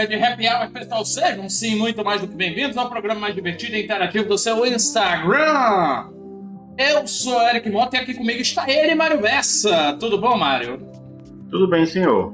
É 0.00 0.06
de 0.06 0.14
happy 0.14 0.48
hour, 0.48 0.70
pessoal. 0.70 1.04
Sejam 1.04 1.46
sim 1.50 1.76
muito 1.76 2.02
mais 2.02 2.22
do 2.22 2.26
que 2.28 2.34
bem-vindos 2.34 2.74
ao 2.78 2.88
programa 2.88 3.20
mais 3.20 3.34
divertido 3.34 3.76
e 3.76 3.84
interativo 3.84 4.26
do 4.26 4.38
seu 4.38 4.64
Instagram. 4.64 6.06
Eu 6.78 7.06
sou 7.06 7.38
Eric 7.42 7.68
Mota 7.68 7.98
e 7.98 8.00
aqui 8.00 8.14
comigo 8.14 8.40
está 8.40 8.64
ele, 8.66 8.94
Mário 8.94 9.20
Bessa. 9.20 9.94
Tudo 10.00 10.18
bom, 10.18 10.38
Mário? 10.38 10.78
Tudo 11.50 11.68
bem, 11.68 11.84
senhor. 11.84 12.32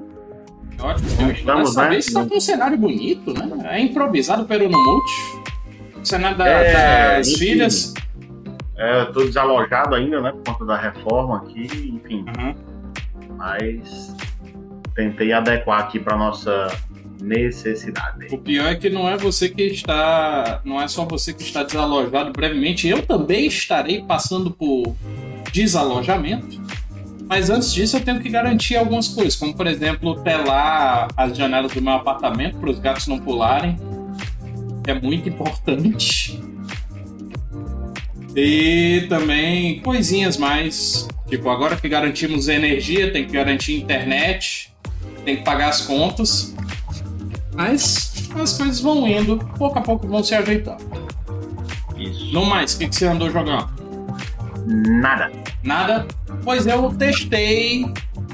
Ótimo. 0.79 1.09
Como 1.17 1.33
estamos, 1.33 1.71
Dessa 1.71 1.83
né? 1.83 1.89
vez 1.89 2.07
está 2.07 2.25
com 2.25 2.37
um 2.37 2.41
cenário 2.41 2.79
bonito, 2.79 3.35
né? 3.35 3.51
É 3.73 3.81
improvisado 3.81 4.45
pelo 4.45 4.69
Numute. 4.69 5.13
O 6.01 6.07
cenário 6.07 6.39
da- 6.39 6.47
É, 6.47 7.17
das 7.17 7.27
enfim. 7.31 7.39
filhas. 7.39 7.95
É, 8.77 9.07
tô 9.07 9.25
desalojado 9.25 9.93
ainda, 9.97 10.21
né? 10.21 10.31
Por 10.31 10.53
conta 10.53 10.65
da 10.67 10.77
reforma 10.77 11.39
aqui, 11.39 11.65
enfim. 12.01 12.25
Uhum. 12.39 12.55
Mas 13.37 14.15
tentei 14.95 15.33
adequar 15.33 15.81
aqui 15.81 15.99
para 15.99 16.17
nossa 16.17 16.69
necessidade. 17.21 18.27
O 18.31 18.39
pior 18.39 18.69
é 18.69 18.75
que 18.75 18.91
não 18.91 19.09
é 19.09 19.17
você 19.17 19.49
que 19.49 19.63
está. 19.63 20.61
Não 20.65 20.81
é 20.81 20.89
só 20.89 21.05
você 21.05 21.33
que 21.33 21.43
está 21.43 21.63
desalojado 21.63 22.33
brevemente. 22.33 22.89
Eu 22.89 23.03
também 23.03 23.47
estarei 23.47 24.03
passando 24.03 24.51
por 24.51 24.95
desalojamento. 25.53 26.61
Mas 27.29 27.51
antes 27.51 27.75
disso, 27.75 27.97
eu 27.97 28.01
tenho 28.01 28.21
que 28.21 28.29
garantir 28.29 28.77
algumas 28.77 29.09
coisas, 29.09 29.35
como 29.35 29.53
por 29.53 29.67
exemplo, 29.67 30.15
telar 30.23 31.09
as 31.17 31.37
janelas 31.37 31.73
do 31.73 31.83
meu 31.83 31.95
apartamento 31.95 32.57
para 32.59 32.71
os 32.71 32.79
gatos 32.79 33.09
não 33.09 33.19
pularem. 33.19 33.77
É 34.87 34.95
muito 34.95 35.29
importante. 35.29 36.41
E 38.37 39.07
também 39.09 39.81
coisinhas 39.81 40.37
mais. 40.37 41.09
Tipo, 41.29 41.49
agora 41.51 41.75
que 41.77 41.89
garantimos 41.89 42.47
energia, 42.47 43.13
tem 43.13 43.27
que 43.27 43.33
garantir 43.33 43.77
internet, 43.77 44.73
tem 45.25 45.37
que 45.37 45.43
pagar 45.43 45.71
as 45.71 45.81
contas. 45.81 46.55
Mas 47.57 48.29
as 48.35 48.53
coisas 48.53 48.81
vão 48.81 49.09
indo, 49.09 49.39
pouco 49.59 49.79
a 49.79 49.83
pouco 49.83 50.07
vão 50.07 50.23
se 50.23 50.35
ajeitando. 50.35 50.85
Isso. 51.97 52.33
No 52.33 52.45
mais, 52.45 52.75
o 52.75 52.79
que, 52.79 52.89
que 52.89 52.95
você 52.95 53.07
andou 53.07 53.31
jogando? 53.31 53.69
Nada. 54.67 55.31
Nada? 55.63 56.07
Pois 56.45 56.67
eu 56.67 56.93
testei. 56.95 57.87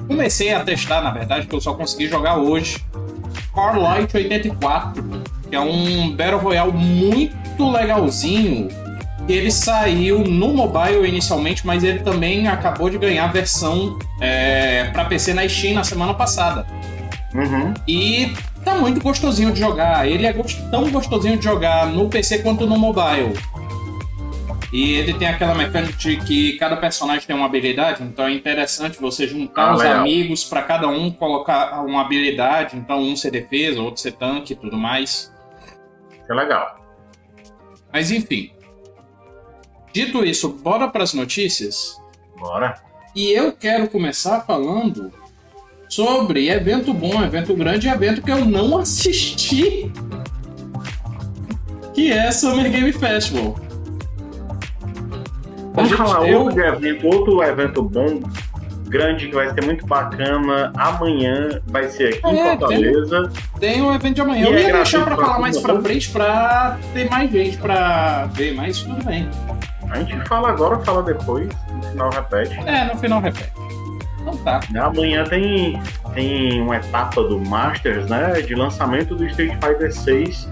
Comecei 0.09 0.53
a 0.53 0.61
testar, 0.64 1.01
na 1.01 1.11
verdade, 1.11 1.47
que 1.47 1.55
eu 1.55 1.61
só 1.61 1.75
consegui 1.75 2.09
jogar 2.09 2.37
hoje. 2.37 2.84
Car 3.55 3.79
Light 3.79 4.14
84, 4.14 5.23
que 5.48 5.55
é 5.55 5.61
um 5.61 6.11
Battle 6.17 6.41
Royale 6.41 6.73
muito 6.73 7.70
legalzinho. 7.70 8.69
Ele 9.29 9.51
saiu 9.53 10.20
no 10.20 10.53
mobile 10.53 11.07
inicialmente, 11.07 11.64
mas 11.64 11.84
ele 11.84 12.01
também 12.01 12.48
acabou 12.48 12.91
de 12.91 12.98
ganhar 12.98 13.25
a 13.25 13.29
versão 13.29 13.98
é, 14.20 14.84
para 14.92 15.05
PC 15.05 15.33
na 15.33 15.48
Steam 15.48 15.75
na 15.75 15.84
semana 15.84 16.12
passada. 16.12 16.67
Uhum. 17.34 17.73
E 17.86 18.34
tá 18.65 18.75
muito 18.77 19.01
gostosinho 19.01 19.53
de 19.53 19.61
jogar. 19.61 20.09
Ele 20.09 20.27
é 20.27 20.33
tão 20.71 20.91
gostosinho 20.91 21.37
de 21.37 21.45
jogar 21.45 21.87
no 21.87 22.09
PC 22.09 22.39
quanto 22.39 22.67
no 22.67 22.79
mobile. 22.79 23.33
E 24.73 24.93
ele 24.95 25.13
tem 25.13 25.29
aquela 25.29 25.55
mecânica 25.55 25.93
de 25.99 26.17
que 26.17 26.55
cada 26.57 26.77
personagem 26.79 27.27
tem 27.27 27.37
uma 27.37 27.45
habilidade, 27.45 28.03
então 28.03 28.27
é 28.27 28.33
interessante 28.33 28.99
você 28.99 29.29
juntar 29.29 29.69
Ah, 29.69 29.75
os 29.75 29.83
legal. 29.83 30.01
amigos 30.01 30.45
para 30.45 30.63
cada 30.63 30.89
um 30.89 31.11
colocar 31.11 31.83
uma 31.85 32.01
habilidade, 32.01 32.75
então 32.75 32.99
um 32.99 33.15
ser 33.15 33.31
defesa, 33.31 33.83
outro 33.83 34.01
ser 34.01 34.13
tanque 34.13 34.55
e 34.55 34.57
tudo 34.57 34.79
mais. 34.79 35.31
É 36.29 36.33
legal. 36.33 36.81
Mas 37.92 38.11
enfim. 38.11 38.51
Dito 39.92 40.25
isso, 40.25 40.48
bora 40.48 40.89
para 40.89 41.03
as 41.03 41.13
notícias. 41.13 42.01
Bora. 42.39 42.81
E 43.15 43.31
eu 43.31 43.53
quero 43.53 43.89
começar 43.89 44.41
falando 44.41 45.13
sobre 45.92 46.48
evento 46.48 46.95
bom, 46.95 47.23
evento 47.23 47.55
grande 47.55 47.86
e 47.86 47.91
evento 47.91 48.23
que 48.23 48.30
eu 48.30 48.47
não 48.47 48.79
assisti. 48.79 49.92
Que 51.92 52.11
é 52.11 52.33
Summer 52.33 52.70
Game 52.70 52.91
Festival. 52.92 53.57
Vamos 55.75 55.91
gente- 55.91 55.98
falar 55.98 56.27
eu- 56.27 56.45
outro 56.45 56.64
evento, 56.64 57.07
outro 57.07 57.42
evento 57.42 57.83
bom, 57.83 58.20
grande, 58.89 59.29
que 59.29 59.35
vai 59.35 59.53
ser 59.53 59.63
muito 59.67 59.86
bacana. 59.86 60.73
Amanhã 60.79 61.61
vai 61.67 61.86
ser 61.91 62.14
aqui 62.14 62.27
em 62.27 62.39
É, 62.41 62.57
Fortaleza. 62.57 63.30
Tem 63.61 63.83
o 63.83 63.92
evento 63.92 64.14
de 64.14 64.20
amanhã. 64.23 64.47
E 64.47 64.51
eu 64.51 64.55
é 64.57 64.63
ia 64.63 64.73
deixar 64.73 65.05
pra 65.05 65.14
pra 65.17 65.27
falar 65.27 65.39
mais 65.41 65.59
pra 65.59 65.79
frente 65.83 66.09
pra 66.11 66.79
ter 66.95 67.11
mais 67.11 67.30
gente 67.30 67.59
pra 67.59 68.30
ver, 68.33 68.55
mas 68.55 68.80
tudo 68.80 69.05
bem. 69.05 69.29
A 69.91 69.98
gente 70.03 70.27
fala 70.27 70.48
agora, 70.48 70.79
fala 70.80 71.03
depois, 71.03 71.48
no 71.70 71.83
final 71.83 72.11
repete. 72.11 72.59
É, 72.67 72.85
no 72.86 72.98
final 72.98 73.20
repete. 73.20 73.53
Então 74.33 74.39
tá. 74.45 74.61
Amanhã 74.87 75.25
tem, 75.25 75.81
tem 76.15 76.61
uma 76.61 76.77
etapa 76.77 77.23
do 77.23 77.39
Masters, 77.41 78.09
né? 78.09 78.41
De 78.41 78.55
lançamento 78.55 79.15
do 79.15 79.25
Street 79.27 79.53
Fighter 79.55 79.93
6. 79.93 80.48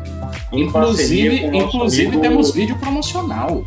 em 0.53 0.63
Inclusive, 0.63 1.47
inclusive 1.57 2.07
amigo- 2.09 2.23
temos 2.23 2.53
vídeo 2.55 2.77
promocional. 2.79 3.65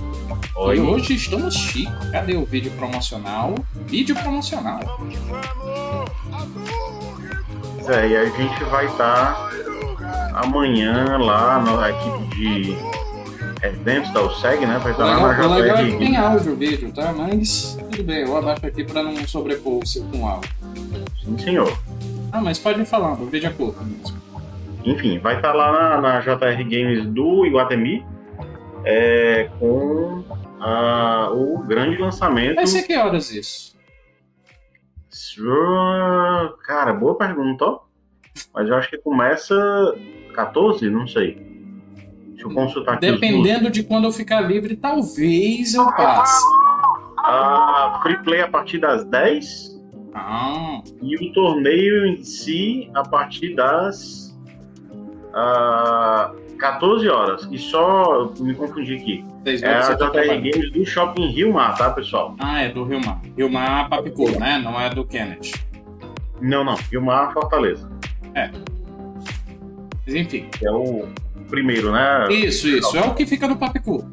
Oi. 0.55 0.77
E 0.77 0.79
hoje 0.81 1.15
estamos 1.15 1.55
chique. 1.55 1.91
Cadê 2.11 2.35
o 2.35 2.45
vídeo 2.45 2.71
promocional? 2.77 3.55
Vídeo 3.87 4.15
promocional. 4.15 4.79
É, 7.87 8.07
e 8.07 8.15
a 8.15 8.25
gente 8.25 8.63
vai 8.65 8.85
estar 8.85 9.49
amanhã 10.35 11.17
lá 11.17 11.59
na 11.61 11.89
equipe 11.89 12.35
de 12.35 12.77
eventos 13.63 14.11
da 14.11 14.21
USEG, 14.21 14.65
né? 14.65 14.77
Vai 14.79 14.91
estar 14.91 15.05
lá 15.05 15.33
na 15.33 15.47
o 15.47 15.55
legal 15.55 15.77
é 15.77 15.85
que 15.85 15.97
tem 15.97 16.17
áudio 16.17 16.53
o 16.53 16.55
vídeo, 16.55 16.91
tá? 16.91 17.13
Mas 17.13 17.77
tudo 17.89 18.03
bem, 18.03 18.21
eu 18.21 18.37
abaixo 18.37 18.65
aqui 18.65 18.83
pra 18.83 19.01
não 19.01 19.15
sobrepor 19.27 19.81
o 19.81 19.87
seu 19.87 20.03
com 20.05 20.27
áudio. 20.27 20.51
Sim, 21.23 21.37
senhor. 21.37 21.79
Ah, 22.31 22.41
mas 22.41 22.59
pode 22.59 22.81
ir 22.81 22.85
falando, 22.85 23.21
o 23.21 23.25
vídeo 23.27 23.47
é 23.47 23.53
curto 23.53 23.81
mesmo. 23.83 24.21
Enfim, 24.83 25.17
vai 25.19 25.37
estar 25.37 25.53
lá 25.53 25.71
na, 25.71 26.01
na 26.01 26.19
JR 26.19 26.57
Games 26.63 27.05
do 27.05 27.45
Iguatemi 27.45 28.05
é, 28.83 29.49
com 29.57 30.25
ah, 30.59 31.29
o 31.31 31.59
grande 31.59 31.97
lançamento. 31.97 32.55
Vai 32.55 32.67
ser 32.67 32.83
que 32.83 32.97
horas 32.97 33.31
isso? 33.31 33.73
Cara, 36.65 36.93
boa 36.93 37.17
pergunta, 37.17 37.65
ó. 37.65 37.79
Mas 38.53 38.67
eu 38.67 38.75
acho 38.75 38.89
que 38.89 38.97
começa 38.97 39.55
14, 40.35 40.89
não 40.89 41.07
sei. 41.07 41.52
Deixa 42.43 42.47
eu 42.47 42.53
consultar 42.53 42.93
aqui. 42.95 43.11
Dependendo 43.11 43.69
de 43.69 43.83
quando 43.83 44.05
eu 44.05 44.11
ficar 44.11 44.41
livre, 44.41 44.75
talvez 44.75 45.73
eu 45.73 45.85
passe. 45.93 46.43
Ah, 47.19 47.99
free 48.03 48.17
play 48.23 48.41
a 48.41 48.47
partir 48.49 48.79
das 48.79 49.05
10 49.05 49.81
Ah, 50.13 50.81
e 51.01 51.15
o 51.15 51.33
torneio 51.33 52.05
em 52.05 52.21
si 52.23 52.89
a 52.93 53.01
partir 53.03 53.55
das 53.55 54.35
ah, 55.33 56.33
14 56.59 57.07
horas. 57.07 57.47
E 57.51 57.57
só 57.57 58.33
me 58.39 58.53
confundi 58.53 58.95
aqui. 58.95 59.25
vocês 59.43 59.63
É 59.63 59.73
a 59.73 59.79
tá 59.79 59.93
JR 59.93 59.97
trabalhando. 59.97 60.41
Games 60.43 60.71
do 60.71 60.85
Shopping 60.85 61.27
Rio 61.27 61.53
Mar, 61.53 61.77
tá, 61.77 61.89
pessoal? 61.91 62.35
Ah, 62.39 62.61
é 62.61 62.69
do 62.69 62.83
Rio 62.83 63.03
Mar. 63.05 63.21
Rio 63.37 63.49
Mar 63.49 63.89
Papicu, 63.89 64.29
né? 64.39 64.59
Não 64.63 64.79
é 64.79 64.89
do 64.89 65.05
Kenneth. 65.05 65.53
Não, 66.41 66.63
não. 66.63 66.75
Rio 66.91 67.01
Mar 67.01 67.31
Fortaleza. 67.33 67.89
Mas 70.05 70.15
enfim. 70.15 70.49
É 70.61 70.71
o 70.71 71.07
primeiro, 71.49 71.91
né? 71.91 72.27
Isso, 72.29 72.67
isso. 72.67 72.95
É 72.97 73.01
o 73.01 73.13
que 73.13 73.25
fica 73.25 73.47
no 73.47 73.55
Papicu. 73.55 74.03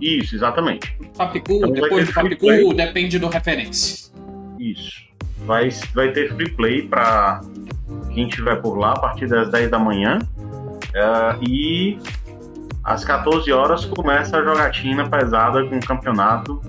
Isso, 0.00 0.34
exatamente. 0.34 0.96
Papicu, 1.16 1.52
Então 1.54 1.72
depois 1.72 2.06
do 2.08 2.12
Papicu, 2.14 2.40
play. 2.46 2.74
depende 2.74 3.18
do 3.18 3.28
referência. 3.28 4.10
Isso. 4.58 5.02
Vai, 5.46 5.68
vai 5.94 6.12
ter 6.12 6.34
free 6.34 6.50
play 6.50 6.82
para 6.82 7.40
quem 8.14 8.28
estiver 8.28 8.56
por 8.62 8.76
lá 8.78 8.92
a 8.92 8.98
partir 8.98 9.26
das 9.26 9.50
10 9.50 9.70
da 9.70 9.78
manhã. 9.78 10.18
É, 10.94 11.36
e 11.46 11.98
às 12.84 13.04
14 13.04 13.50
horas 13.52 13.84
começa 13.84 14.38
a 14.38 14.42
jogatina 14.42 15.08
pesada 15.08 15.64
com 15.66 15.76
o 15.76 15.80
campeonato. 15.86 16.60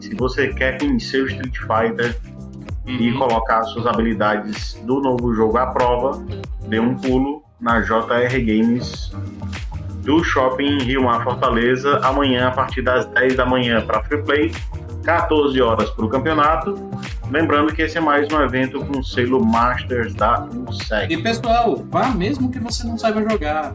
Se 0.00 0.14
você 0.14 0.48
quer 0.48 0.78
conhecer 0.78 1.22
o 1.22 1.26
Street 1.26 1.56
Fighter 1.58 2.16
e 2.86 3.10
Uhum. 3.12 3.18
colocar 3.18 3.62
suas 3.64 3.86
habilidades 3.86 4.74
do 4.84 5.00
novo 5.00 5.32
jogo 5.34 5.56
à 5.58 5.66
prova, 5.66 6.24
dê 6.66 6.80
um 6.80 6.96
pulo 6.96 7.39
na 7.60 7.80
JR 7.80 8.38
Games 8.44 9.12
do 10.02 10.24
Shopping 10.24 10.78
Rio 10.78 11.04
Mar 11.04 11.22
Fortaleza 11.22 11.98
amanhã 12.02 12.48
a 12.48 12.50
partir 12.50 12.82
das 12.82 13.04
10 13.06 13.36
da 13.36 13.44
manhã 13.44 13.80
para 13.84 14.02
free 14.04 14.22
play, 14.22 14.52
14 15.04 15.60
horas 15.60 15.90
para 15.90 16.04
o 16.04 16.08
campeonato. 16.08 16.74
Lembrando 17.30 17.72
que 17.72 17.82
esse 17.82 17.96
é 17.96 18.00
mais 18.00 18.28
um 18.32 18.40
evento 18.42 18.84
com 18.84 19.02
selo 19.02 19.44
Masters 19.44 20.14
da 20.14 20.46
USEG. 20.68 21.14
E 21.14 21.22
pessoal, 21.22 21.76
vá 21.88 22.08
mesmo 22.08 22.50
que 22.50 22.58
você 22.58 22.84
não 22.84 22.98
saiba 22.98 23.22
jogar. 23.28 23.72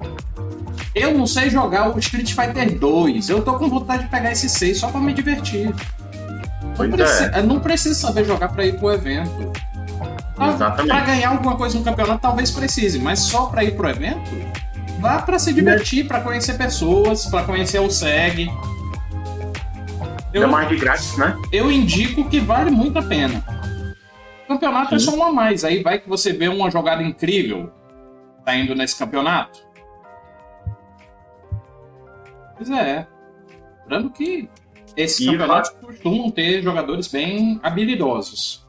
Eu 0.93 1.13
não 1.17 1.25
sei 1.27 1.49
jogar 1.49 1.95
o 1.95 1.99
Street 1.99 2.33
Fighter 2.33 2.77
2. 2.77 3.29
Eu 3.29 3.41
tô 3.41 3.53
com 3.53 3.69
vontade 3.69 4.03
de 4.03 4.09
pegar 4.09 4.31
esse 4.31 4.49
6 4.49 4.77
só 4.77 4.87
pra 4.89 4.99
me 4.99 5.13
divertir. 5.13 5.73
Não, 6.77 6.89
preci- 6.89 7.23
é. 7.33 7.41
não 7.41 7.59
preciso 7.59 7.95
saber 7.99 8.25
jogar 8.25 8.49
pra 8.49 8.65
ir 8.65 8.77
pro 8.77 8.91
evento. 8.91 9.51
Pra 10.35 10.99
ganhar 11.01 11.29
alguma 11.29 11.55
coisa 11.55 11.77
no 11.77 11.83
campeonato, 11.83 12.19
talvez 12.19 12.51
precise, 12.51 12.99
mas 12.99 13.19
só 13.19 13.45
pra 13.45 13.63
ir 13.63 13.75
pro 13.75 13.89
evento, 13.89 14.29
vá 14.99 15.21
pra 15.21 15.39
se 15.39 15.53
divertir, 15.53 16.07
pra 16.07 16.19
conhecer 16.19 16.57
pessoas, 16.57 17.25
pra 17.25 17.43
conhecer 17.43 17.79
o 17.79 17.89
SEG. 17.89 18.49
Eu, 20.33 20.49
mais 20.49 20.67
de 20.67 20.75
grátis, 20.75 21.17
né? 21.17 21.37
eu 21.51 21.71
indico 21.71 22.27
que 22.29 22.41
vale 22.41 22.69
muito 22.69 22.99
a 22.99 23.01
pena. 23.01 23.43
Campeonato 24.47 24.89
Sim. 24.89 24.95
é 24.95 24.99
só 24.99 25.15
um 25.15 25.23
a 25.23 25.31
mais. 25.31 25.63
Aí 25.63 25.81
vai 25.81 25.97
que 25.97 26.09
você 26.09 26.33
vê 26.33 26.49
uma 26.49 26.69
jogada 26.69 27.01
incrível 27.01 27.71
tá 28.45 28.55
indo 28.55 28.75
nesse 28.75 28.97
campeonato. 28.97 29.65
Pois 32.55 32.69
é. 32.69 33.07
Lembrando 33.81 34.11
que 34.11 34.47
esses 34.95 35.19
e 35.19 35.31
campeonatos 35.31 35.71
vai... 35.71 35.81
costumam 35.81 36.29
ter 36.29 36.61
jogadores 36.61 37.07
bem 37.07 37.59
habilidosos. 37.63 38.64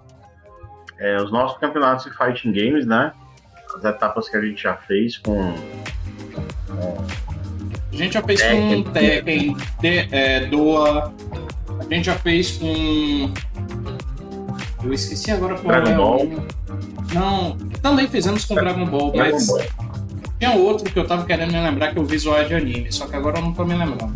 É, 0.98 1.16
os 1.22 1.30
nossos 1.30 1.58
campeonatos 1.58 2.04
de 2.04 2.16
fighting 2.16 2.52
games, 2.52 2.86
né? 2.86 3.12
As 3.76 3.84
etapas 3.84 4.28
que 4.28 4.36
a 4.36 4.40
gente 4.40 4.62
já 4.62 4.76
fez 4.76 5.18
com. 5.18 5.54
a 7.92 7.96
gente 7.96 8.14
já 8.14 8.22
fez 8.22 8.40
Tekken. 8.40 8.84
com 8.84 8.90
Tekken, 8.92 9.56
é, 9.82 10.46
Doa. 10.46 11.12
A 11.78 11.94
gente 11.94 12.06
já 12.06 12.14
fez 12.14 12.56
com. 12.56 13.32
Eu 14.82 14.92
esqueci 14.92 15.30
agora 15.30 15.56
qual 15.56 15.66
Dragon 15.66 15.90
é 15.90 15.96
Ball. 15.96 16.46
Não, 17.12 17.56
também 17.82 18.08
fizemos 18.08 18.44
com 18.44 18.54
Dragon 18.54 18.86
Ball, 18.86 19.12
Dragon 19.12 19.32
mas. 19.32 19.46
Ball. 19.46 19.62
Tinha 20.38 20.52
outro 20.52 20.90
que 20.90 20.98
eu 20.98 21.06
tava 21.06 21.24
querendo 21.24 21.52
me 21.52 21.60
lembrar 21.60 21.92
que 21.92 21.98
o 21.98 22.04
visual 22.04 22.38
é 22.38 22.44
de 22.44 22.54
anime, 22.54 22.92
só 22.92 23.06
que 23.06 23.16
agora 23.16 23.38
eu 23.38 23.42
não 23.42 23.54
tô 23.54 23.64
me 23.64 23.74
lembrando. 23.74 24.14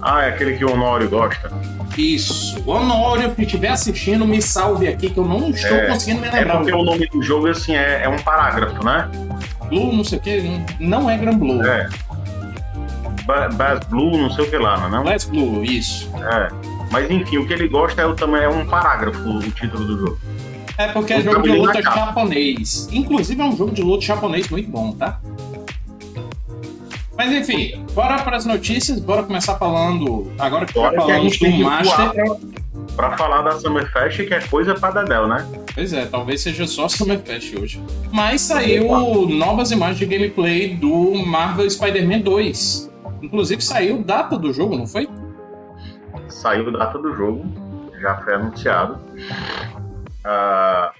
Ah, 0.00 0.24
é 0.24 0.28
aquele 0.28 0.56
que 0.56 0.64
o 0.64 0.72
Honório 0.72 1.08
gosta. 1.08 1.50
Isso. 1.98 2.62
O 2.64 2.70
Honório, 2.70 3.34
se 3.34 3.42
estiver 3.42 3.70
assistindo, 3.70 4.24
me 4.24 4.40
salve 4.40 4.86
aqui, 4.86 5.10
que 5.10 5.18
eu 5.18 5.24
não 5.24 5.50
estou 5.50 5.76
é, 5.76 5.86
conseguindo 5.88 6.20
me 6.20 6.30
lembrar. 6.30 6.54
É 6.54 6.56
porque 6.58 6.72
o 6.72 6.84
nome 6.84 7.06
do 7.08 7.20
jogo 7.22 7.48
assim, 7.48 7.74
é, 7.74 8.04
é 8.04 8.08
um 8.08 8.18
parágrafo, 8.18 8.84
né? 8.84 9.08
Blue, 9.68 9.92
não 9.92 10.04
sei 10.04 10.18
o 10.18 10.20
que, 10.20 10.60
não 10.78 11.10
é 11.10 11.18
Gran 11.18 11.36
Blue. 11.36 11.60
É. 11.66 11.88
Bass 13.26 13.84
Blue, 13.88 14.16
não 14.16 14.30
sei 14.30 14.44
o 14.44 14.50
que 14.50 14.56
lá, 14.56 14.88
não 14.88 15.02
é? 15.02 15.12
Bass 15.12 15.24
Blue, 15.24 15.62
isso. 15.64 16.08
É. 16.16 16.48
Mas 16.90 17.10
enfim, 17.10 17.38
o 17.38 17.46
que 17.46 17.52
ele 17.52 17.68
gosta 17.68 18.00
é, 18.00 18.06
o, 18.06 18.14
também 18.14 18.42
é 18.42 18.48
um 18.48 18.64
parágrafo 18.64 19.28
o 19.28 19.50
título 19.50 19.84
do 19.84 19.98
jogo. 19.98 20.18
É 20.78 20.86
porque 20.88 21.12
é 21.12 21.20
jogo 21.20 21.42
de 21.42 21.50
luta 21.50 21.82
japonês. 21.82 22.88
Inclusive 22.92 23.42
é 23.42 23.44
um 23.44 23.56
jogo 23.56 23.72
de 23.72 23.82
luta 23.82 24.04
japonês 24.04 24.48
muito 24.48 24.70
bom, 24.70 24.92
tá? 24.92 25.20
Mas 27.18 27.32
enfim, 27.32 27.84
bora 27.94 28.22
para 28.22 28.36
as 28.36 28.46
notícias, 28.46 29.00
bora 29.00 29.24
começar 29.24 29.58
falando. 29.58 30.32
Agora 30.38 30.64
que 30.64 30.72
já 30.72 30.92
falamos 30.92 31.36
do 31.36 31.50
Master. 31.50 32.12
Pra, 32.94 33.16
falar 33.16 33.42
da 33.42 33.58
Summerfest, 33.58 34.24
que 34.24 34.32
é 34.32 34.40
coisa 34.46 34.76
pra 34.76 34.92
Dedel, 34.92 35.26
né? 35.26 35.44
Pois 35.74 35.92
é, 35.92 36.06
talvez 36.06 36.40
seja 36.42 36.64
só 36.68 36.88
Summerfest 36.88 37.56
hoje. 37.56 37.82
Mas 38.12 38.42
saiu 38.42 39.28
novas 39.28 39.72
imagens 39.72 39.98
de 39.98 40.06
gameplay 40.06 40.76
do 40.76 41.12
Marvel 41.26 41.68
Spider-Man 41.68 42.20
2. 42.20 42.88
Inclusive 43.20 43.62
saiu 43.62 44.00
data 44.00 44.38
do 44.38 44.52
jogo, 44.52 44.76
não 44.76 44.86
foi? 44.86 45.08
Saiu 46.28 46.70
data 46.70 46.98
do 46.98 47.16
jogo, 47.16 47.44
já 48.00 48.16
foi 48.18 48.34
anunciado. 48.34 49.00
A 50.24 50.92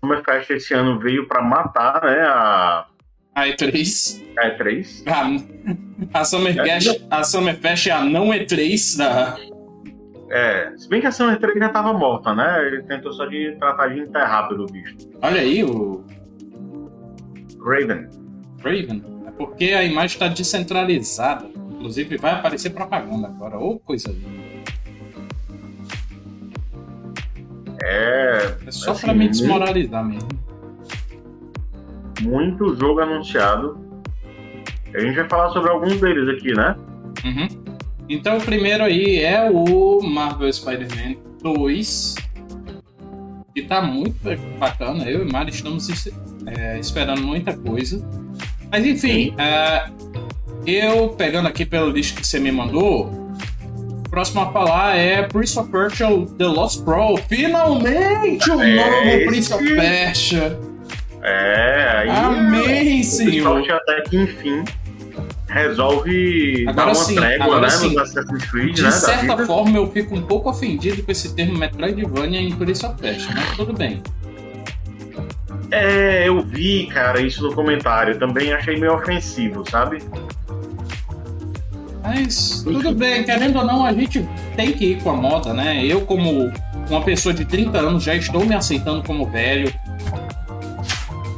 Summerfest 0.00 0.48
esse 0.48 0.72
ano 0.72 0.98
veio 0.98 1.28
para 1.28 1.42
matar, 1.42 2.02
né, 2.02 2.22
a 2.22 2.86
a 3.40 3.48
E3. 3.48 4.22
A 4.36 4.50
E3. 4.50 5.02
A, 6.12 6.20
a, 6.20 6.24
Summerfest, 6.24 7.06
a 7.10 7.24
Summerfest 7.24 7.86
é 7.88 7.92
a 7.92 8.04
não 8.04 8.28
E3 8.28 8.98
da. 8.98 9.36
É, 10.30 10.72
se 10.76 10.88
bem 10.88 11.00
que 11.00 11.06
a 11.06 11.10
Summer3 11.10 11.58
já 11.58 11.68
tava 11.70 11.92
morta, 11.92 12.34
né? 12.34 12.66
Ele 12.66 12.82
tentou 12.82 13.12
só 13.12 13.26
de 13.26 13.56
tratar 13.58 13.88
de 13.88 14.00
enterrar 14.00 14.48
pelo 14.48 14.66
bicho. 14.66 14.96
Olha 15.22 15.40
aí 15.40 15.64
o. 15.64 16.04
Raven. 17.58 18.08
Raven? 18.62 19.04
É 19.26 19.30
porque 19.32 19.64
a 19.64 19.82
imagem 19.82 20.14
está 20.14 20.28
descentralizada. 20.28 21.46
Inclusive 21.70 22.16
vai 22.18 22.32
aparecer 22.32 22.70
propaganda 22.70 23.26
agora. 23.26 23.58
Ô, 23.58 23.72
oh, 23.72 23.78
coisa 23.78 24.10
linda. 24.10 24.40
É. 27.82 28.56
É 28.66 28.70
só 28.70 28.92
assim, 28.92 29.06
pra 29.06 29.14
me 29.14 29.28
desmoralizar 29.28 30.04
mesmo. 30.04 30.28
Muito 32.20 32.76
jogo 32.76 33.00
anunciado. 33.00 33.78
A 34.94 35.00
gente 35.00 35.16
vai 35.16 35.28
falar 35.28 35.50
sobre 35.50 35.70
alguns 35.70 36.00
deles 36.00 36.28
aqui, 36.28 36.52
né? 36.54 36.76
Uhum. 37.24 37.48
Então 38.08 38.38
o 38.38 38.40
primeiro 38.40 38.82
aí 38.82 39.22
é 39.22 39.48
o 39.48 40.00
Marvel 40.02 40.52
Spider-Man 40.52 41.16
2. 41.42 42.16
Que 43.54 43.62
tá 43.62 43.80
muito 43.80 44.18
bacana. 44.58 45.04
Eu 45.04 45.26
e 45.26 45.30
Mari 45.30 45.50
estamos 45.50 45.88
é, 46.46 46.78
esperando 46.78 47.22
muita 47.22 47.56
coisa. 47.56 48.04
Mas 48.70 48.84
enfim, 48.84 49.34
uh, 49.34 50.10
eu 50.66 51.10
pegando 51.10 51.48
aqui 51.48 51.64
pelo 51.64 51.90
list 51.90 52.16
que 52.16 52.26
você 52.26 52.38
me 52.38 52.52
mandou, 52.52 53.10
próximo 54.08 54.40
a 54.40 54.52
falar 54.52 54.96
é 54.96 55.22
Prince 55.22 55.58
of 55.58 55.70
Persia 55.70 56.06
The 56.38 56.46
Lost 56.46 56.84
Pro. 56.84 57.16
Finalmente 57.28 58.50
o 58.50 58.60
é 58.60 58.76
novo 58.76 59.26
Prince 59.26 59.52
of 59.52 59.64
Persia. 59.64 60.69
É, 61.22 61.94
aí. 61.98 62.08
Amém, 62.10 63.02
senhor. 63.02 63.62
até 63.70 64.00
que 64.02 64.16
enfim 64.16 64.64
resolve 65.50 66.64
agora 66.68 66.76
dar 66.76 66.86
uma 66.86 66.94
sim, 66.94 67.14
trégua, 67.16 67.60
né, 67.60 67.70
sim. 67.70 67.98
Assassin's 67.98 68.50
Creed, 68.50 68.74
De 68.74 68.82
né, 68.82 68.90
certa 68.90 69.36
forma, 69.44 69.76
eu 69.76 69.90
fico 69.90 70.14
um 70.14 70.22
pouco 70.22 70.48
ofendido 70.48 71.02
com 71.02 71.10
esse 71.10 71.34
termo 71.34 71.58
Metroidvania 71.58 72.40
em 72.40 72.52
Prince 72.52 72.86
of 72.86 72.96
Persia, 73.00 73.30
mas 73.34 73.56
tudo 73.56 73.72
bem. 73.72 74.00
É, 75.70 76.28
eu 76.28 76.40
vi, 76.42 76.86
cara, 76.86 77.20
isso 77.20 77.42
no 77.42 77.54
comentário. 77.54 78.18
Também 78.18 78.52
achei 78.52 78.76
meio 78.76 78.94
ofensivo, 78.94 79.68
sabe? 79.70 80.02
Mas 82.02 82.62
tudo 82.64 82.92
bem, 82.92 83.22
querendo 83.22 83.58
ou 83.58 83.64
não, 83.64 83.84
a 83.84 83.92
gente 83.92 84.26
tem 84.56 84.72
que 84.72 84.92
ir 84.92 85.02
com 85.02 85.10
a 85.10 85.16
moda, 85.16 85.52
né? 85.52 85.84
Eu, 85.84 86.00
como 86.00 86.50
uma 86.88 87.02
pessoa 87.02 87.32
de 87.32 87.44
30 87.44 87.78
anos, 87.78 88.02
já 88.02 88.16
estou 88.16 88.44
me 88.44 88.54
aceitando 88.54 89.02
como 89.04 89.26
velho. 89.26 89.72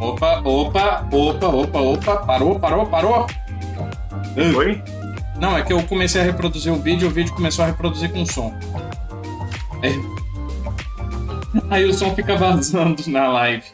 Opa, 0.03 0.41
opa, 0.45 1.09
opa, 1.13 1.47
opa, 1.47 1.79
opa, 1.79 2.17
parou, 2.27 2.59
parou, 2.59 2.87
parou. 2.87 3.27
Oi? 4.57 4.83
Não, 5.41 5.57
é 5.57 5.63
que 5.63 5.73
eu 5.73 5.81
comecei 5.85 6.21
a 6.21 6.25
reproduzir 6.25 6.73
o 6.73 6.77
vídeo 6.77 7.07
e 7.07 7.09
o 7.09 7.11
vídeo 7.15 7.33
começou 7.33 7.65
a 7.65 7.69
reproduzir 7.69 8.11
com 8.11 8.27
som. 8.27 8.53
É. 9.81 9.93
Aí 11.71 11.85
o 11.85 11.94
som 11.94 12.13
fica 12.17 12.35
vazando 12.35 13.01
na 13.06 13.29
live. 13.29 13.65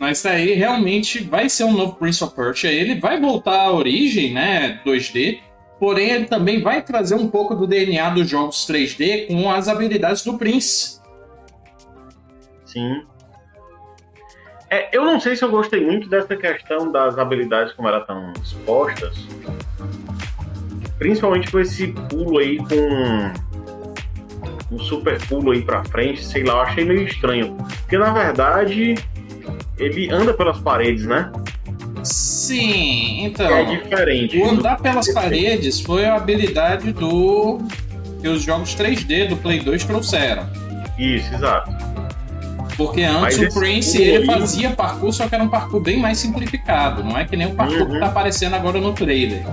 Mas 0.00 0.20
tá 0.20 0.30
aí, 0.30 0.54
realmente 0.54 1.22
vai 1.22 1.48
ser 1.48 1.64
um 1.64 1.72
novo 1.72 1.92
Prince 1.92 2.24
of 2.24 2.34
Persia. 2.34 2.72
Ele 2.72 2.98
vai 2.98 3.20
voltar 3.20 3.66
à 3.66 3.72
origem, 3.72 4.32
né? 4.32 4.80
2D 4.84 5.38
Porém, 5.80 6.10
ele 6.10 6.24
também 6.26 6.60
vai 6.60 6.82
trazer 6.82 7.14
um 7.14 7.28
pouco 7.28 7.54
do 7.54 7.66
DNA 7.66 8.10
dos 8.10 8.28
jogos 8.28 8.66
3D 8.66 9.28
com 9.28 9.50
as 9.50 9.66
habilidades 9.66 10.22
do 10.22 10.36
Prince. 10.36 11.00
Sim. 12.66 13.02
É, 14.70 14.88
eu 14.96 15.04
não 15.04 15.18
sei 15.18 15.34
se 15.34 15.44
eu 15.44 15.50
gostei 15.50 15.84
muito 15.84 16.08
dessa 16.08 16.36
questão 16.36 16.92
das 16.92 17.18
habilidades 17.18 17.72
como 17.72 17.88
elas 17.88 18.02
estão 18.02 18.32
expostas. 18.40 19.26
Principalmente 20.96 21.50
com 21.50 21.58
esse 21.58 21.88
pulo 21.88 22.38
aí 22.38 22.58
com 22.58 23.32
um 24.70 24.78
super 24.78 25.20
pulo 25.26 25.50
aí 25.50 25.62
pra 25.62 25.82
frente, 25.84 26.24
sei 26.24 26.44
lá, 26.44 26.52
eu 26.52 26.60
achei 26.60 26.84
meio 26.84 27.02
estranho. 27.02 27.56
Porque 27.80 27.98
na 27.98 28.12
verdade 28.12 28.94
ele 29.76 30.08
anda 30.10 30.32
pelas 30.32 30.60
paredes, 30.60 31.04
né? 31.04 31.32
Sim, 32.04 33.24
então. 33.24 33.46
É 33.46 33.64
diferente. 33.64 34.38
O 34.38 34.48
andar 34.50 34.80
pelas 34.80 35.12
paredes 35.12 35.80
foi 35.80 36.04
a 36.04 36.14
habilidade 36.14 36.92
do. 36.92 37.58
que 38.20 38.28
os 38.28 38.42
jogos 38.42 38.74
3D 38.74 39.28
do 39.28 39.36
Play 39.36 39.60
2 39.60 39.84
trouxeram. 39.84 40.48
Isso, 40.98 41.34
exato. 41.34 41.79
Porque 42.80 43.02
antes 43.02 43.36
Mas 43.36 43.54
o 43.54 43.60
Prince 43.60 44.00
ele 44.00 44.24
fazia 44.24 44.70
parkour, 44.70 45.12
só 45.12 45.28
que 45.28 45.34
era 45.34 45.44
um 45.44 45.50
parkour 45.50 45.82
bem 45.82 45.98
mais 45.98 46.16
simplificado. 46.16 47.04
Não 47.04 47.18
é 47.18 47.26
que 47.26 47.36
nem 47.36 47.48
o 47.48 47.54
parkour 47.54 47.82
uhum. 47.82 47.90
que 47.90 48.00
tá 48.00 48.06
aparecendo 48.06 48.54
agora 48.54 48.80
no 48.80 48.94
trailer. 48.94 49.44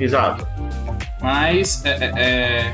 Exato. 0.00 0.44
Mas 1.22 1.84
é, 1.84 1.90
é, 1.90 2.12
é... 2.16 2.72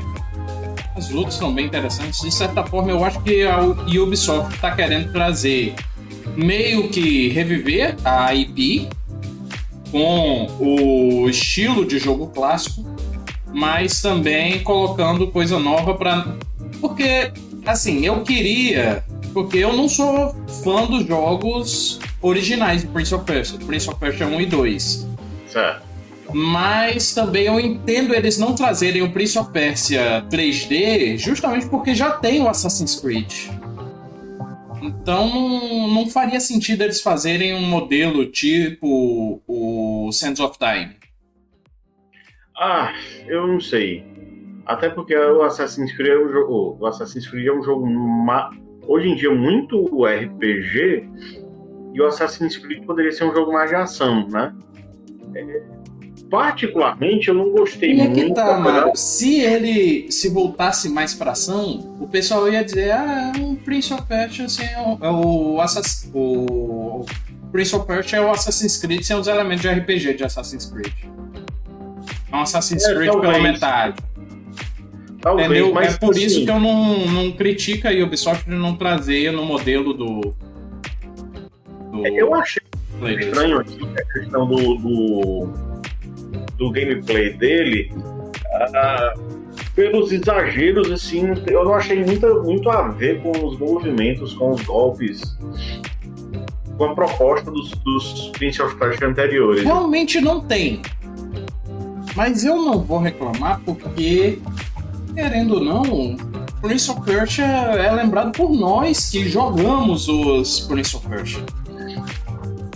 as 0.95 1.11
lutas 1.11 1.35
são 1.35 1.53
bem 1.53 1.67
interessantes. 1.67 2.21
De 2.21 2.31
certa 2.31 2.63
forma, 2.63 2.89
eu 2.89 3.05
acho 3.05 3.21
que 3.21 3.43
a 3.43 3.59
Ubisoft 3.61 4.55
está 4.55 4.71
querendo 4.71 5.11
trazer 5.11 5.75
meio 6.35 6.89
que 6.89 7.29
reviver 7.29 7.95
a 8.03 8.33
IP 8.33 8.89
com 9.91 10.47
o 10.59 11.29
estilo 11.29 11.85
de 11.85 11.99
jogo 11.99 12.29
clássico, 12.29 12.83
mas 13.53 14.01
também 14.01 14.63
colocando 14.63 15.27
coisa 15.27 15.59
nova 15.59 15.93
para 15.93 16.25
porque 16.79 17.31
assim, 17.65 18.05
eu 18.05 18.21
queria, 18.21 19.03
porque 19.33 19.57
eu 19.57 19.73
não 19.73 19.89
sou 19.89 20.35
fã 20.63 20.85
dos 20.85 21.05
jogos 21.05 21.99
originais 22.21 22.81
de 22.81 22.87
Prince 22.87 23.13
of 23.15 23.25
Persia, 23.25 23.57
Prince 23.59 23.89
of 23.89 23.99
Persia 23.99 24.27
1 24.27 24.41
e 24.41 24.45
2. 24.45 25.07
Certo. 25.47 25.91
Mas 26.33 27.13
também 27.13 27.45
eu 27.45 27.59
entendo 27.59 28.13
eles 28.13 28.37
não 28.37 28.55
trazerem 28.55 29.01
o 29.01 29.11
Prince 29.11 29.37
of 29.37 29.51
Persia 29.51 30.25
3D 30.29 31.17
justamente 31.17 31.67
porque 31.67 31.93
já 31.93 32.11
tem 32.11 32.41
o 32.41 32.47
Assassin's 32.47 32.99
Creed. 32.99 33.49
Então 34.81 35.29
não, 35.29 35.87
não 35.87 36.09
faria 36.09 36.39
sentido 36.39 36.83
eles 36.83 37.01
fazerem 37.01 37.53
um 37.53 37.61
modelo 37.61 38.25
tipo 38.25 39.41
o 39.45 40.11
Sands 40.11 40.39
of 40.39 40.57
Time. 40.57 40.95
Ah, 42.57 42.93
eu 43.27 43.47
não 43.47 43.59
sei. 43.59 44.03
Até 44.65 44.89
porque 44.89 45.15
o 45.15 45.41
Assassin's 45.41 45.91
Creed 45.95 46.11
é 46.11 46.17
um 46.17 46.31
jogo, 46.31 46.77
o 46.79 46.85
Assassin's 46.85 47.27
Creed 47.27 47.47
é 47.47 47.51
um 47.51 47.63
jogo 47.63 47.85
hoje 48.87 49.09
em 49.09 49.15
dia 49.15 49.33
muito 49.33 49.85
RPG 50.03 51.09
e 51.93 52.01
o 52.01 52.07
Assassin's 52.07 52.57
Creed 52.57 52.85
poderia 52.85 53.11
ser 53.11 53.25
um 53.25 53.33
jogo 53.33 53.51
mais 53.51 53.69
de 53.69 53.75
ação, 53.75 54.27
né? 54.27 54.53
É, 55.35 55.61
particularmente 56.29 57.27
eu 57.27 57.35
não 57.35 57.51
gostei 57.51 57.91
e 57.91 57.95
muito. 57.95 58.19
É 58.19 58.23
que 58.23 58.33
tá, 58.33 58.57
mano. 58.57 58.95
Se 58.95 59.41
ele 59.41 60.09
se 60.09 60.29
voltasse 60.29 60.87
mais 60.89 61.13
pra 61.13 61.31
ação, 61.31 61.97
o 61.99 62.07
pessoal 62.07 62.47
ia 62.49 62.63
dizer, 62.63 62.91
ah, 62.91 63.33
o 63.39 63.57
Prince 63.57 63.93
of 63.93 64.03
Persia 64.03 64.45
assim, 64.45 64.63
é 64.63 64.79
o, 64.79 65.05
é 65.05 65.11
o, 65.11 65.61
Assass 65.61 66.09
o 66.13 67.05
Prince 67.51 67.75
of 67.75 67.85
Persia 67.85 68.19
é 68.19 68.21
o 68.21 68.31
Assassin's 68.31 68.77
Creed 68.77 69.03
sem 69.03 69.15
os 69.17 69.27
elementos 69.27 69.61
de 69.61 69.69
RPG 69.69 70.13
de 70.13 70.23
Assassin's 70.23 70.65
Creed. 70.65 70.93
É 72.31 72.35
um 72.35 72.41
Assassin's 72.41 72.85
é, 72.85 72.95
Creed 72.95 73.11
pela 73.11 73.39
metade. 73.39 74.01
Talvez, 75.21 75.47
Entendeu? 75.47 75.79
é 75.79 75.93
por 75.93 76.11
assim, 76.11 76.25
isso 76.25 76.43
que 76.43 76.49
eu 76.49 76.59
não, 76.59 77.05
não 77.05 77.31
critico 77.31 77.87
a 77.87 77.91
Ubisoft 77.91 78.49
de 78.49 78.55
não 78.55 78.75
trazer 78.75 79.31
no 79.31 79.45
modelo 79.45 79.93
do. 79.93 80.33
do 81.91 82.07
eu 82.07 82.33
achei 82.33 82.61
estranho 83.19 83.59
aqui 83.59 83.79
a 83.83 84.13
questão 84.13 84.47
do, 84.47 84.75
do, 84.77 85.49
do 86.57 86.71
gameplay 86.71 87.33
dele. 87.33 87.93
Ah, 88.51 89.13
pelos 89.75 90.11
exageros, 90.11 90.91
assim, 90.91 91.23
eu 91.47 91.63
não 91.63 91.73
achei 91.73 92.03
muito, 92.03 92.43
muito 92.43 92.69
a 92.69 92.89
ver 92.89 93.21
com 93.21 93.31
os 93.45 93.57
movimentos, 93.57 94.33
com 94.33 94.51
os 94.51 94.61
golpes, 94.63 95.37
com 96.77 96.85
a 96.85 96.95
proposta 96.95 97.49
dos, 97.49 97.71
dos 97.71 98.29
Prince 98.29 98.61
of 98.61 98.75
Persia 98.75 99.07
anteriores. 99.07 99.63
Realmente 99.63 100.19
não 100.19 100.41
tem. 100.41 100.81
Mas 102.15 102.43
eu 102.43 102.57
não 102.57 102.79
vou 102.83 102.99
reclamar 102.99 103.61
porque 103.65 104.39
querendo 105.13 105.55
ou 105.55 105.63
não, 105.63 106.15
Prince 106.61 106.91
of 106.91 107.01
Persia 107.01 107.45
é 107.45 107.91
lembrado 107.91 108.31
por 108.31 108.51
nós 108.51 109.09
que 109.09 109.27
jogamos 109.27 110.07
os 110.07 110.61
Prince 110.61 110.95
of 110.95 111.07
Persia. 111.07 111.43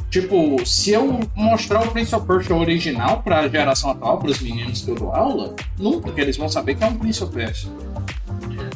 Tipo, 0.09 0.65
se 0.65 0.91
eu 0.91 1.19
mostrar 1.35 1.83
o 1.83 1.91
Prince 1.91 2.15
of 2.15 2.25
Persia 2.25 2.55
original 2.55 3.21
pra 3.21 3.47
geração 3.49 3.91
atual, 3.91 4.17
pros 4.17 4.39
meninos 4.39 4.81
que 4.81 4.89
eu 4.91 4.95
dou 4.95 5.11
aula, 5.13 5.53
nunca, 5.77 6.03
porque 6.03 6.21
eles 6.21 6.37
vão 6.37 6.47
saber 6.47 6.75
que 6.75 6.83
é 6.83 6.87
um 6.87 6.95
Prince 6.95 7.23
of 7.23 7.33
Persia. 7.33 7.69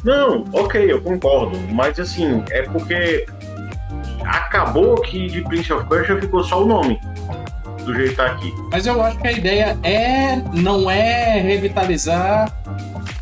Não, 0.04 0.44
ok, 0.52 0.92
eu 0.92 1.00
concordo. 1.00 1.58
Mas 1.72 1.98
assim, 1.98 2.42
é 2.50 2.62
porque 2.62 3.26
acabou 4.24 4.96
que 4.96 5.28
de 5.28 5.42
Prince 5.42 5.72
of 5.72 5.86
Persia 5.88 6.20
ficou 6.20 6.44
só 6.44 6.62
o 6.62 6.66
nome 6.66 7.00
do 7.84 7.94
jeito 7.94 8.10
que 8.10 8.16
tá 8.16 8.26
aqui. 8.26 8.52
Mas 8.70 8.86
eu 8.86 9.02
acho 9.02 9.18
que 9.18 9.28
a 9.28 9.32
ideia 9.32 9.78
é 9.82 10.36
não 10.52 10.90
é 10.90 11.40
revitalizar 11.40 12.59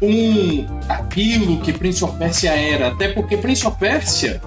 um 0.01 0.67
aquilo 0.89 1.61
que 1.61 1.73
Prince 1.73 2.05
of 2.05 2.17
Persia 2.17 2.53
era, 2.53 2.89
até 2.89 3.09
porque 3.09 3.37
Prince 3.37 3.67
of 3.67 3.79
Persia 3.79 4.41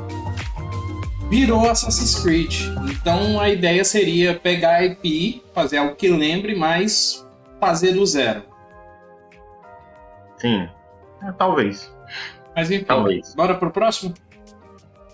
virou 1.29 1.69
Assassin's 1.69 2.15
Creed. 2.21 2.53
Então 2.89 3.39
a 3.39 3.49
ideia 3.49 3.83
seria 3.83 4.33
pegar 4.33 4.75
a 4.75 4.85
IP, 4.85 5.43
fazer 5.53 5.77
algo 5.77 5.95
que 5.95 6.09
lembre, 6.09 6.55
mas 6.55 7.25
fazer 7.59 7.93
do 7.93 8.05
zero. 8.05 8.43
Sim, 10.37 10.67
é, 11.23 11.31
talvez. 11.37 11.93
Mas 12.55 12.69
enfim, 12.69 12.83
talvez. 12.83 13.33
bora 13.35 13.55
pro 13.55 13.71
próximo? 13.71 14.13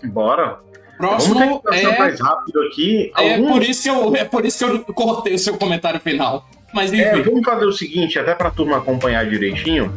Bora. 0.04 0.58
Próximo 0.96 1.62
é 1.72 1.96
mais 1.96 2.20
rápido 2.20 2.60
aqui. 2.62 3.12
É 3.16 3.34
Alguns... 3.34 3.52
por 3.52 3.62
isso 3.62 3.82
que 3.84 3.88
eu 3.88 4.16
é 4.16 4.24
por 4.24 4.44
isso 4.44 4.58
que 4.58 4.64
eu 4.64 4.94
cortei 4.94 5.34
o 5.34 5.38
seu 5.38 5.56
comentário 5.56 6.00
final. 6.00 6.48
Mas 6.74 6.92
enfim. 6.92 7.02
É, 7.02 7.22
vamos 7.22 7.44
fazer 7.44 7.64
o 7.64 7.72
seguinte, 7.72 8.18
até 8.18 8.34
para 8.34 8.48
a 8.48 8.50
turma 8.50 8.78
acompanhar 8.78 9.24
direitinho 9.28 9.94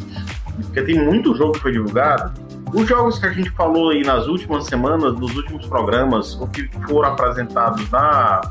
porque 0.58 0.82
tem 0.82 1.04
muito 1.04 1.36
jogo 1.36 1.54
que 1.54 1.60
foi 1.60 1.72
divulgado. 1.72 2.34
Os 2.74 2.88
jogos 2.88 3.20
que 3.20 3.26
a 3.26 3.32
gente 3.32 3.50
falou 3.52 3.90
aí 3.90 4.02
nas 4.02 4.28
últimas 4.28 4.66
semanas, 4.66 5.14
nos 5.20 5.36
últimos 5.36 5.66
programas, 5.66 6.36
o 6.36 6.48
que 6.48 6.70
foram 6.88 7.10
apresentados 7.10 7.90
na, 7.90 8.42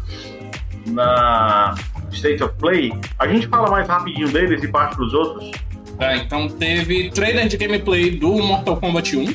na 0.88 1.74
State 2.12 2.42
of 2.42 2.54
Play, 2.58 2.92
a 3.18 3.26
gente 3.26 3.46
fala 3.46 3.70
mais 3.70 3.88
rapidinho 3.88 4.28
deles 4.28 4.62
e 4.62 4.68
parte 4.68 4.96
para 4.96 5.04
os 5.04 5.14
outros. 5.14 5.50
Tá, 5.98 6.16
então 6.16 6.48
teve 6.48 7.10
trailer 7.10 7.48
de 7.48 7.56
gameplay 7.56 8.10
do 8.10 8.38
Mortal 8.38 8.76
Kombat 8.76 9.16
1. 9.16 9.34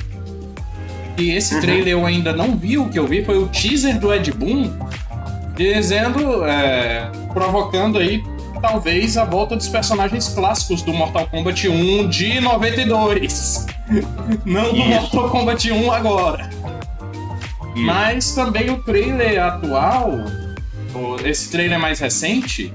E 1.17 1.31
esse 1.31 1.55
uhum. 1.55 1.61
trailer 1.61 1.93
eu 1.93 2.05
ainda 2.05 2.33
não 2.33 2.57
vi, 2.57 2.77
o 2.77 2.89
que 2.89 2.99
eu 2.99 3.07
vi 3.07 3.23
foi 3.23 3.37
o 3.37 3.47
teaser 3.47 3.99
do 3.99 4.13
Ed 4.13 4.31
Boon, 4.33 4.69
dizendo, 5.55 6.43
é, 6.43 7.09
provocando 7.33 7.97
aí 7.97 8.21
talvez 8.65 9.15
a 9.15 9.23
volta 9.23 9.55
dos 9.55 9.67
personagens 9.67 10.27
clássicos 10.27 10.81
do 10.81 10.91
Mortal 10.91 11.27
Kombat 11.27 11.69
1 11.69 12.09
de 12.09 12.39
92. 12.39 13.67
Não 14.43 14.73
do 14.73 14.79
Isso. 14.79 14.87
Mortal 14.87 15.29
Kombat 15.29 15.71
1 15.71 15.91
agora. 15.91 16.49
Isso. 17.75 17.85
Mas 17.85 18.33
também 18.33 18.71
o 18.71 18.81
trailer 18.81 19.39
atual, 19.39 20.09
esse 21.23 21.51
trailer 21.51 21.79
mais 21.79 21.99
recente, 21.99 22.73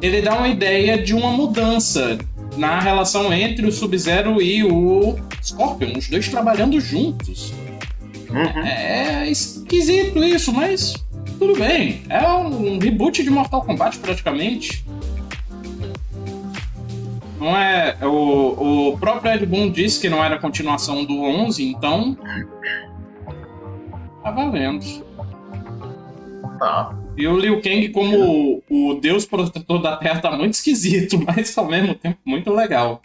ele 0.00 0.22
dá 0.22 0.34
uma 0.34 0.48
ideia 0.48 0.96
de 0.96 1.12
uma 1.12 1.30
mudança 1.30 2.16
na 2.56 2.80
relação 2.80 3.30
entre 3.30 3.66
o 3.66 3.70
Sub-Zero 3.70 4.40
e 4.40 4.64
o 4.64 5.14
Scorpion, 5.42 5.98
os 5.98 6.08
dois 6.08 6.26
trabalhando 6.28 6.80
juntos. 6.80 7.52
Uhum. 8.30 8.64
É 8.64 9.30
esquisito 9.30 10.24
isso, 10.24 10.54
mas 10.54 10.94
tudo 11.38 11.54
bem. 11.54 12.00
É 12.08 12.26
um 12.26 12.78
reboot 12.78 13.22
de 13.22 13.28
Mortal 13.28 13.62
Kombat 13.62 13.98
praticamente. 13.98 14.84
Não 17.38 17.56
é. 17.56 17.96
O, 18.02 18.90
o 18.90 18.98
próprio 18.98 19.32
Ed 19.32 19.46
Boon 19.46 19.70
disse 19.70 20.00
que 20.00 20.08
não 20.08 20.22
era 20.22 20.38
continuação 20.38 21.04
do 21.04 21.22
11, 21.22 21.64
então. 21.64 22.16
Tá 24.22 24.30
valendo. 24.30 24.84
Tá. 26.58 26.98
E 27.16 27.26
o 27.26 27.36
Liu 27.36 27.60
Kang, 27.60 27.88
como 27.88 28.62
o, 28.68 28.90
o 28.90 28.94
deus 29.00 29.24
protetor 29.24 29.80
da 29.80 29.96
Terra, 29.96 30.20
tá 30.20 30.36
muito 30.36 30.54
esquisito, 30.54 31.18
mas 31.26 31.56
ao 31.56 31.66
mesmo 31.66 31.94
tempo 31.94 32.18
muito 32.24 32.52
legal. 32.52 33.02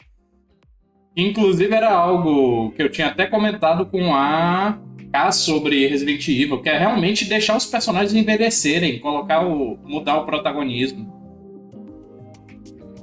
Inclusive 1.16 1.74
era 1.74 1.92
algo 1.92 2.72
que 2.72 2.82
eu 2.82 2.90
tinha 2.90 3.08
até 3.08 3.28
comentado 3.28 3.86
com 3.86 4.14
a 4.16 4.80
K 5.12 5.32
sobre 5.32 5.88
Resident 5.88 6.28
Evil, 6.28 6.60
que 6.60 6.70
é 6.70 6.78
realmente 6.78 7.26
deixar 7.26 7.56
os 7.56 7.68
personagens 7.68 8.14
envelhecerem, 8.14 9.00
colocar 9.00 9.46
o. 9.46 9.78
mudar 9.84 10.18
o 10.18 10.26
protagonismo. 10.26 11.12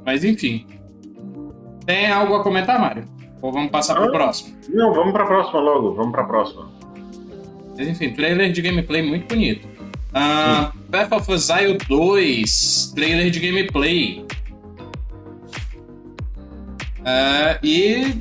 Mas 0.04 0.24
enfim. 0.24 0.66
Tem 1.86 2.10
algo 2.10 2.34
a 2.34 2.42
comentar, 2.42 2.80
Mário? 2.80 3.04
Ou 3.42 3.52
vamos 3.52 3.70
passar 3.70 3.96
ah, 3.96 4.02
pro 4.02 4.12
próximo? 4.12 4.56
Não, 4.68 4.92
vamos 4.92 5.12
pra 5.12 5.24
próxima 5.24 5.60
logo, 5.60 5.94
vamos 5.94 6.12
pra 6.12 6.24
próxima. 6.24 6.68
Mas 7.76 7.88
enfim, 7.88 8.10
trailer 8.10 8.52
de 8.52 8.60
gameplay 8.60 9.02
muito 9.02 9.26
bonito. 9.26 9.66
Uh, 10.10 10.76
Path 10.90 11.12
of 11.12 11.32
Exile 11.32 11.78
2, 11.88 12.92
trailer 12.94 13.30
de 13.30 13.40
gameplay. 13.40 14.26
Uh, 17.00 17.58
e 17.62 18.14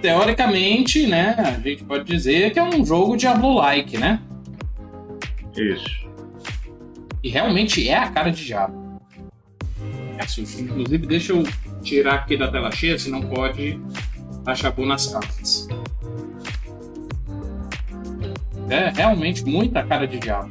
teoricamente, 0.00 1.06
né, 1.06 1.34
a 1.38 1.60
gente 1.60 1.84
pode 1.84 2.04
dizer 2.04 2.52
que 2.52 2.58
é 2.58 2.62
um 2.62 2.84
jogo 2.84 3.16
Diablo-like, 3.16 3.98
né? 3.98 4.20
Isso. 5.54 6.02
E 7.22 7.28
realmente 7.28 7.88
é 7.88 7.96
a 7.96 8.08
cara 8.08 8.30
de 8.30 8.44
Diablo. 8.44 9.00
É 10.18 10.24
Inclusive, 10.60 11.06
deixa 11.06 11.32
eu 11.32 11.44
tirar 11.82 12.14
aqui 12.14 12.36
da 12.36 12.48
tela 12.50 12.70
cheia, 12.70 12.98
senão 12.98 13.20
pode 13.20 13.80
achar 14.46 14.70
bom 14.70 14.86
nas 14.86 15.06
cartas. 15.06 15.68
É 18.70 18.90
realmente 18.90 19.44
muita 19.44 19.82
cara 19.82 20.06
de 20.06 20.18
diabo. 20.18 20.50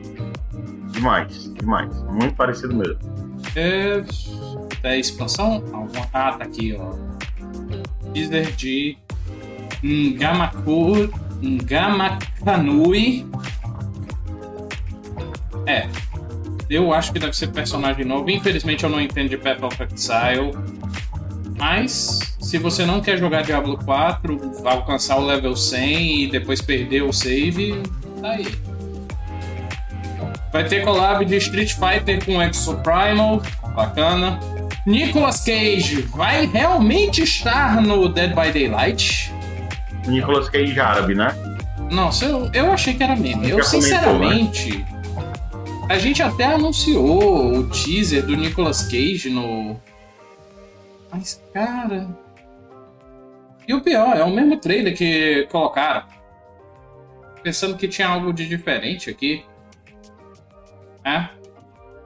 Demais, 0.91 1.51
demais. 1.53 2.03
Muito 2.03 2.35
parecido 2.35 2.75
mesmo. 2.75 2.99
É, 3.55 4.03
é 4.83 4.99
expansão? 4.99 5.63
Ah, 6.13 6.33
tá 6.33 6.43
aqui, 6.43 6.77
ó. 6.77 6.93
Teaser 8.13 8.51
de 8.55 8.97
Ngamaku, 9.83 11.09
Ngamakanui. 11.41 13.25
É. 15.65 15.87
Eu 16.69 16.93
acho 16.93 17.11
que 17.11 17.19
deve 17.19 17.35
ser 17.35 17.47
personagem 17.47 18.05
novo. 18.05 18.29
Infelizmente 18.29 18.83
eu 18.83 18.89
não 18.89 19.01
entendo 19.01 19.29
de 19.29 19.37
Path 19.37 19.63
of 19.63 19.83
Exile. 19.83 20.51
Mas, 21.61 22.35
se 22.39 22.57
você 22.57 22.87
não 22.87 23.01
quer 23.01 23.19
jogar 23.19 23.43
Diablo 23.43 23.77
4, 23.77 24.63
alcançar 24.65 25.17
o 25.17 25.25
level 25.27 25.55
100 25.55 26.23
e 26.23 26.27
depois 26.27 26.59
perder 26.59 27.03
o 27.03 27.13
save, 27.13 27.79
tá 28.19 28.31
aí. 28.31 28.47
Vai 30.51 30.63
ter 30.67 30.83
collab 30.83 31.23
de 31.23 31.37
Street 31.37 31.73
Fighter 31.73 32.25
com 32.25 32.41
Exo 32.41 32.77
Primal, 32.77 33.43
bacana. 33.75 34.39
Nicolas 34.87 35.41
Cage 35.41 36.01
vai 36.15 36.47
realmente 36.47 37.21
estar 37.21 37.79
no 37.79 38.09
Dead 38.09 38.31
by 38.31 38.51
Daylight? 38.51 39.31
Nicolas 40.07 40.49
Cage 40.49 40.79
árabe, 40.79 41.13
né? 41.13 41.27
Nossa, 41.91 42.25
eu, 42.25 42.49
eu 42.55 42.71
achei 42.71 42.95
que 42.95 43.03
era 43.03 43.15
meme. 43.15 43.51
Eu, 43.51 43.63
sinceramente. 43.63 44.83
Comentou, 44.83 44.95
né? 44.95 45.87
A 45.89 45.99
gente 45.99 46.23
até 46.23 46.45
anunciou 46.45 47.53
o 47.53 47.69
teaser 47.69 48.25
do 48.25 48.35
Nicolas 48.35 48.81
Cage 48.81 49.29
no, 49.29 49.79
mas, 51.11 51.43
cara. 51.53 52.07
E 53.67 53.73
o 53.73 53.81
pior, 53.81 54.17
é 54.17 54.23
o 54.23 54.29
mesmo 54.29 54.57
trailer 54.57 54.95
que 54.95 55.47
colocaram. 55.51 56.03
Pensando 57.43 57.77
que 57.77 57.87
tinha 57.87 58.07
algo 58.07 58.33
de 58.33 58.47
diferente 58.47 59.09
aqui. 59.09 59.43
É? 61.03 61.29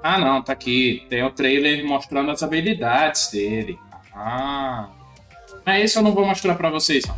Ah, 0.04 0.18
não, 0.20 0.42
tá 0.42 0.54
aqui. 0.54 1.06
Tem 1.10 1.24
o 1.24 1.32
trailer 1.32 1.86
mostrando 1.86 2.32
as 2.32 2.44
habilidades 2.44 3.30
dele. 3.32 3.80
Ah. 4.14 4.90
Mas 5.66 5.86
esse 5.86 5.98
eu 5.98 6.04
não 6.04 6.14
vou 6.14 6.26
mostrar 6.26 6.56
pra 6.56 6.70
vocês, 6.70 7.06
não. 7.06 7.16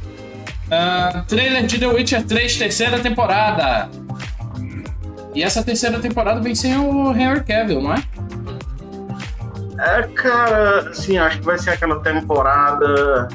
Uh, 0.68 1.24
trailer 1.26 1.66
de 1.66 1.80
The 1.80 1.88
Witcher 1.88 2.26
3, 2.26 2.58
terceira 2.58 3.00
temporada. 3.00 3.90
E 5.34 5.44
essa 5.44 5.64
terceira 5.64 6.00
temporada 6.00 6.40
vem 6.40 6.56
sem 6.56 6.76
o 6.78 7.12
Henry 7.12 7.44
Cavill, 7.44 7.82
não 7.82 7.94
é? 7.94 8.04
É, 9.80 10.04
cara, 10.04 10.90
assim, 10.90 11.18
acho 11.18 11.40
que 11.40 11.46
vai 11.46 11.58
ser 11.58 11.72
aquela 11.72 12.00
temporada 12.00 13.28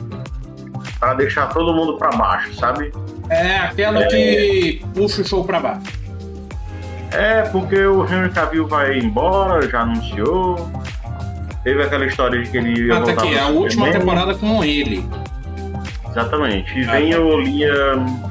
para 0.98 1.14
deixar 1.14 1.48
todo 1.48 1.72
mundo 1.74 1.96
para 1.96 2.16
baixo, 2.16 2.54
sabe? 2.54 2.92
É, 3.28 3.58
aquela 3.58 4.02
é... 4.02 4.06
que 4.06 4.84
puxa 4.94 5.22
o 5.22 5.24
show 5.24 5.44
para 5.44 5.60
baixo. 5.60 6.02
É, 7.12 7.42
porque 7.42 7.78
o 7.84 8.04
Henry 8.04 8.30
Cavill 8.30 8.66
vai 8.66 8.98
embora, 8.98 9.68
já 9.68 9.80
anunciou. 9.80 10.70
Teve 11.62 11.82
aquela 11.82 12.06
história 12.06 12.42
de 12.42 12.50
que 12.50 12.56
ele 12.56 12.86
ia 12.86 12.96
ah, 12.96 13.02
tá 13.02 13.12
aqui, 13.12 13.34
é 13.34 13.40
a 13.40 13.48
última 13.48 13.90
temporada 13.90 14.34
com 14.34 14.64
ele. 14.64 15.06
Exatamente. 16.10 16.78
E 16.78 16.84
ah, 16.88 16.92
vem 16.92 17.12
tá. 17.12 17.20
o 17.20 17.40
Liam 17.40 18.30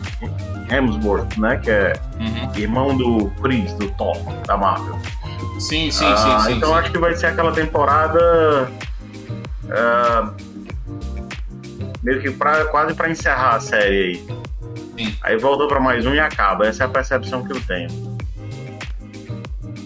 Hemsworth, 0.70 1.38
né? 1.38 1.58
Que 1.58 1.72
é 1.72 1.94
uhum. 2.20 2.52
irmão 2.56 2.98
do 2.98 3.32
Chris, 3.42 3.74
do 3.74 3.90
Thor, 3.92 4.18
da 4.46 4.58
Marvel. 4.58 4.98
Sim, 5.62 5.92
sim, 5.92 6.06
ah, 6.06 6.18
sim, 6.18 6.48
sim. 6.48 6.58
Então 6.58 6.70
sim. 6.70 6.76
acho 6.76 6.92
que 6.92 6.98
vai 6.98 7.16
ser 7.16 7.28
aquela 7.28 7.52
temporada. 7.52 8.72
Uh, 9.66 10.34
meio 12.04 12.20
que 12.20 12.32
pra, 12.32 12.66
quase 12.66 12.96
para 12.96 13.10
encerrar 13.12 13.56
a 13.56 13.60
série 13.60 14.04
aí. 14.04 14.26
Sim. 14.98 15.16
Aí 15.22 15.38
voltou 15.38 15.68
para 15.68 15.80
mais 15.80 16.06
um 16.06 16.16
e 16.16 16.20
acaba. 16.20 16.66
Essa 16.66 16.84
é 16.84 16.86
a 16.88 16.90
percepção 16.90 17.46
que 17.46 17.54
eu 17.54 17.62
tenho. 17.62 17.90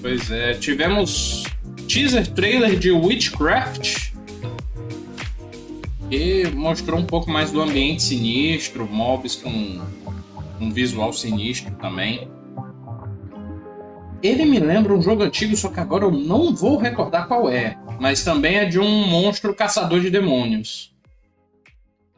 Pois 0.01 0.32
é, 0.32 0.53
tivemos 0.53 1.44
teaser 1.88 2.27
trailer 2.27 2.77
de 2.79 2.91
Witchcraft 2.91 4.13
que 6.10 6.48
mostrou 6.51 7.00
um 7.00 7.05
pouco 7.05 7.29
mais 7.29 7.51
do 7.51 7.62
ambiente 7.62 8.03
sinistro, 8.03 8.88
mobs 8.88 9.36
com 9.36 9.82
um 10.60 10.72
visual 10.72 11.12
sinistro 11.12 11.74
também. 11.75 12.29
Ele 14.25 14.44
me 14.44 14.60
lembra 14.60 14.91
um 14.91 15.01
jogo 15.01 15.22
antigo, 15.22 15.55
só 15.55 15.70
que 15.70 15.79
agora 15.79 16.05
eu 16.05 16.12
não 16.12 16.55
vou 16.55 16.77
recordar 16.77 17.27
qual 17.27 17.48
é. 17.48 17.77
Mas 18.00 18.24
também 18.24 18.55
é 18.55 18.65
de 18.65 18.79
um 18.79 19.08
monstro 19.08 19.53
caçador 19.53 20.00
de 20.00 20.10
demônios. 20.10 20.96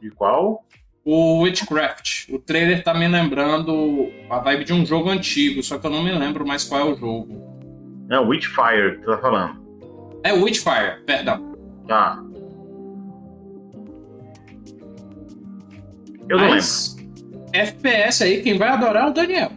De 0.01 0.09
qual? 0.11 0.63
O 1.03 1.41
Witchcraft. 1.41 2.29
O 2.29 2.39
trailer 2.39 2.81
tá 2.81 2.93
me 2.93 3.09
lembrando 3.09 4.09
a 4.29 4.39
vibe 4.39 4.63
de 4.63 4.71
um 4.71 4.85
jogo 4.85 5.09
antigo, 5.09 5.61
só 5.61 5.77
que 5.77 5.85
eu 5.85 5.91
não 5.91 6.01
me 6.01 6.13
lembro 6.13 6.47
mais 6.47 6.63
qual 6.63 6.79
é 6.79 6.83
o 6.85 6.95
jogo. 6.95 7.27
É 8.09 8.17
o 8.17 8.27
Witchfire 8.29 8.99
que 8.99 9.03
tu 9.03 9.11
tá 9.11 9.17
falando. 9.17 9.61
É 10.23 10.31
o 10.31 10.43
Witchfire, 10.43 11.03
perdão. 11.05 11.53
Tá. 11.89 12.23
Eu 16.29 16.37
não 16.37 16.49
Mas, 16.51 16.95
lembro. 16.95 17.49
FPS 17.51 18.23
aí, 18.23 18.41
quem 18.41 18.57
vai 18.57 18.69
adorar 18.69 19.07
é 19.07 19.09
o 19.09 19.13
Daniel. 19.13 19.51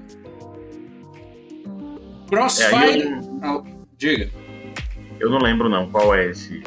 Crossfire. 2.30 3.02
É, 3.42 3.46
eu... 3.46 3.64
diga. 3.98 4.30
Eu 5.18 5.28
não 5.28 5.38
lembro 5.38 5.68
não 5.68 5.90
qual 5.90 6.14
é 6.14 6.30
esse. 6.30 6.62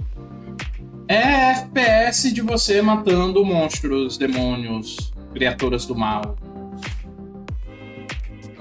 É 1.07 1.51
FPS 1.51 2.31
de 2.31 2.41
você 2.41 2.81
matando 2.81 3.43
monstros, 3.43 4.17
demônios, 4.17 5.11
criaturas 5.33 5.85
do 5.85 5.95
mal. 5.95 6.35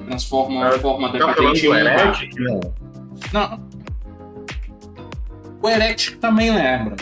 Transforma 0.06 0.68
a 0.68 0.78
forma 0.78 1.12
tá 1.12 1.18
decadente 1.18 1.66
em 1.66 1.70
um 1.70 1.74
Não. 2.42 2.60
não. 3.32 3.72
O 5.62 5.68
Heretic 5.68 6.18
também 6.18 6.50
lembra. 6.50 6.96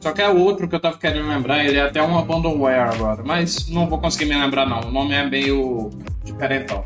Só 0.00 0.12
que 0.12 0.20
é 0.20 0.28
outro 0.28 0.68
que 0.68 0.74
eu 0.74 0.80
tava 0.80 0.98
querendo 0.98 1.28
lembrar, 1.28 1.64
ele 1.64 1.76
é 1.76 1.82
até 1.82 2.02
um 2.02 2.18
Abandonware 2.18 2.92
agora, 2.92 3.22
mas 3.24 3.68
não 3.68 3.88
vou 3.88 4.00
conseguir 4.00 4.24
me 4.26 4.34
lembrar 4.34 4.66
não. 4.66 4.80
O 4.80 4.90
nome 4.90 5.14
é 5.14 5.24
meio 5.24 5.90
diferentão. 6.24 6.84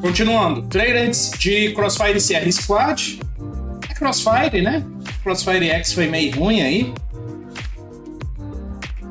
Continuando, 0.00 0.62
trailers 0.62 1.32
de 1.38 1.72
Crossfire 1.72 2.20
CR 2.20 2.50
Squad. 2.52 3.20
É 3.88 3.94
Crossfire, 3.94 4.62
né? 4.62 4.84
Crossfire 5.22 5.68
X 5.70 5.92
foi 5.92 6.06
meio 6.06 6.34
ruim 6.36 6.60
aí. 6.60 6.94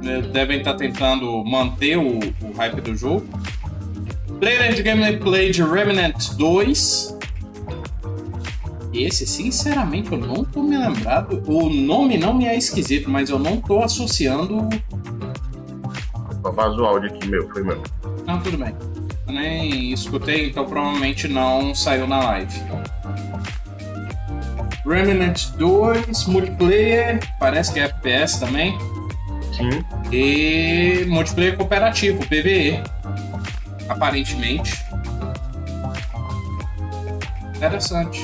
É, 0.03 0.21
devem 0.21 0.59
estar 0.59 0.73
tá 0.73 0.77
tentando 0.77 1.43
manter 1.43 1.97
o, 1.97 2.19
o 2.19 2.53
hype 2.55 2.81
do 2.81 2.95
jogo. 2.95 3.25
Trailer 4.39 4.73
de 4.73 4.83
gameplay 4.83 5.51
de 5.51 5.63
Remnant 5.63 6.33
2. 6.37 7.17
Esse, 8.93 9.25
sinceramente, 9.25 10.11
eu 10.11 10.17
não 10.17 10.43
tô 10.43 10.63
me 10.63 10.77
lembrado. 10.77 11.43
O 11.47 11.69
nome 11.69 12.17
não 12.17 12.33
me 12.33 12.45
é 12.45 12.55
esquisito, 12.55 13.09
mas 13.09 13.29
eu 13.29 13.39
não 13.39 13.59
tô 13.59 13.83
associando. 13.83 14.69
Vazou 16.41 16.83
o 16.83 16.85
áudio 16.85 17.09
aqui, 17.09 17.27
meu, 17.27 17.49
foi 17.49 17.63
meu. 17.63 17.81
Não, 18.25 18.39
tudo 18.39 18.57
bem. 18.57 18.73
Nem 19.27 19.91
escutei, 19.91 20.49
então 20.49 20.65
provavelmente 20.65 21.27
não 21.27 21.73
saiu 21.73 22.07
na 22.07 22.19
live. 22.19 22.61
Remnant 24.85 25.47
2, 25.57 26.27
multiplayer, 26.27 27.19
parece 27.39 27.73
que 27.73 27.79
é 27.79 27.85
FPS 27.85 28.39
também. 28.39 28.77
Sim. 29.55 29.83
E 30.11 31.05
multiplayer 31.07 31.57
cooperativo, 31.57 32.19
PVE. 32.27 32.83
Aparentemente. 33.89 34.85
Interessante. 37.55 38.21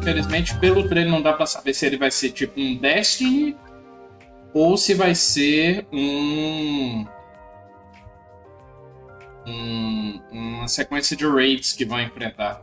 Infelizmente, 0.00 0.56
pelo 0.58 0.88
trailer 0.88 1.10
não 1.10 1.22
dá 1.22 1.32
para 1.32 1.46
saber 1.46 1.72
se 1.72 1.86
ele 1.86 1.96
vai 1.96 2.10
ser 2.10 2.30
tipo 2.30 2.60
um 2.60 2.76
Destiny 2.76 3.56
ou 4.52 4.76
se 4.76 4.94
vai 4.94 5.14
ser 5.14 5.86
um 5.92 7.06
um, 9.46 10.20
uma 10.30 10.68
sequência 10.68 11.16
de 11.16 11.26
raids 11.26 11.72
que 11.72 11.84
vão 11.84 12.00
enfrentar. 12.00 12.62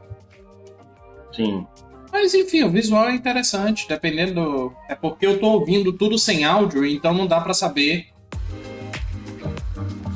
Sim. 1.33 1.65
Mas 2.11 2.33
enfim, 2.33 2.63
o 2.63 2.71
visual 2.71 3.09
é 3.09 3.15
interessante, 3.15 3.87
dependendo. 3.87 4.73
É 4.87 4.95
porque 4.95 5.25
eu 5.25 5.39
tô 5.39 5.47
ouvindo 5.47 5.93
tudo 5.93 6.17
sem 6.17 6.45
áudio, 6.45 6.85
então 6.85 7.13
não 7.13 7.27
dá 7.27 7.41
para 7.41 7.53
saber 7.53 8.07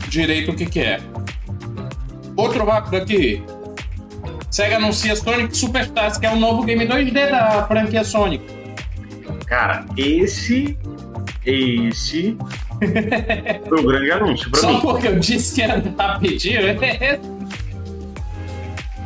direito 0.07 0.51
o 0.51 0.55
que, 0.55 0.65
que 0.65 0.79
é. 0.79 1.01
Outro 2.35 2.65
rápido 2.65 2.97
aqui. 2.97 3.43
Sega 4.49 4.77
anuncia 4.77 5.15
Sonic 5.15 5.55
Superstars, 5.55 6.17
que 6.17 6.25
é 6.25 6.31
o 6.31 6.35
novo 6.35 6.63
game 6.63 6.85
2D 6.85 7.29
da 7.29 7.65
franquia 7.67 8.03
Sonic. 8.03 8.45
Cara, 9.45 9.85
esse. 9.97 10.77
Esse 11.45 12.37
foi 13.69 13.79
um 13.79 13.85
grande 13.85 14.11
anúncio 14.11 14.49
pra 14.49 14.59
Só 14.59 14.67
mim. 14.67 14.81
Só 14.81 14.81
porque 14.81 15.07
eu 15.07 15.19
disse 15.19 15.55
que 15.55 15.61
era 15.61 15.83
rapidinho. 15.97 16.61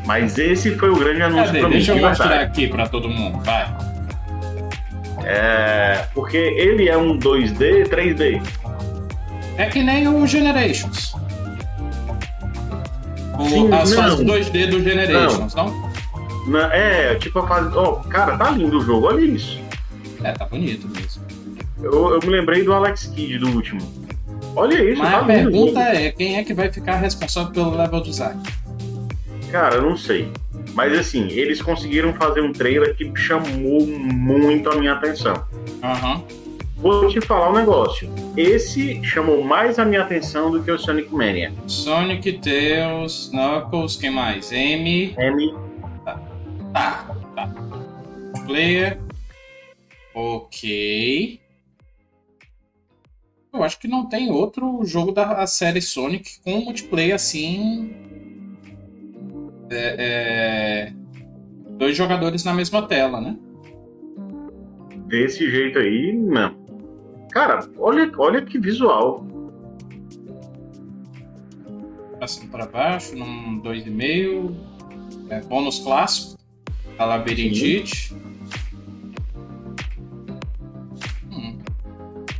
Mas 0.06 0.38
esse 0.38 0.76
foi 0.76 0.90
o 0.90 0.96
grande 0.96 1.22
anúncio 1.24 1.46
Cadê? 1.48 1.60
pra 1.60 1.70
Deixa 1.70 1.94
mim. 1.94 2.02
Deixa 2.02 2.06
eu 2.06 2.10
mostrar 2.10 2.40
aqui 2.42 2.68
pra 2.68 2.88
todo 2.88 3.10
mundo, 3.10 3.40
vai. 3.44 3.76
É, 5.24 6.06
porque 6.14 6.38
ele 6.38 6.88
é 6.88 6.98
um 6.98 7.18
2D, 7.18 7.88
3D. 7.90 8.42
É 9.58 9.66
que 9.66 9.82
nem 9.82 10.08
o 10.08 10.26
Generations. 10.28 11.16
O, 13.38 13.50
Sim, 13.50 13.74
as 13.74 13.92
não. 13.92 14.04
fases 14.04 14.26
2D 14.26 14.70
do 14.70 14.84
Generations, 14.84 15.56
não? 15.56 15.66
não? 15.66 15.92
não 16.48 16.72
é, 16.72 17.16
tipo 17.16 17.40
a 17.40 17.48
fase. 17.48 17.76
Oh, 17.76 17.96
cara, 18.08 18.38
tá 18.38 18.52
lindo 18.52 18.78
o 18.78 18.82
jogo, 18.82 19.08
olha 19.08 19.22
isso. 19.22 19.60
É, 20.24 20.32
tá 20.32 20.46
bonito 20.46 20.88
mesmo. 20.88 21.05
Eu, 21.86 22.10
eu 22.10 22.20
me 22.24 22.30
lembrei 22.30 22.64
do 22.64 22.74
Alex 22.74 23.06
Kidd 23.06 23.38
do 23.38 23.48
último. 23.52 23.80
Olha 24.56 24.84
isso, 24.84 25.00
Mas 25.04 25.12
tá 25.12 25.20
a 25.20 25.24
pergunta 25.24 25.80
é: 25.82 26.12
quem 26.12 26.38
é 26.38 26.44
que 26.44 26.52
vai 26.52 26.72
ficar 26.72 26.96
responsável 26.96 27.52
pelo 27.52 27.78
level 27.78 28.02
design? 28.02 28.42
Cara, 29.52 29.76
eu 29.76 29.84
não 29.84 29.96
sei. 29.96 30.32
Mas 30.74 30.98
assim, 30.98 31.28
eles 31.30 31.62
conseguiram 31.62 32.12
fazer 32.16 32.42
um 32.42 32.52
trailer 32.52 32.96
que 32.96 33.16
chamou 33.16 33.86
muito 33.86 34.68
a 34.70 34.76
minha 34.76 34.94
atenção. 34.94 35.46
Uhum. 35.84 36.24
Vou 36.78 37.08
te 37.08 37.22
falar 37.22 37.52
um 37.52 37.54
negócio. 37.54 38.10
Esse 38.36 39.02
chamou 39.04 39.44
mais 39.44 39.78
a 39.78 39.86
minha 39.86 40.02
atenção 40.02 40.50
do 40.50 40.64
que 40.64 40.72
o 40.72 40.80
Sonic 40.80 41.14
Mania. 41.14 41.54
Sonic, 41.68 42.40
Tails, 42.40 43.30
Knuckles, 43.32 43.96
quem 43.96 44.10
mais? 44.10 44.52
M. 44.52 45.16
M. 45.18 45.56
Tá. 46.04 46.20
Tá. 46.74 47.16
tá. 47.36 47.54
Player. 48.46 49.00
Ok. 50.16 51.45
Eu 53.56 53.64
acho 53.64 53.80
que 53.80 53.88
não 53.88 54.08
tem 54.08 54.30
outro 54.30 54.84
jogo 54.84 55.12
da 55.12 55.46
série 55.48 55.82
Sonic 55.82 56.40
com 56.44 56.66
multiplayer 56.66 57.16
assim. 57.16 57.96
É, 59.72 59.96
é... 59.98 60.94
Dois 61.78 61.96
jogadores 61.96 62.44
na 62.44 62.54
mesma 62.54 62.82
tela, 62.88 63.20
né? 63.20 63.38
desse 65.06 65.50
jeito 65.50 65.80
aí, 65.80 66.14
não. 66.14 66.56
Cara, 67.32 67.68
olha, 67.78 68.12
olha 68.18 68.42
que 68.42 68.58
visual. 68.58 69.26
Passando 72.20 72.50
para 72.50 72.66
baixo, 72.66 73.16
num 73.16 73.62
2,5. 73.62 74.54
É, 75.30 75.42
bônus 75.42 75.80
clássico. 75.80 76.38
A 76.98 77.06
labirintite. 77.06 78.14
Hum. 78.14 78.25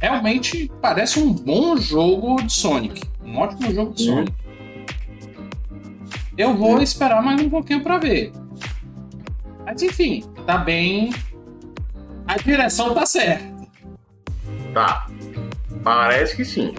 Realmente 0.06 0.72
parece 0.80 1.20
um 1.20 1.34
bom 1.34 1.76
jogo 1.78 2.36
de 2.44 2.54
Sonic. 2.54 3.02
Um 3.24 3.40
ótimo 3.40 3.74
jogo 3.74 3.92
de 3.92 4.04
Sonic. 4.06 4.34
Eu 6.38 6.56
vou 6.56 6.80
esperar 6.80 7.24
mais 7.24 7.42
um 7.42 7.50
pouquinho 7.50 7.82
para 7.82 7.98
ver. 7.98 8.32
Mas 9.66 9.82
enfim, 9.82 10.24
tá 10.46 10.60
bem. 10.60 11.12
A 12.28 12.38
direção 12.38 12.94
tá 12.94 13.04
certa. 13.04 13.52
Tá. 14.76 15.08
Parece 15.84 16.36
que 16.36 16.46
sim. 16.46 16.76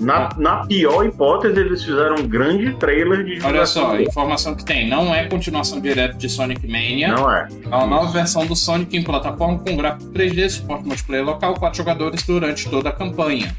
Na, 0.00 0.28
na 0.36 0.66
pior 0.66 1.06
hipótese, 1.06 1.58
eles 1.58 1.84
fizeram 1.84 2.16
um 2.16 2.26
grande 2.26 2.74
trailer 2.74 3.24
de 3.24 3.40
Olha 3.44 3.64
só, 3.64 3.92
a 3.92 4.02
informação 4.02 4.54
que 4.54 4.64
tem. 4.64 4.88
Não 4.88 5.14
é 5.14 5.26
continuação 5.26 5.80
direta 5.80 6.14
de 6.14 6.28
Sonic 6.28 6.66
Mania. 6.66 7.08
Não 7.08 7.30
é. 7.30 7.48
É 7.64 7.68
uma 7.68 7.86
nova 7.86 8.10
versão 8.10 8.44
do 8.44 8.56
Sonic 8.56 8.96
em 8.96 9.04
plataforma 9.04 9.58
com 9.58 9.76
gráfico 9.76 10.10
3D, 10.10 10.48
suporte 10.48 10.84
multiplayer 10.84 11.24
local, 11.24 11.54
quatro 11.54 11.78
jogadores 11.78 12.22
durante 12.24 12.68
toda 12.68 12.88
a 12.88 12.92
campanha. 12.92 13.54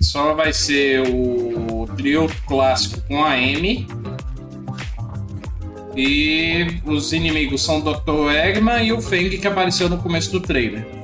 Só 0.00 0.34
vai 0.34 0.52
ser 0.52 1.02
o 1.08 1.88
trio 1.96 2.30
clássico 2.46 3.00
com 3.08 3.24
a 3.24 3.38
M. 3.38 3.86
E 5.96 6.80
os 6.86 7.12
inimigos 7.12 7.62
são 7.62 7.78
o 7.78 7.82
Dr. 7.82 8.32
Eggman 8.32 8.86
e 8.86 8.92
o 8.92 9.02
Feng 9.02 9.28
que 9.28 9.46
apareceu 9.46 9.88
no 9.88 9.98
começo 9.98 10.32
do 10.32 10.40
trailer. 10.40 11.01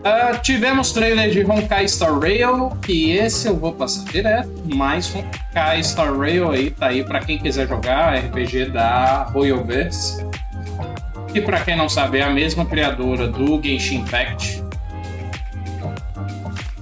Uh, 0.00 0.40
tivemos 0.40 0.92
trailer 0.92 1.30
de 1.30 1.44
Honkai 1.44 1.86
Star 1.86 2.18
Rail, 2.18 2.70
que 2.80 3.10
esse 3.10 3.48
eu 3.48 3.54
vou 3.54 3.74
passar 3.74 4.10
direto, 4.10 4.50
mas 4.74 5.14
Honkai 5.14 5.84
Star 5.84 6.16
Rail 6.16 6.50
aí 6.50 6.70
tá 6.70 6.86
aí 6.86 7.04
para 7.04 7.20
quem 7.20 7.38
quiser 7.38 7.68
jogar, 7.68 8.16
RPG 8.16 8.70
da 8.70 9.24
Royalverse. 9.24 10.24
Que 11.30 11.42
para 11.42 11.60
quem 11.60 11.76
não 11.76 11.86
sabe 11.86 12.18
é 12.18 12.22
a 12.22 12.30
mesma 12.30 12.64
criadora 12.64 13.28
do 13.28 13.62
Genshin 13.62 13.96
Impact. 13.96 14.64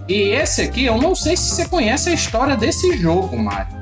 E 0.08 0.30
esse 0.30 0.62
aqui, 0.62 0.84
eu 0.84 0.96
não 0.96 1.14
sei 1.14 1.36
se 1.36 1.50
você 1.50 1.68
conhece 1.68 2.08
a 2.08 2.14
história 2.14 2.56
desse 2.56 2.96
jogo, 2.96 3.36
Mario. 3.36 3.76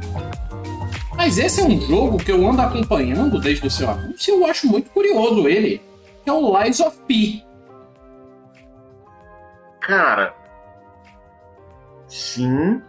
Mas 1.14 1.36
esse 1.38 1.60
é 1.60 1.64
um 1.64 1.80
jogo 1.80 2.16
que 2.18 2.32
eu 2.32 2.46
ando 2.48 2.62
acompanhando 2.62 3.38
desde 3.38 3.66
o 3.66 3.70
seu 3.70 3.88
anúncio 3.88 4.34
e 4.34 4.40
eu 4.40 4.46
acho 4.46 4.66
muito 4.66 4.90
curioso 4.90 5.46
ele. 5.46 5.80
Que 6.24 6.30
é 6.30 6.32
o 6.32 6.58
Lies 6.58 6.80
of 6.80 6.96
P. 7.06 7.45
Cara, 9.86 10.34
sim, 12.08 12.82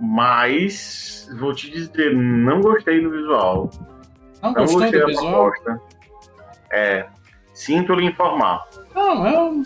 mas 0.00 1.28
vou 1.36 1.52
te 1.52 1.68
dizer, 1.68 2.14
não 2.14 2.60
gostei 2.60 3.02
do 3.02 3.10
visual. 3.10 3.68
Não, 4.40 4.52
não 4.52 4.54
gostou 4.54 4.88
do 4.88 5.06
visual? 5.06 5.50
Proposta. 5.50 5.80
É, 6.70 7.06
sinto 7.52 7.92
lhe 7.94 8.06
informar. 8.06 8.64
Não, 8.94 9.26
eu, 9.26 9.62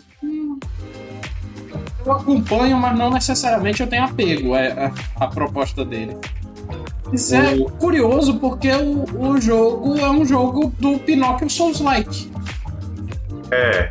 eu 2.06 2.12
acompanho, 2.12 2.78
mas 2.78 2.96
não 2.96 3.10
necessariamente 3.10 3.82
eu 3.82 3.86
tenho 3.86 4.04
apego 4.04 4.54
à, 4.54 4.92
à, 5.22 5.28
proposta 5.28 5.84
dele. 5.84 6.16
Isso 7.12 7.34
é 7.34 7.58
curioso 7.78 8.38
porque 8.40 8.72
o, 8.72 9.04
o 9.28 9.38
jogo 9.38 9.98
é 9.98 10.08
um 10.08 10.24
jogo 10.24 10.72
do 10.78 10.98
Pinóquio 11.00 11.50
Souls-like. 11.50 12.32
É, 13.50 13.90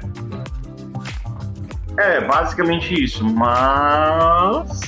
é, 1.99 2.21
basicamente 2.21 3.03
isso, 3.03 3.23
mas. 3.23 4.79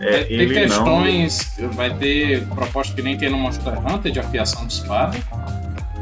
É, 0.00 0.24
ter 0.24 0.52
questões, 0.52 1.54
não... 1.58 1.70
vai 1.70 1.92
ter 1.92 2.46
proposta 2.48 2.94
que 2.94 3.02
nem 3.02 3.16
tem 3.16 3.30
no 3.30 3.38
Monster 3.38 3.78
Hunter 3.78 4.12
de 4.12 4.20
afiação 4.20 4.66
de 4.66 4.74
espada. 4.74 5.18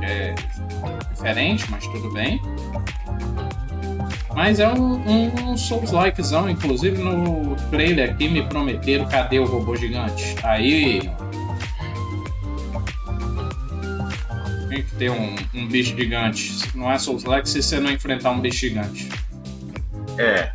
É 0.03 0.35
diferente, 1.15 1.65
mas 1.71 1.87
tudo 1.87 2.13
bem. 2.13 2.39
Mas 4.35 4.61
é 4.61 4.69
um, 4.69 4.97
um, 5.09 5.53
um 5.53 5.57
Souls-likezão, 5.57 6.51
inclusive 6.51 7.01
no 7.01 7.57
trailer 7.71 8.11
aqui 8.11 8.29
me 8.29 8.43
prometeram 8.43 9.07
cadê 9.07 9.39
o 9.39 9.47
robô 9.47 9.75
gigante. 9.75 10.37
Aí. 10.43 11.11
Tem 14.69 14.83
que 14.83 14.95
ter 14.97 15.11
um, 15.11 15.37
um 15.55 15.67
bicho 15.67 15.97
gigante. 15.97 16.53
Não 16.75 16.91
é 16.91 16.99
Souls-like 16.99 17.49
se 17.49 17.63
você 17.63 17.79
não 17.79 17.91
enfrentar 17.91 18.33
um 18.33 18.41
bicho 18.41 18.59
gigante. 18.59 19.09
É. 20.19 20.53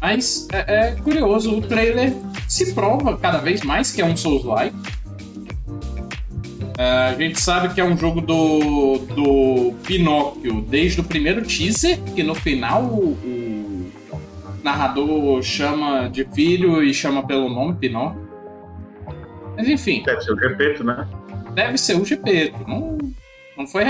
Mas 0.00 0.48
é, 0.52 0.90
é, 0.90 0.92
curioso, 0.96 1.56
o 1.56 1.60
trailer 1.60 2.12
se 2.48 2.72
prova 2.72 3.16
cada 3.16 3.38
vez 3.38 3.62
mais 3.62 3.90
que 3.90 4.00
é 4.00 4.04
um 4.04 4.16
Souls-like. 4.16 4.76
Uh, 6.78 7.10
a 7.10 7.14
gente 7.14 7.40
sabe 7.40 7.74
que 7.74 7.80
é 7.80 7.84
um 7.84 7.96
jogo 7.96 8.20
do, 8.20 8.98
do 8.98 9.74
Pinóquio 9.84 10.60
desde 10.62 11.00
o 11.00 11.04
primeiro 11.04 11.42
teaser, 11.42 12.00
que 12.14 12.22
no 12.22 12.36
final 12.36 12.84
o, 12.84 13.14
o 13.14 13.92
narrador 14.62 15.42
chama 15.42 16.08
de 16.08 16.24
filho 16.26 16.80
e 16.82 16.94
chama 16.94 17.26
pelo 17.26 17.48
nome 17.48 17.74
Pinóquio. 17.74 18.28
Mas 19.56 19.68
enfim. 19.68 20.04
Deve 20.04 20.20
ser 20.20 20.32
o 20.32 20.38
Gepeto, 20.38 20.84
né? 20.84 21.08
Deve 21.52 21.78
ser 21.78 21.96
o 21.96 22.04
Gepeto. 22.04 22.64
Não, 22.68 22.96
não 23.56 23.66
foi, 23.66 23.82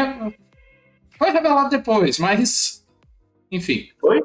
foi 1.19 1.31
revelado 1.31 1.69
depois, 1.69 2.19
mas. 2.19 2.87
Enfim. 3.53 3.91
Foi? 4.01 4.23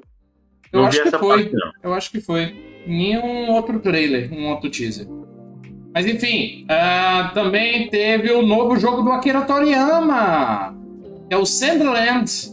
Eu 0.74 0.82
não 0.82 0.88
acho 0.88 1.04
que 1.04 1.12
foi. 1.12 1.44
Parte, 1.50 1.76
eu 1.84 1.94
acho 1.94 2.12
que 2.12 2.20
foi. 2.20 2.56
Nenhum 2.88 3.52
outro 3.52 3.80
trailer, 3.80 4.34
um 4.34 4.50
outro 4.50 4.70
teaser. 4.70 5.08
Mas 5.94 6.08
enfim, 6.08 6.66
uh, 6.66 7.34
também 7.36 7.88
teve 7.90 8.32
o 8.32 8.42
novo 8.42 8.76
jogo 8.78 9.04
do 9.04 9.12
Akira 9.12 9.42
Toriyama, 9.42 10.76
é 11.30 11.38
o 11.38 11.46
Sandland. 11.46 12.52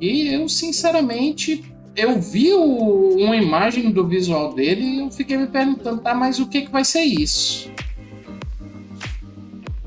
E 0.00 0.28
eu, 0.28 0.48
sinceramente, 0.48 1.64
eu 1.96 2.20
vi 2.20 2.52
o, 2.52 3.16
uma 3.16 3.34
imagem 3.34 3.90
do 3.90 4.06
visual 4.06 4.52
dele 4.52 4.82
e 4.82 5.00
eu 5.00 5.10
fiquei 5.10 5.38
me 5.38 5.46
perguntando, 5.46 6.02
tá, 6.02 6.14
mas 6.14 6.38
o 6.38 6.46
que, 6.46 6.62
que 6.62 6.70
vai 6.70 6.84
ser 6.84 7.02
isso? 7.02 7.72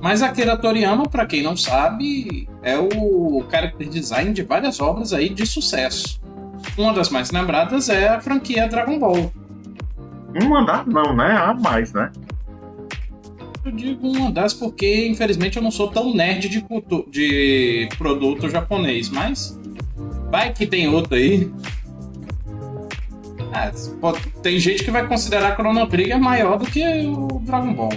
Mas 0.02 0.24
Akira 0.24 0.58
Toriyama, 0.58 1.08
para 1.08 1.28
quem 1.28 1.44
não 1.44 1.56
sabe, 1.56 2.50
é 2.64 2.78
o 2.78 3.44
character 3.50 3.88
design 3.88 4.34
de 4.34 4.42
várias 4.42 4.80
obras 4.80 5.14
aí 5.14 5.30
de 5.30 5.46
sucesso. 5.46 6.20
Uma 6.76 6.92
das 6.92 7.10
mais 7.10 7.30
lembradas 7.30 7.88
é 7.88 8.10
a 8.10 8.20
franquia 8.20 8.68
Dragon 8.68 8.98
Ball. 8.98 9.32
Uma 10.42 10.66
das 10.66 10.88
não, 10.88 11.16
né? 11.16 11.32
A 11.34 11.54
mais, 11.54 11.94
né? 11.94 12.12
Eu 13.64 13.72
digo 13.72 14.08
uma 14.08 14.32
das 14.32 14.56
porque, 14.56 15.08
infelizmente, 15.08 15.58
eu 15.58 15.64
não 15.64 15.70
sou 15.70 15.88
tão 15.92 16.14
nerd 16.16 16.50
de, 16.50 16.66
de 17.12 17.90
produto 17.96 18.50
japonês, 18.50 19.08
mas 19.10 19.60
vai 20.32 20.52
que 20.52 20.66
tem 20.66 20.88
outro 20.90 21.14
aí. 21.14 21.52
Ah, 23.54 23.72
tem 24.42 24.58
gente 24.58 24.84
que 24.84 24.90
vai 24.90 25.06
considerar 25.06 25.56
Chrono 25.56 25.86
Trigger 25.86 26.20
maior 26.20 26.58
do 26.58 26.66
que 26.66 26.84
o 27.06 27.40
Dragon 27.46 27.74
Ball. 27.74 27.92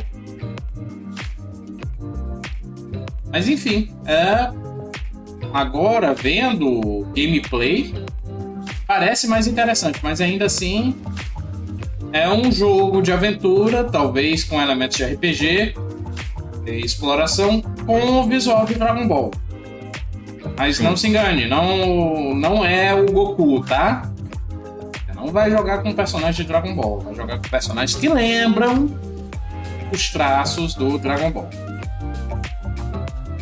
Mas 3.35 3.49
enfim, 3.49 3.91
é... 4.07 4.49
agora 5.53 6.15
vendo 6.15 7.05
gameplay, 7.17 7.93
parece 8.87 9.27
mais 9.27 9.49
interessante, 9.49 9.99
mas 10.05 10.21
ainda 10.21 10.45
assim 10.45 10.95
é 12.13 12.31
um 12.31 12.53
jogo 12.53 13.03
de 13.03 13.11
aventura, 13.11 13.83
talvez 13.83 14.45
com 14.45 14.63
elementos 14.63 14.99
de 14.99 15.05
RPG 15.05 15.75
e 16.65 16.71
exploração, 16.77 17.61
com 17.85 18.21
o 18.21 18.23
visual 18.29 18.65
de 18.67 18.75
Dragon 18.75 19.09
Ball. 19.09 19.33
Mas 20.57 20.77
Sim. 20.77 20.85
não 20.85 20.97
se 20.97 21.09
engane, 21.09 21.49
não, 21.49 22.37
não 22.37 22.65
é 22.65 22.95
o 22.95 23.11
Goku, 23.11 23.65
tá? 23.65 24.13
Você 25.09 25.13
não 25.13 25.33
vai 25.33 25.51
jogar 25.51 25.83
com 25.83 25.93
personagens 25.93 26.37
de 26.37 26.45
Dragon 26.45 26.73
Ball, 26.73 27.01
vai 27.01 27.15
jogar 27.17 27.39
com 27.39 27.49
personagens 27.49 27.99
que 27.99 28.09
lembram 28.09 28.97
os 29.93 30.09
traços 30.11 30.77
do 30.77 30.99
Dragon 30.99 31.33
Ball. 31.33 31.64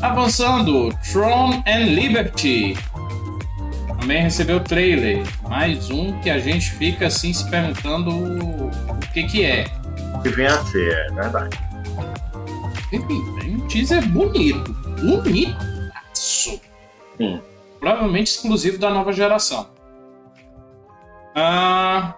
Avançando, 0.02 0.90
Tron 1.12 1.62
and 1.64 1.94
Liberty. 1.94 2.76
Também 4.00 4.22
recebeu 4.22 4.58
trailer. 4.58 5.22
Mais 5.48 5.90
um 5.90 6.20
que 6.20 6.28
a 6.28 6.40
gente 6.40 6.72
fica 6.72 7.06
assim 7.06 7.32
se 7.32 7.48
perguntando 7.48 8.10
o 8.10 8.98
que 9.14 9.22
que 9.22 9.44
é. 9.44 9.64
Que 10.22 10.28
vem 10.30 10.46
a 10.46 10.58
ser, 10.64 10.92
é 10.92 11.12
verdade. 11.12 11.56
Enfim, 12.92 13.38
tem 13.38 13.56
um 13.56 13.68
teaser 13.68 14.04
bonito. 14.08 14.72
Bonitaço. 15.00 16.60
Sim. 17.16 17.40
Provavelmente 17.78 18.32
exclusivo 18.32 18.78
da 18.78 18.90
nova 18.90 19.12
geração. 19.12 19.70
Uh, 21.36 22.12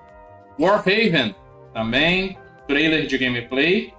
Warhaven 0.59 1.35
também. 1.75 2.39
Trailer 2.67 3.07
de 3.07 3.19
gameplay. 3.19 3.93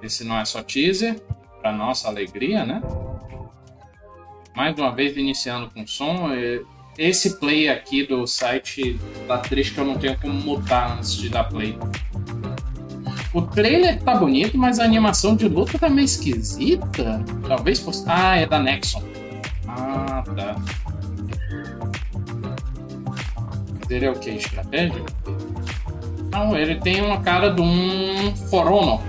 Esse 0.00 0.22
não 0.22 0.38
é 0.38 0.44
só 0.44 0.62
teaser, 0.62 1.16
para 1.64 1.72
nossa 1.72 2.08
alegria, 2.08 2.62
né? 2.66 2.82
Mais 4.54 4.78
uma 4.78 4.94
vez 4.94 5.16
iniciando 5.16 5.70
com 5.70 5.86
som. 5.86 6.28
Esse 6.98 7.40
play 7.40 7.70
aqui 7.70 8.06
do 8.06 8.26
site 8.26 9.00
da 9.26 9.38
triste 9.38 9.72
que 9.72 9.80
eu 9.80 9.86
não 9.86 9.96
tenho 9.96 10.14
como 10.20 10.34
mutar 10.34 10.98
antes 10.98 11.16
de 11.16 11.30
dar 11.30 11.44
play. 11.44 11.78
O 13.32 13.40
trailer 13.40 13.98
tá 14.02 14.14
bonito, 14.14 14.58
mas 14.58 14.78
a 14.78 14.84
animação 14.84 15.34
de 15.34 15.48
luta 15.48 15.78
tá 15.78 15.88
meio 15.88 16.04
esquisita. 16.04 17.24
Talvez 17.48 17.80
fosse. 17.80 18.04
Ah, 18.06 18.36
é 18.36 18.46
da 18.46 18.60
Nexon. 18.60 19.02
Ah, 19.66 20.22
tá. 20.36 20.56
Ele 23.88 24.04
é 24.04 24.10
o 24.10 24.14
que? 24.14 24.30
Estratégia? 24.30 25.02
Não, 26.30 26.54
ele 26.54 26.74
tem 26.76 27.00
uma 27.00 27.22
cara 27.22 27.48
de 27.48 27.62
um 27.62 28.36
For 28.50 28.70
Honor. 28.70 29.00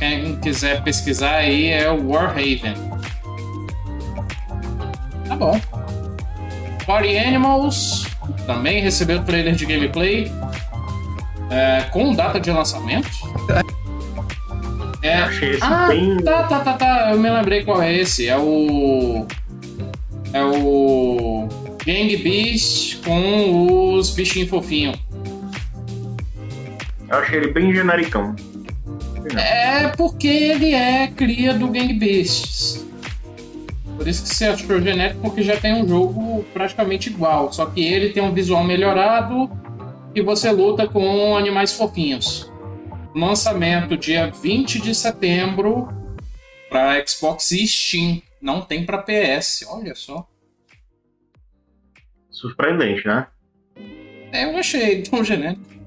Quem 0.00 0.34
quiser 0.36 0.82
pesquisar 0.82 1.36
aí 1.36 1.68
é 1.68 1.90
o 1.90 2.08
Warhaven. 2.08 2.74
Tá 5.28 5.36
bom. 5.36 5.60
Party 6.86 7.18
Animals 7.18 8.06
também 8.46 8.80
recebeu 8.80 9.22
trailer 9.22 9.54
de 9.54 9.66
gameplay 9.66 10.32
é, 11.50 11.82
com 11.92 12.14
data 12.14 12.40
de 12.40 12.50
lançamento. 12.50 13.10
É, 15.02 15.14
Achei 15.14 15.52
esse 15.52 15.64
ah, 15.64 15.86
bem... 15.88 16.18
tá, 16.18 16.42
tá, 16.42 16.60
tá, 16.60 16.72
tá. 16.74 17.10
Eu 17.12 17.18
me 17.18 17.30
lembrei 17.30 17.64
qual 17.64 17.80
é 17.80 17.90
esse. 17.90 18.28
É 18.28 18.36
o. 18.36 19.26
É 20.30 20.44
o. 20.44 21.48
Gang 21.86 22.16
Beast 22.18 23.02
com 23.02 23.94
os 23.96 24.10
bichinhos 24.10 24.50
fofinhos. 24.50 24.98
Eu 27.08 27.16
achei 27.16 27.38
ele 27.38 27.50
bem 27.50 27.72
genericão. 27.72 28.36
É 29.36 29.88
porque 29.88 30.28
ele 30.28 30.72
é 30.74 31.08
cria 31.08 31.54
do 31.54 31.68
Gang 31.68 31.92
Beasts. 31.92 32.84
Por 33.96 34.08
isso 34.08 34.22
que 34.22 34.30
você 34.30 34.46
achou 34.46 34.80
genérico, 34.80 35.20
porque 35.20 35.42
já 35.42 35.58
tem 35.58 35.74
um 35.74 35.86
jogo 35.86 36.42
praticamente 36.54 37.10
igual. 37.10 37.52
Só 37.52 37.66
que 37.66 37.84
ele 37.84 38.10
tem 38.10 38.22
um 38.22 38.32
visual 38.32 38.64
melhorado 38.64 39.50
e 40.14 40.22
você 40.22 40.50
luta 40.50 40.88
com 40.88 41.36
animais 41.36 41.72
fofinhos. 41.72 42.50
Lançamento 43.14 43.96
dia 43.96 44.30
20 44.30 44.80
de 44.80 44.94
setembro 44.94 45.88
para 46.70 47.04
Xbox 47.06 47.50
e 47.50 47.66
Steam. 47.66 48.22
Não 48.40 48.62
tem 48.62 48.86
para 48.86 49.02
PS, 49.02 49.66
olha 49.68 49.94
só. 49.94 50.26
Surpreendente, 52.30 53.06
né? 53.06 53.26
É, 54.32 54.44
eu 54.44 54.56
achei 54.56 55.02
tão 55.02 55.22
genérico. 55.22 55.79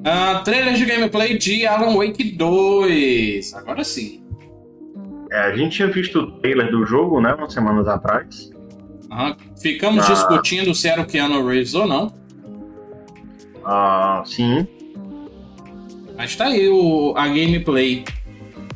Uh, 0.00 0.42
trailer 0.44 0.74
de 0.74 0.84
gameplay 0.86 1.36
de 1.36 1.66
Alan 1.66 1.94
Wake 1.94 2.24
2. 2.32 3.54
Agora 3.54 3.84
sim. 3.84 4.24
É, 5.30 5.42
a 5.42 5.56
gente 5.56 5.76
tinha 5.76 5.88
visto 5.88 6.18
o 6.18 6.30
trailer 6.40 6.70
do 6.70 6.84
jogo, 6.86 7.20
né, 7.20 7.34
umas 7.34 7.52
semanas 7.52 7.86
atrás. 7.86 8.50
Uhum. 9.10 9.36
Ficamos 9.60 10.04
ah. 10.08 10.12
discutindo 10.12 10.74
se 10.74 10.88
era 10.88 11.02
o 11.02 11.06
Keanu 11.06 11.46
Reeves 11.46 11.74
ou 11.74 11.86
não. 11.86 12.12
Ah, 13.64 14.22
sim. 14.24 14.66
Mas 16.16 16.34
tá 16.34 16.46
aí 16.46 16.68
o, 16.68 17.14
a 17.16 17.28
gameplay. 17.28 18.04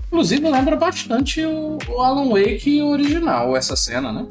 Inclusive 0.07 0.49
lembra 0.49 0.77
bastante 0.77 1.45
o, 1.45 1.79
o 1.89 2.01
Alan 2.01 2.29
Wake 2.29 2.81
original, 2.81 3.57
essa 3.57 3.75
cena, 3.75 4.13
né? 4.13 4.27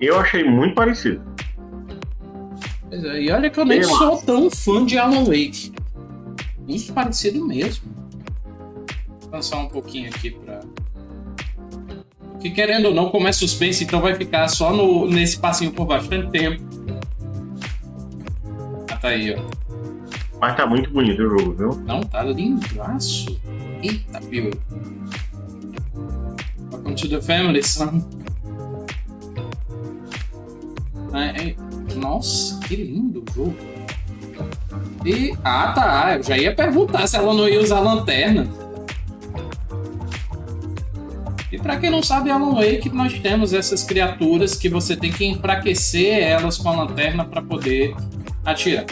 Eu 0.00 0.18
achei 0.18 0.42
muito 0.44 0.74
parecido. 0.74 1.22
Pois 2.92 3.04
é, 3.04 3.22
e 3.22 3.30
olha 3.30 3.48
que 3.48 3.58
eu 3.58 3.64
nem 3.64 3.78
eu 3.78 3.84
sou 3.84 4.14
acho. 4.14 4.26
tão 4.26 4.50
fã 4.50 4.84
de 4.84 4.98
Alan 4.98 5.24
Wake. 5.24 5.72
Muito 6.68 6.92
parecido 6.92 7.42
mesmo. 7.46 7.84
Vou 9.22 9.30
lançar 9.32 9.60
um 9.60 9.68
pouquinho 9.68 10.10
aqui 10.10 10.30
pra. 10.30 10.60
Que 12.38 12.50
querendo 12.50 12.86
ou 12.86 12.94
não, 12.94 13.08
como 13.08 13.28
é 13.28 13.32
suspense, 13.32 13.84
então 13.84 14.00
vai 14.00 14.14
ficar 14.14 14.46
só 14.48 14.74
no, 14.74 15.08
nesse 15.08 15.38
passinho 15.38 15.72
por 15.72 15.86
bastante 15.86 16.30
tempo 16.30 16.62
tá 19.02 19.08
aí, 19.08 19.34
ó. 19.34 19.42
Mas 20.40 20.56
tá 20.56 20.64
muito 20.64 20.90
bonito 20.90 21.22
o 21.22 21.38
jogo, 21.38 21.52
viu? 21.52 21.74
Não, 21.84 22.00
tá 22.02 22.22
lindaço. 22.22 23.38
Eita, 23.82 24.20
viu? 24.20 24.50
Welcome 26.70 26.94
to 26.94 27.08
the 27.08 27.20
family, 27.20 27.62
son. 27.64 28.00
É, 31.12 31.48
é... 31.50 31.71
Nossa, 32.02 32.58
que 32.66 32.74
lindo 32.74 33.22
o 33.22 33.32
jogo. 33.32 33.56
E... 35.06 35.32
Ah, 35.44 35.72
tá. 35.72 36.16
Eu 36.16 36.22
já 36.24 36.36
ia 36.36 36.52
perguntar 36.52 37.06
se 37.06 37.16
ela 37.16 37.32
não 37.32 37.48
ia 37.48 37.60
usar 37.60 37.78
lanterna. 37.78 38.48
E 41.52 41.58
para 41.58 41.76
quem 41.76 41.90
não 41.90 42.02
sabe, 42.02 42.28
Alan 42.28 42.54
Wake, 42.54 42.90
nós 42.90 43.12
temos 43.20 43.52
essas 43.52 43.84
criaturas 43.84 44.56
que 44.56 44.68
você 44.68 44.96
tem 44.96 45.12
que 45.12 45.24
enfraquecer 45.24 46.18
elas 46.18 46.58
com 46.58 46.70
a 46.70 46.84
lanterna 46.84 47.24
para 47.24 47.40
poder 47.40 47.94
atira. 48.44 48.84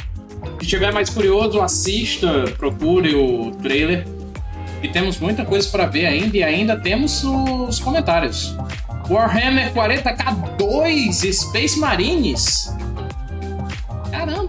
Se 0.60 0.66
estiver 0.66 0.92
mais 0.92 1.10
curioso, 1.10 1.60
assista, 1.60 2.44
procure 2.58 3.16
o 3.16 3.50
trailer. 3.60 4.06
E 4.82 4.88
temos 4.88 5.18
muita 5.18 5.44
coisa 5.44 5.68
para 5.68 5.86
ver 5.86 6.06
ainda 6.06 6.36
e 6.36 6.44
ainda 6.44 6.78
temos 6.78 7.24
os 7.24 7.80
comentários. 7.80 8.54
Warhammer 9.08 9.74
40k 9.74 10.56
2 10.56 11.36
Space 11.36 11.78
Marines. 11.78 12.72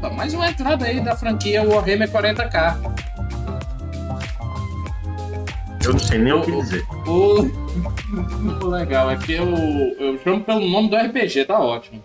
Caramba, 0.01 0.09
mais 0.09 0.33
uma 0.33 0.49
entrada 0.49 0.85
aí 0.85 0.99
da 0.99 1.15
franquia 1.15 1.63
Warhammer 1.63 2.11
40k. 2.11 2.75
Eu 5.83 5.93
não 5.93 5.99
sei 5.99 6.17
nem 6.17 6.33
o, 6.33 6.39
o 6.39 6.43
que 6.43 6.51
dizer. 6.51 6.83
O, 7.07 8.65
o 8.65 8.67
legal 8.67 9.11
é 9.11 9.17
que 9.17 9.33
eu, 9.33 9.47
eu 9.99 10.17
chamo 10.19 10.43
pelo 10.43 10.67
nome 10.67 10.89
do 10.89 10.95
RPG, 10.95 11.45
tá 11.45 11.59
ótimo. 11.59 12.03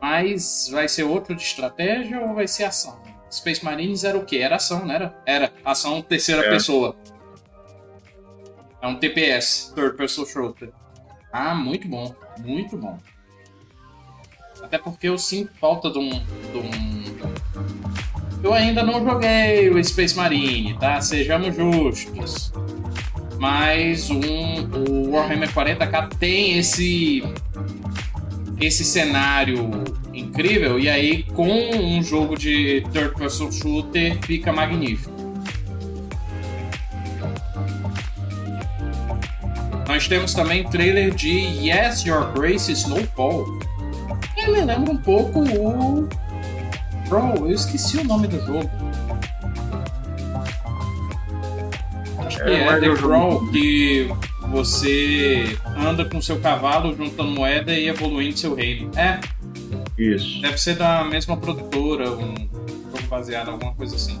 Mas 0.00 0.68
vai 0.70 0.88
ser 0.88 1.04
outro 1.04 1.34
de 1.34 1.42
estratégia 1.42 2.20
ou 2.20 2.34
vai 2.34 2.48
ser 2.48 2.64
ação? 2.64 3.00
Space 3.30 3.64
Marines 3.64 4.02
era 4.04 4.18
o 4.18 4.24
quê? 4.24 4.38
Era 4.38 4.56
ação, 4.56 4.84
não 4.84 4.94
era? 4.94 5.14
Era. 5.24 5.52
Ação 5.64 6.02
terceira 6.02 6.44
é. 6.46 6.50
pessoa. 6.50 6.96
É 8.82 8.86
um 8.86 8.96
TPS, 8.96 9.72
Third 9.74 9.96
Person 9.96 10.24
Shooter. 10.26 10.70
Ah, 11.32 11.54
muito 11.54 11.88
bom. 11.88 12.14
Muito 12.38 12.76
bom. 12.76 12.98
Até 14.66 14.78
porque 14.78 15.08
eu 15.08 15.16
sinto 15.16 15.52
falta 15.60 15.88
de 15.88 15.96
um, 15.96 16.10
de 16.10 16.58
um. 16.58 17.06
Eu 18.42 18.52
ainda 18.52 18.82
não 18.82 19.04
joguei 19.04 19.70
o 19.70 19.82
Space 19.82 20.16
Marine, 20.16 20.76
tá? 20.76 21.00
Sejamos 21.00 21.54
justos. 21.54 22.52
Mas 23.38 24.10
um, 24.10 24.66
o 24.74 25.12
Warhammer 25.12 25.52
40k 25.54 26.16
tem 26.18 26.58
esse 26.58 27.22
esse 28.60 28.84
cenário 28.84 29.84
incrível, 30.12 30.80
e 30.80 30.88
aí 30.88 31.22
com 31.22 31.48
um 31.48 32.02
jogo 32.02 32.36
de 32.36 32.82
third 32.92 33.14
person 33.14 33.52
shooter 33.52 34.18
fica 34.24 34.52
magnífico. 34.52 35.14
Nós 39.86 40.08
temos 40.08 40.34
também 40.34 40.64
trailer 40.64 41.14
de 41.14 41.30
Yes, 41.30 42.02
Your 42.02 42.32
Grace 42.32 42.72
Snowfall. 42.72 43.44
Eu 44.36 44.52
me 44.52 44.60
lembro 44.62 44.92
um 44.92 44.96
pouco 44.96 45.40
o. 45.40 46.08
Bro, 47.08 47.46
eu 47.46 47.52
esqueci 47.52 47.98
o 47.98 48.04
nome 48.04 48.26
do 48.26 48.38
jogo. 48.44 48.70
Acho 52.18 52.36
que 52.38 52.50
é, 52.50 52.66
é 52.66 52.80
The 52.80 52.94
Crawl, 52.94 53.50
que 53.50 54.10
você 54.50 55.58
anda 55.76 56.04
com 56.04 56.20
seu 56.20 56.40
cavalo 56.40 56.94
juntando 56.96 57.30
moeda 57.30 57.72
e 57.72 57.88
evoluindo 57.88 58.38
seu 58.38 58.54
reino. 58.54 58.90
É. 58.96 59.20
Isso. 59.96 60.40
Deve 60.42 60.58
ser 60.58 60.76
da 60.76 61.04
mesma 61.04 61.36
produtora, 61.36 62.10
um 62.10 62.34
jogo 62.34 63.06
baseado, 63.08 63.50
alguma 63.50 63.74
coisa 63.74 63.96
assim. 63.96 64.18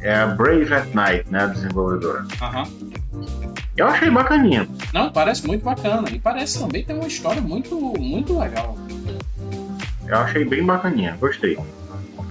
É 0.00 0.14
a 0.14 0.28
Brave 0.28 0.72
at 0.72 0.94
Night, 0.94 1.30
né? 1.30 1.42
A 1.42 1.46
desenvolvedora. 1.46 2.24
Aham. 2.40 2.66
Eu 3.80 3.86
achei 3.86 4.10
bacaninha. 4.10 4.68
Não, 4.92 5.10
parece 5.10 5.46
muito 5.46 5.64
bacana. 5.64 6.06
E 6.10 6.18
parece 6.18 6.58
também 6.58 6.84
ter 6.84 6.92
uma 6.92 7.06
história 7.06 7.40
muito, 7.40 7.74
muito 7.98 8.38
legal. 8.38 8.76
Eu 10.06 10.18
achei 10.18 10.44
bem 10.44 10.62
bacaninha, 10.62 11.16
gostei. 11.18 11.58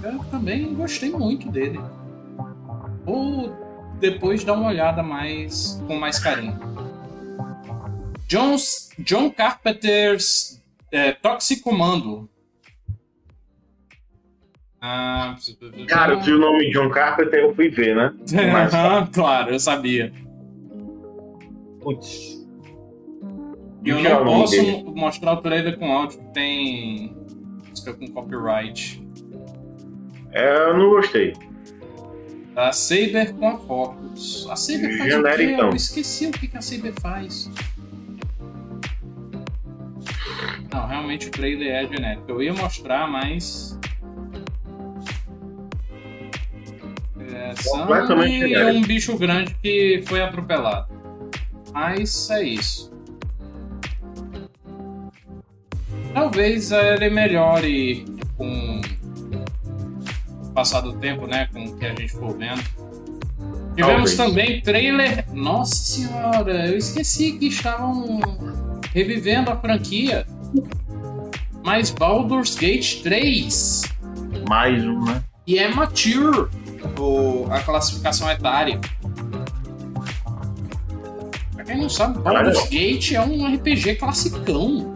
Eu 0.00 0.24
também 0.30 0.72
gostei 0.74 1.10
muito 1.10 1.50
dele. 1.50 1.80
Vou 3.04 3.52
depois 3.98 4.44
dar 4.44 4.52
uma 4.52 4.68
olhada 4.68 5.02
mais 5.02 5.82
com 5.88 5.96
mais 5.96 6.20
carinho. 6.20 6.56
Jones, 8.28 8.90
John 9.00 9.28
Carpenter's 9.32 10.62
é, 10.92 11.10
Toxicomando. 11.10 12.30
Ah, 14.80 15.34
Cara, 15.88 16.12
eu 16.12 16.20
vi 16.20 16.32
o 16.32 16.38
nome 16.38 16.70
John 16.70 16.88
Carpenter, 16.90 17.40
eu 17.40 17.54
fui 17.56 17.68
ver, 17.68 17.96
né? 17.96 18.12
Mas... 18.52 19.10
claro, 19.10 19.50
eu 19.50 19.58
sabia. 19.58 20.12
Putz. 21.80 22.46
E 23.84 23.88
eu 23.88 24.02
não 24.02 24.24
posso 24.24 24.84
mostrar 24.94 25.32
o 25.32 25.36
trailer 25.38 25.78
com 25.78 25.90
áudio 25.90 26.18
que 26.18 26.32
tem 26.32 27.16
música 27.68 27.94
com 27.94 28.06
copyright. 28.08 29.02
É, 30.32 30.68
eu 30.68 30.76
não 30.76 30.90
gostei. 30.90 31.34
A 32.54 32.72
Saber 32.72 33.32
com 33.34 33.48
a 33.48 33.56
Focus. 33.56 34.46
A 34.50 34.56
Saber 34.56 34.98
faz 34.98 35.14
o 35.14 35.22
quê? 35.22 35.56
Eu 35.58 35.70
esqueci 35.70 36.26
o 36.26 36.30
que 36.30 36.50
a 36.54 36.60
Saber 36.60 36.92
faz. 37.00 37.50
Não, 40.72 40.86
realmente 40.86 41.28
o 41.28 41.30
trailer 41.30 41.72
é 41.72 41.86
genérico. 41.86 42.24
Eu 42.28 42.42
ia 42.42 42.52
mostrar, 42.52 43.08
mas. 43.08 43.78
É, 47.32 47.54
sangue 47.56 48.52
e 48.52 48.72
um 48.72 48.82
bicho 48.82 49.16
grande 49.16 49.54
que 49.54 50.02
foi 50.06 50.20
atropelado. 50.20 50.89
Mas 51.72 52.30
é 52.30 52.42
isso. 52.42 52.90
Talvez 56.12 56.72
ele 56.72 57.10
melhore 57.10 58.04
com 58.36 58.80
o 60.42 60.52
passar 60.52 60.80
do 60.80 60.94
tempo, 60.94 61.26
né? 61.26 61.48
Com 61.52 61.64
o 61.64 61.76
que 61.76 61.86
a 61.86 61.90
gente 61.90 62.08
for 62.08 62.36
vendo. 62.36 62.62
Tivemos 63.76 64.14
Talvez. 64.14 64.16
também 64.16 64.60
trailer. 64.60 65.24
Nossa 65.32 65.76
senhora, 65.76 66.66
eu 66.66 66.76
esqueci 66.76 67.32
que 67.32 67.46
estavam 67.46 68.20
revivendo 68.92 69.50
a 69.50 69.56
franquia. 69.56 70.26
Mais 71.64 71.90
Baldur's 71.90 72.56
Gate 72.56 73.02
3. 73.02 73.82
Mais 74.48 74.84
um, 74.84 75.04
né? 75.04 75.22
E 75.46 75.58
é 75.58 75.68
mature 75.68 76.48
o, 76.98 77.46
a 77.50 77.60
classificação 77.60 78.30
etária. 78.30 78.80
Quem 81.70 81.78
não 81.78 81.88
sabe, 81.88 82.18
Baldur's 82.18 82.68
Gate 82.68 83.12
é 83.12 83.20
um 83.20 83.54
RPG 83.54 83.94
classicão. 83.94 84.92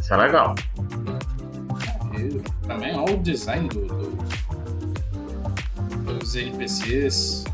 Isso 0.00 0.14
é 0.14 0.16
legal. 0.16 0.54
É, 2.14 2.66
também 2.66 2.96
olha 2.96 3.12
o 3.12 3.22
design 3.22 3.68
do, 3.68 3.84
do, 3.84 4.16
dos 6.18 6.34
NPCs, 6.34 7.44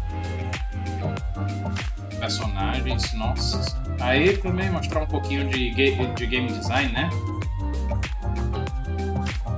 personagens, 2.20 3.12
nossa. 3.14 3.76
Aí 3.98 4.36
também 4.36 4.70
mostrar 4.70 5.02
um 5.02 5.08
pouquinho 5.08 5.48
de, 5.48 5.74
de 5.74 6.26
game 6.26 6.46
design, 6.52 6.92
né? 6.92 7.10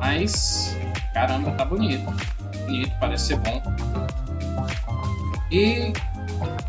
Mas, 0.01 0.79
caramba, 1.13 1.51
tá 1.51 1.67
bonito. 1.67 2.11
Bonito, 2.65 2.93
parece 2.99 3.27
ser 3.27 3.37
bom. 3.37 3.63
E, 5.51 5.93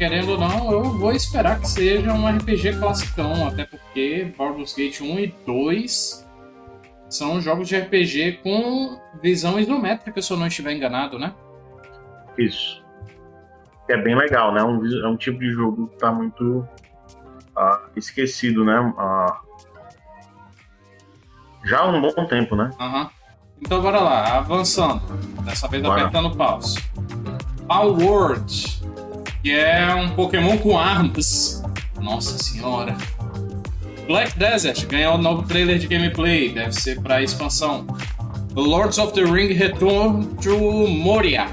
querendo 0.03 0.31
ou 0.33 0.37
não, 0.37 0.69
eu 0.69 0.83
vou 0.83 1.13
esperar 1.13 1.61
que 1.61 1.67
seja 1.69 2.11
um 2.11 2.27
RPG 2.27 2.77
classicão, 2.77 3.47
até 3.47 3.63
porque 3.63 4.33
Baldur's 4.37 4.73
Gate 4.73 4.99
1 4.99 5.19
e 5.19 5.27
2 5.45 6.29
são 7.09 7.39
jogos 7.39 7.69
de 7.69 7.79
RPG 7.79 8.41
com 8.43 8.99
visão 9.21 9.57
isométrica, 9.57 10.21
se 10.21 10.33
eu 10.33 10.35
não 10.35 10.47
estiver 10.47 10.73
enganado, 10.73 11.17
né? 11.17 11.33
Isso. 12.37 12.83
É 13.89 13.95
bem 13.95 14.13
legal, 14.13 14.53
né? 14.53 14.61
Um, 14.61 14.85
é 15.05 15.07
um 15.07 15.15
tipo 15.15 15.39
de 15.39 15.51
jogo 15.51 15.87
que 15.87 15.97
tá 15.97 16.11
muito 16.11 16.67
uh, 17.55 17.89
esquecido, 17.95 18.65
né? 18.65 18.81
Uh, 18.81 19.33
já 21.63 21.79
há 21.79 21.87
um 21.87 22.01
bom 22.01 22.25
tempo, 22.25 22.57
né? 22.57 22.71
Uhum. 22.77 23.09
Então 23.61 23.81
bora 23.81 24.01
lá, 24.01 24.39
avançando. 24.39 25.01
Dessa 25.43 25.69
vez 25.69 25.81
bora. 25.81 26.01
apertando 26.01 26.35
pause. 26.35 26.77
Power 27.65 28.05
World, 28.05 28.82
que 29.43 29.51
é 29.51 29.93
um 29.93 30.09
Pokémon 30.11 30.57
com 30.57 30.79
armas. 30.79 31.61
Nossa 31.99 32.41
senhora. 32.41 32.95
Black 34.07 34.39
Desert 34.39 34.85
ganhou 34.87 35.15
um 35.15 35.17
novo 35.17 35.43
trailer 35.43 35.77
de 35.77 35.87
gameplay, 35.87 36.53
deve 36.53 36.71
ser 36.71 37.01
para 37.01 37.21
expansão. 37.21 37.85
Lords 38.55 38.97
of 38.97 39.13
the 39.13 39.23
Ring 39.23 39.53
Return 39.53 40.25
to 40.41 40.87
Moria. 40.87 41.47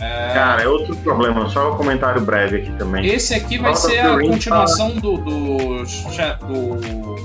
É... 0.00 0.32
Cara, 0.32 0.62
é 0.62 0.68
outro 0.68 0.96
problema, 0.96 1.48
só 1.50 1.74
um 1.74 1.76
comentário 1.76 2.22
breve 2.22 2.58
aqui 2.58 2.72
também. 2.72 3.04
Esse 3.06 3.34
aqui 3.34 3.58
vai 3.58 3.74
ser 3.74 3.98
a 3.98 4.18
continuação 4.18 4.94
tá... 4.94 5.00
do, 5.00 5.16
do, 5.18 5.84
do. 5.84 7.16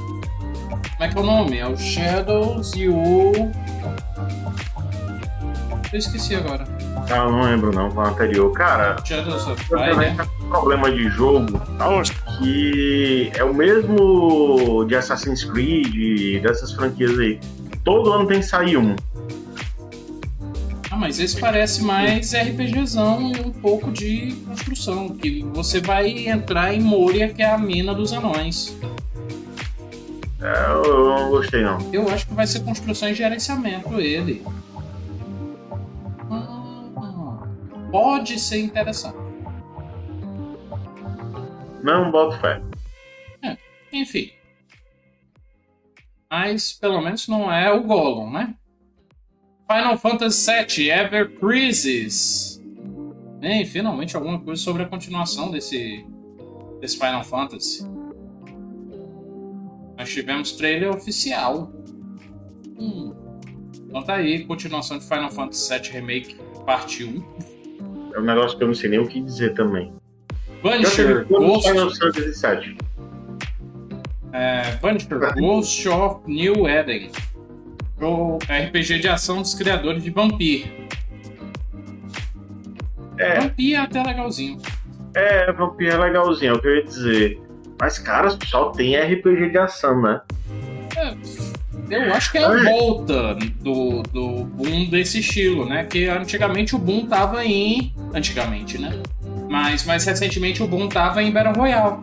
Como 0.97 1.03
é 1.03 1.07
que 1.07 1.17
é 1.17 1.21
o 1.21 1.23
nome? 1.23 1.57
É 1.57 1.67
o 1.67 1.77
Shadows 1.77 2.73
e 2.75 2.89
o. 2.89 3.31
Eu 5.91 5.99
esqueci 5.99 6.35
agora. 6.35 6.65
Ah, 7.09 7.17
eu 7.17 7.31
não 7.31 7.41
lembro 7.43 7.73
não, 7.73 7.91
foi 7.91 8.03
o 8.03 8.07
anterior. 8.07 8.51
Cara, 8.53 8.95
Fire, 9.03 9.95
né? 9.97 10.17
um 10.41 10.49
problema 10.49 10.91
de 10.91 11.09
jogo 11.09 11.61
que 12.37 13.31
é 13.35 13.43
o 13.43 13.53
mesmo 13.53 14.85
de 14.85 14.95
Assassin's 14.95 15.43
Creed, 15.43 16.41
dessas 16.41 16.71
franquias 16.71 17.17
aí. 17.19 17.39
Todo 17.83 18.11
ano 18.11 18.27
tem 18.27 18.39
que 18.39 18.45
sair 18.45 18.77
um 18.77 18.95
mas 21.01 21.19
esse 21.19 21.39
parece 21.39 21.83
mais 21.83 22.31
RPGzão 22.31 23.31
e 23.31 23.41
um 23.41 23.51
pouco 23.51 23.91
de 23.91 24.35
construção. 24.47 25.09
Que 25.09 25.43
você 25.51 25.81
vai 25.81 26.27
entrar 26.27 26.75
em 26.75 26.79
Moria, 26.79 27.27
que 27.27 27.41
é 27.41 27.49
a 27.49 27.57
mina 27.57 27.91
dos 27.91 28.13
anões. 28.13 28.77
É, 30.39 30.71
eu 30.71 31.05
não 31.05 31.29
gostei 31.31 31.63
não. 31.63 31.79
Eu 31.91 32.07
acho 32.07 32.27
que 32.27 32.35
vai 32.35 32.45
ser 32.45 32.59
construção 32.59 33.09
e 33.09 33.15
gerenciamento 33.15 33.99
ele. 33.99 34.43
Pode 37.91 38.39
ser 38.39 38.61
interessante. 38.61 39.17
Não 41.83 42.11
boto 42.11 42.39
fé. 42.39 42.61
É, 43.43 43.57
enfim. 43.91 44.31
Mas 46.29 46.71
pelo 46.71 47.01
menos 47.01 47.27
não 47.27 47.51
é 47.51 47.71
o 47.71 47.83
Gollum, 47.83 48.31
né? 48.31 48.55
Final 49.67 49.97
Fantasy 49.97 50.51
VII 50.51 50.89
Ever 50.89 51.39
Crisis. 51.39 52.61
Bem, 53.39 53.65
finalmente 53.65 54.15
alguma 54.15 54.39
coisa 54.39 54.61
sobre 54.61 54.83
a 54.83 54.85
continuação 54.85 55.49
desse, 55.49 56.05
desse 56.79 56.97
Final 56.97 57.23
Fantasy. 57.23 57.83
Nós 59.97 60.09
tivemos 60.09 60.51
trailer 60.51 60.91
oficial. 60.91 61.71
Hum. 62.77 63.13
Então 63.87 64.03
tá 64.03 64.15
aí, 64.15 64.45
continuação 64.45 64.97
de 64.97 65.05
Final 65.05 65.31
Fantasy 65.31 65.79
VII 65.79 65.91
Remake, 65.91 66.35
parte 66.65 67.03
1. 67.03 67.50
É 68.13 68.19
um 68.19 68.23
negócio 68.23 68.57
que 68.57 68.63
eu 68.63 68.67
não 68.67 68.75
sei 68.75 68.89
nem 68.89 68.99
o 68.99 69.07
que 69.07 69.21
dizer 69.21 69.53
também. 69.53 69.93
Punisher 70.61 71.25
Ghost... 71.25 71.69
É, 74.33 74.71
Punisher 74.79 75.33
Ghost 75.35 75.89
of 75.89 76.21
New 76.27 76.67
Eden 76.67 77.11
o 78.05 78.37
RPG 78.37 78.99
de 78.99 79.07
ação 79.07 79.41
dos 79.41 79.53
criadores 79.53 80.03
de 80.03 80.09
Vampir. 80.09 80.71
É. 83.17 83.39
Vampir 83.39 83.75
é 83.75 83.77
até 83.77 84.03
legalzinho. 84.03 84.59
É, 85.13 85.51
Vampir 85.51 85.89
é 85.89 85.97
legalzinho, 85.97 86.53
é 86.53 86.53
o 86.53 86.61
que 86.61 86.67
eu 86.67 86.75
ia 86.77 86.83
dizer. 86.83 87.41
Mas, 87.79 87.99
cara, 87.99 88.29
só 88.45 88.69
tem 88.69 88.95
RPG 88.95 89.49
de 89.49 89.57
ação, 89.57 90.01
né? 90.01 90.21
É, 90.95 91.15
eu 91.95 92.13
acho 92.13 92.31
que 92.31 92.37
é 92.37 92.43
a 92.43 92.63
volta 92.63 93.35
do, 93.35 94.03
do 94.03 94.43
boom 94.45 94.85
desse 94.89 95.19
estilo, 95.19 95.65
né? 95.65 95.83
Que 95.83 96.07
antigamente 96.07 96.75
o 96.75 96.79
boom 96.79 97.05
tava 97.05 97.45
em. 97.45 97.93
Antigamente, 98.13 98.77
né? 98.77 99.01
Mas 99.49 99.83
mais 99.85 100.05
recentemente 100.05 100.63
o 100.63 100.67
boom 100.67 100.87
tava 100.87 101.21
em 101.21 101.31
Battle 101.31 101.53
Royale. 101.53 101.97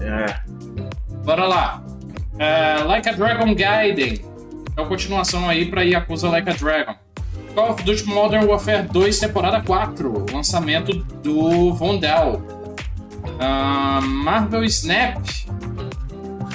É. 0.00 0.40
Bora 1.24 1.44
lá. 1.44 1.82
Uh, 2.34 2.86
like 2.86 3.08
a 3.08 3.12
Dragon 3.12 3.54
Gaiden. 3.54 4.20
É 4.76 4.80
a 4.80 4.84
continuação 4.84 5.48
aí 5.48 5.66
para 5.66 5.82
Yakuza 5.82 6.28
Like 6.28 6.48
a 6.48 6.52
Dragon. 6.52 6.94
Call 7.54 7.70
of 7.70 7.82
Duty 7.82 8.04
Modern 8.06 8.46
Warfare 8.46 8.86
2, 8.86 9.18
temporada 9.18 9.60
4, 9.60 10.26
lançamento 10.32 10.94
do 10.94 11.74
Vondel. 11.74 12.40
Uh, 13.24 14.00
Marvel 14.02 14.64
Snap 14.64 15.18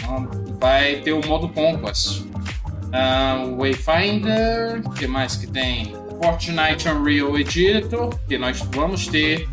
uh, 0.07 0.42
vai 0.63 0.95
ter 1.01 1.11
o 1.11 1.19
modo 1.27 1.49
Conquest. 1.49 2.21
Uh, 2.21 3.57
Wayfinder, 3.57 4.81
que 4.97 5.05
mais 5.05 5.35
que 5.35 5.45
tem? 5.45 5.93
Fortnite 6.21 6.87
Unreal 6.87 7.37
Editor, 7.37 8.17
que 8.29 8.37
nós 8.37 8.61
vamos 8.71 9.07
ter 9.07 9.45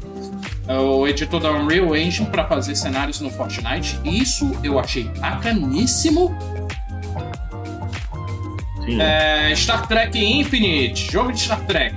o 0.68 1.08
editor 1.08 1.40
da 1.40 1.50
Unreal 1.50 1.96
Engine 1.96 2.28
para 2.28 2.46
fazer 2.46 2.76
cenários 2.76 3.18
no 3.18 3.28
Fortnite. 3.28 3.98
Isso 4.04 4.52
eu 4.62 4.78
achei 4.78 5.02
bacaníssimo 5.18 6.32
é, 9.00 9.52
Star 9.56 9.88
Trek 9.88 10.16
Infinite, 10.16 11.10
jogo 11.10 11.32
de 11.32 11.40
Star 11.40 11.66
Trek. 11.66 11.96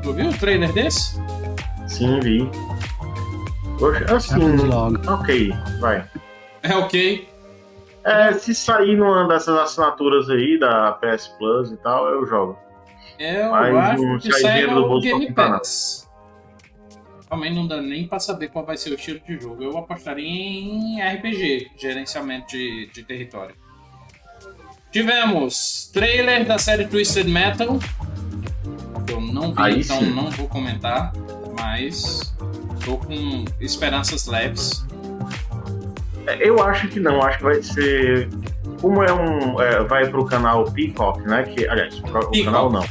Tu 0.00 0.12
viu 0.12 0.28
o 0.28 0.32
trailer 0.32 0.72
desse? 0.72 1.20
Sim, 1.88 2.20
vi. 2.20 2.48
Assim, 4.14 4.38
ok, 5.08 5.52
vai. 5.80 6.04
É 6.62 6.74
ok. 6.74 7.28
É, 8.04 8.32
se 8.32 8.54
sair 8.54 8.96
numa 8.96 9.28
dessas 9.28 9.56
assinaturas 9.56 10.28
aí 10.30 10.58
da 10.58 10.92
PS 10.92 11.28
Plus 11.38 11.70
e 11.70 11.76
tal, 11.76 12.08
eu 12.08 12.26
jogo. 12.26 12.58
Eu 13.18 13.50
Mas 13.50 13.74
acho 13.74 14.18
que 14.20 14.32
sai 14.32 14.66
no 14.66 15.00
Game 15.00 15.32
Pass. 15.32 16.08
Realmente 17.28 17.54
não 17.54 17.66
dá 17.66 17.80
nem 17.82 18.06
pra 18.06 18.18
saber 18.18 18.48
qual 18.48 18.64
vai 18.64 18.76
ser 18.76 18.90
o 18.90 18.94
estilo 18.94 19.20
de 19.20 19.38
jogo. 19.38 19.62
Eu 19.62 19.76
apostaria 19.76 20.26
em 20.26 21.00
RPG, 21.00 21.72
gerenciamento 21.76 22.46
de, 22.48 22.86
de 22.86 23.02
território. 23.02 23.54
Tivemos 24.90 25.90
trailer 25.92 26.46
da 26.46 26.58
série 26.58 26.86
Twisted 26.86 27.28
Metal. 27.28 27.78
Eu 29.10 29.20
não 29.20 29.52
vi, 29.52 29.60
Aí 29.60 29.80
então 29.80 29.98
sim. 29.98 30.14
não 30.14 30.30
vou 30.30 30.48
comentar, 30.48 31.12
mas 31.58 32.34
tô 32.88 32.96
com 32.98 33.44
esperanças 33.60 34.26
leves. 34.26 34.84
É, 36.26 36.48
Eu 36.48 36.62
acho 36.62 36.88
que 36.88 36.98
não, 37.00 37.22
acho 37.22 37.38
que 37.38 37.44
vai 37.44 37.62
ser. 37.62 38.28
Como 38.80 39.02
é 39.02 39.12
um. 39.12 39.60
é, 39.60 39.82
vai 39.84 40.06
pro 40.08 40.24
canal 40.24 40.64
Peacock, 40.64 41.20
né? 41.22 41.42
Que, 41.42 41.66
aliás, 41.68 41.98
pro- 42.00 42.28
o 42.28 42.44
canal 42.44 42.70
não. 42.70 42.84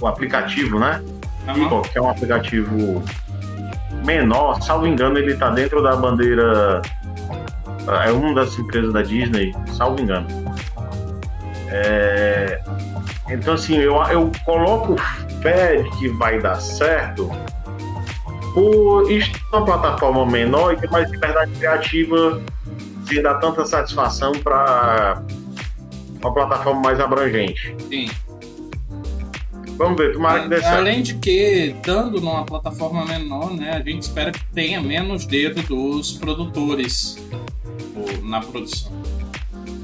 O 0.00 0.06
aplicativo, 0.06 0.78
né? 0.78 1.02
Aham. 1.48 1.54
Peacock, 1.54 1.88
que 1.90 1.98
é 1.98 2.02
um 2.02 2.10
aplicativo 2.10 3.02
menor, 4.04 4.60
salvo 4.62 4.86
engano, 4.86 5.18
ele 5.18 5.34
tá 5.36 5.50
dentro 5.50 5.82
da 5.82 5.96
bandeira. 5.96 6.82
É 8.06 8.10
uma 8.10 8.34
das 8.34 8.58
empresas 8.58 8.92
da 8.92 9.02
Disney, 9.02 9.54
salvo 9.76 10.00
engano. 10.00 10.26
É, 11.68 12.60
Então, 13.30 13.54
assim, 13.54 13.76
eu, 13.76 13.94
eu 14.04 14.30
coloco 14.44 14.96
fé 15.42 15.82
de 15.82 15.90
que 15.98 16.08
vai 16.10 16.38
dar 16.40 16.56
certo 16.60 17.30
por 18.54 19.10
estar 19.10 19.56
uma 19.58 19.64
plataforma 19.64 20.24
menor 20.24 20.72
e 20.72 20.76
ter 20.76 20.88
mais 20.88 21.10
liberdade 21.10 21.50
criativa 21.58 22.40
sem 23.06 23.20
dar 23.20 23.34
tanta 23.34 23.66
satisfação 23.66 24.32
para 24.32 25.22
uma 26.22 26.32
plataforma 26.32 26.80
mais 26.80 27.00
abrangente. 27.00 27.76
Sim. 27.88 28.08
Vamos 29.76 29.98
ver, 29.98 30.12
tomara 30.12 30.42
que 30.42 30.48
dê 30.50 30.60
certo. 30.60 30.76
Além 30.76 31.02
de 31.02 31.14
que, 31.14 31.74
dando 31.84 32.20
numa 32.20 32.44
plataforma 32.44 33.04
menor, 33.04 33.52
né, 33.52 33.72
a 33.72 33.80
gente 33.80 34.02
espera 34.02 34.30
que 34.30 34.44
tenha 34.52 34.80
menos 34.80 35.26
dedo 35.26 35.60
dos 35.62 36.12
produtores 36.12 37.16
na 38.22 38.40
produção. 38.40 38.92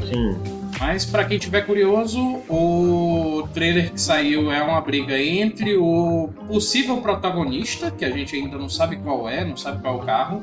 Sim. 0.06 0.59
Mas 0.80 1.04
para 1.04 1.26
quem 1.26 1.38
tiver 1.38 1.66
curioso, 1.66 2.18
o 2.48 3.46
trailer 3.52 3.92
que 3.92 4.00
saiu 4.00 4.50
é 4.50 4.62
uma 4.62 4.80
briga 4.80 5.20
entre 5.20 5.76
o 5.76 6.30
possível 6.48 7.02
protagonista, 7.02 7.90
que 7.90 8.02
a 8.02 8.10
gente 8.10 8.34
ainda 8.34 8.56
não 8.56 8.70
sabe 8.70 8.96
qual 8.96 9.28
é, 9.28 9.44
não 9.44 9.58
sabe 9.58 9.82
qual 9.82 9.98
é 9.98 10.02
o 10.02 10.06
carro, 10.06 10.42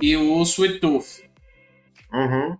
e 0.00 0.16
o 0.16 0.40
Sweet 0.42 0.78
Tooth. 0.78 1.28
Uhum. 2.12 2.56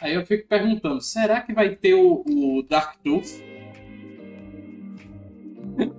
Aí 0.00 0.14
eu 0.14 0.24
fico 0.24 0.46
perguntando, 0.46 1.00
será 1.00 1.40
que 1.40 1.52
vai 1.52 1.74
ter 1.74 1.94
o, 1.94 2.22
o 2.28 2.62
Dark 2.62 2.94
Tooth? 3.02 3.42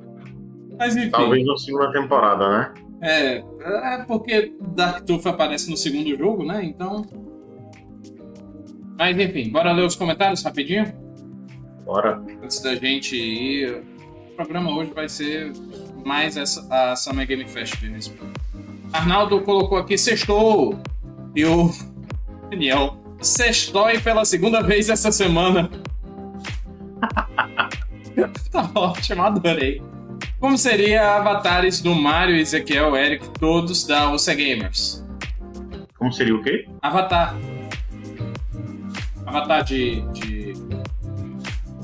Mas 0.79 0.95
enfim. 0.95 1.11
Talvez 1.11 1.45
na 1.45 1.57
segunda 1.57 1.91
temporada, 1.91 2.49
né? 2.49 2.73
É, 3.01 3.37
é 3.39 4.03
porque 4.07 4.55
Dark 4.73 5.03
Tooth 5.05 5.27
aparece 5.27 5.69
no 5.69 5.75
segundo 5.75 6.17
jogo, 6.17 6.45
né? 6.45 6.63
Então. 6.63 7.34
Mas 8.97 9.17
enfim, 9.17 9.49
bora 9.49 9.71
ler 9.71 9.85
os 9.85 9.95
comentários 9.95 10.43
rapidinho? 10.43 10.93
Bora. 11.83 12.21
Antes 12.43 12.61
da 12.61 12.75
gente 12.75 13.15
ir. 13.15 13.83
O 14.31 14.35
programa 14.35 14.75
hoje 14.75 14.91
vai 14.93 15.07
ser 15.07 15.53
mais 16.05 16.35
essa, 16.35 16.65
a 16.69 16.95
Summer 16.95 17.25
Game 17.25 17.45
Fest 17.47 17.81
mesmo. 17.81 18.15
Arnaldo 18.91 19.41
colocou 19.41 19.77
aqui 19.77 19.97
sextou! 19.97 20.77
E 21.35 21.45
o 21.45 21.71
Daniel, 22.49 22.97
sextói 23.21 23.99
pela 23.99 24.25
segunda 24.25 24.61
vez 24.61 24.89
essa 24.89 25.11
semana. 25.11 25.69
tá 28.51 28.69
ótimo, 28.73 29.23
adorei. 29.23 29.81
Como 30.39 30.57
seria 30.57 31.15
avatares 31.17 31.81
do 31.81 31.93
Mario, 31.95 32.35
Ezequiel, 32.35 32.95
Eric, 32.95 33.29
todos 33.39 33.85
da 33.85 34.11
OC 34.11 34.35
Gamers? 34.35 35.05
Como 35.97 36.11
seria 36.11 36.35
o 36.35 36.43
quê? 36.43 36.67
Avatar. 36.81 37.35
Avatar 39.36 39.63
de, 39.63 40.01
de. 40.13 40.53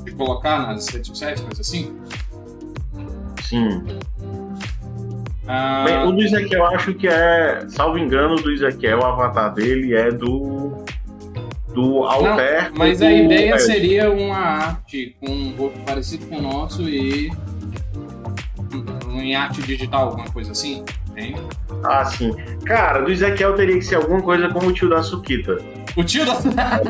de 0.04 0.12
colocar 0.14 0.60
nas 0.68 0.88
redes 0.88 1.08
sociais, 1.08 1.40
coisa 1.42 1.62
assim? 1.62 1.96
Sim. 3.42 3.84
Ah, 5.48 5.84
Bem, 5.86 6.04
o 6.08 6.12
do 6.12 6.22
Ezequiel 6.22 6.66
acho 6.68 6.94
que 6.94 7.08
é, 7.08 7.66
salvo 7.68 7.98
engano, 7.98 8.36
o 8.36 8.42
do 8.42 8.52
Ezequiel, 8.52 9.00
o 9.00 9.06
avatar 9.06 9.54
dele 9.54 9.94
é 9.96 10.10
do. 10.12 10.84
do 11.74 11.82
não, 12.02 12.04
Alter. 12.06 12.72
mas 12.74 13.02
a 13.02 13.12
ideia 13.12 13.58
seria 13.60 14.10
uma 14.12 14.38
arte 14.38 15.16
com 15.20 15.30
um 15.30 15.56
rosto 15.58 15.80
parecido 15.80 16.26
com 16.28 16.38
o 16.38 16.42
nosso 16.42 16.84
e. 16.88 17.32
um- 19.08 19.20
em 19.22 19.36
arte 19.36 19.62
digital, 19.62 20.08
alguma 20.10 20.30
coisa 20.32 20.54
assim? 20.54 20.86
Tem? 21.14 21.36
Ah, 21.84 22.06
sim. 22.06 22.32
Cara, 22.66 23.02
do 23.02 23.12
Ezequiel 23.12 23.54
teria 23.56 23.76
que 23.76 23.82
ser 23.84 23.96
alguma 23.96 24.22
coisa 24.22 24.48
como 24.50 24.70
o 24.70 24.74
tio 24.74 24.90
da 24.90 25.04
Sukita. 25.04 25.58
O 25.96 26.04
tio 26.04 26.26
da. 26.26 26.82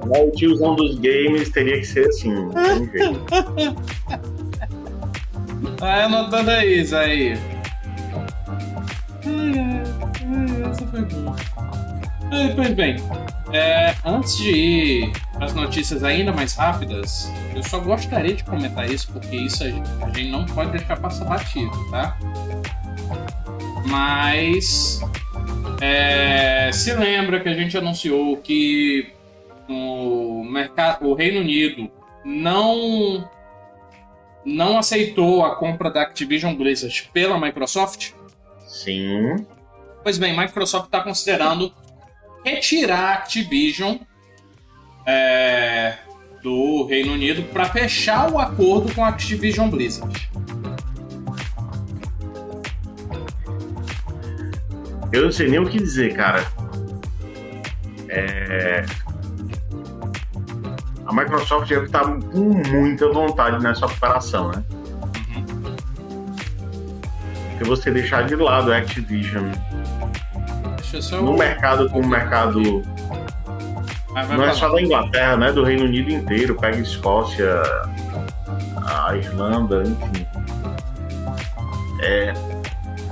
O 0.00 0.30
tiozão 0.30 0.74
dos 0.74 0.98
games 0.98 1.50
teria 1.50 1.78
que 1.78 1.84
ser 1.84 2.06
assim, 2.06 2.32
não 2.32 2.50
tem. 2.88 3.76
Ah, 5.80 6.04
anotando 6.04 6.50
aí, 6.50 6.80
isso 6.80 6.96
aí. 6.96 7.38
Ai, 9.26 9.52
ai, 9.58 9.82
ai, 10.64 10.70
Essa 10.70 10.86
foi 10.86 11.02
boa. 11.02 11.36
Pois 12.54 12.74
bem, 12.74 12.96
é, 13.52 13.94
antes 14.04 14.36
de 14.36 14.50
ir 14.50 15.12
para 15.32 15.46
as 15.46 15.54
notícias 15.54 16.04
ainda 16.04 16.32
mais 16.32 16.54
rápidas, 16.54 17.30
eu 17.54 17.62
só 17.62 17.78
gostaria 17.80 18.34
de 18.34 18.44
comentar 18.44 18.90
isso, 18.90 19.10
porque 19.12 19.34
isso 19.36 19.64
a 19.64 19.68
gente, 19.70 19.90
a 20.02 20.06
gente 20.06 20.30
não 20.30 20.44
pode 20.44 20.72
deixar 20.72 20.96
passar 20.96 21.24
batido, 21.24 21.70
tá? 21.90 22.16
Mas 23.86 25.00
é, 25.80 26.70
se 26.72 26.92
lembra 26.94 27.40
que 27.40 27.48
a 27.48 27.54
gente 27.54 27.76
anunciou 27.76 28.36
que 28.38 29.12
o, 29.68 30.44
mercado, 30.44 31.06
o 31.06 31.14
Reino 31.14 31.40
Unido 31.40 31.90
não 32.24 33.28
não 34.44 34.78
aceitou 34.78 35.44
a 35.44 35.56
compra 35.56 35.90
da 35.90 36.02
Activision 36.02 36.54
Blizzard 36.54 37.10
pela 37.12 37.38
Microsoft? 37.38 38.12
Sim. 38.66 39.46
Pois 40.02 40.16
bem, 40.16 40.36
Microsoft 40.36 40.86
está 40.86 41.02
considerando 41.02 41.72
retirar 42.44 43.10
a 43.10 43.12
Activision 43.14 43.96
é, 45.06 45.96
do 46.42 46.86
Reino 46.86 47.12
Unido 47.12 47.42
para 47.52 47.66
fechar 47.66 48.32
o 48.32 48.38
acordo 48.38 48.94
com 48.94 49.04
a 49.04 49.08
Activision 49.08 49.68
Blizzard. 49.68 50.30
Eu 55.12 55.24
não 55.24 55.32
sei 55.32 55.48
nem 55.48 55.58
o 55.58 55.66
que 55.66 55.78
dizer, 55.78 56.14
cara. 56.14 56.44
É... 58.08 58.84
A 61.06 61.12
Microsoft 61.12 61.68
deve 61.68 61.86
estar 61.86 62.04
com 62.04 62.62
muita 62.68 63.10
vontade 63.10 63.62
nessa 63.62 63.86
operação, 63.86 64.50
né? 64.50 64.62
Porque 67.50 67.64
você 67.64 67.90
deixar 67.90 68.26
de 68.26 68.36
lado 68.36 68.72
a 68.72 68.76
Activision 68.76 69.50
só 71.00 71.20
no 71.20 71.36
mercado 71.36 71.88
como 71.90 72.08
mercado. 72.08 72.82
Ah, 74.14 74.24
Não 74.24 74.44
é 74.44 74.52
só 74.52 74.70
da 74.70 74.80
Inglaterra, 74.80 75.36
né? 75.36 75.52
Do 75.52 75.62
Reino 75.62 75.84
Unido 75.84 76.10
inteiro. 76.10 76.54
Pega 76.56 76.78
Escócia, 76.78 77.62
a 78.86 79.14
Irlanda, 79.16 79.82
enfim. 79.82 80.26
É 82.00 82.32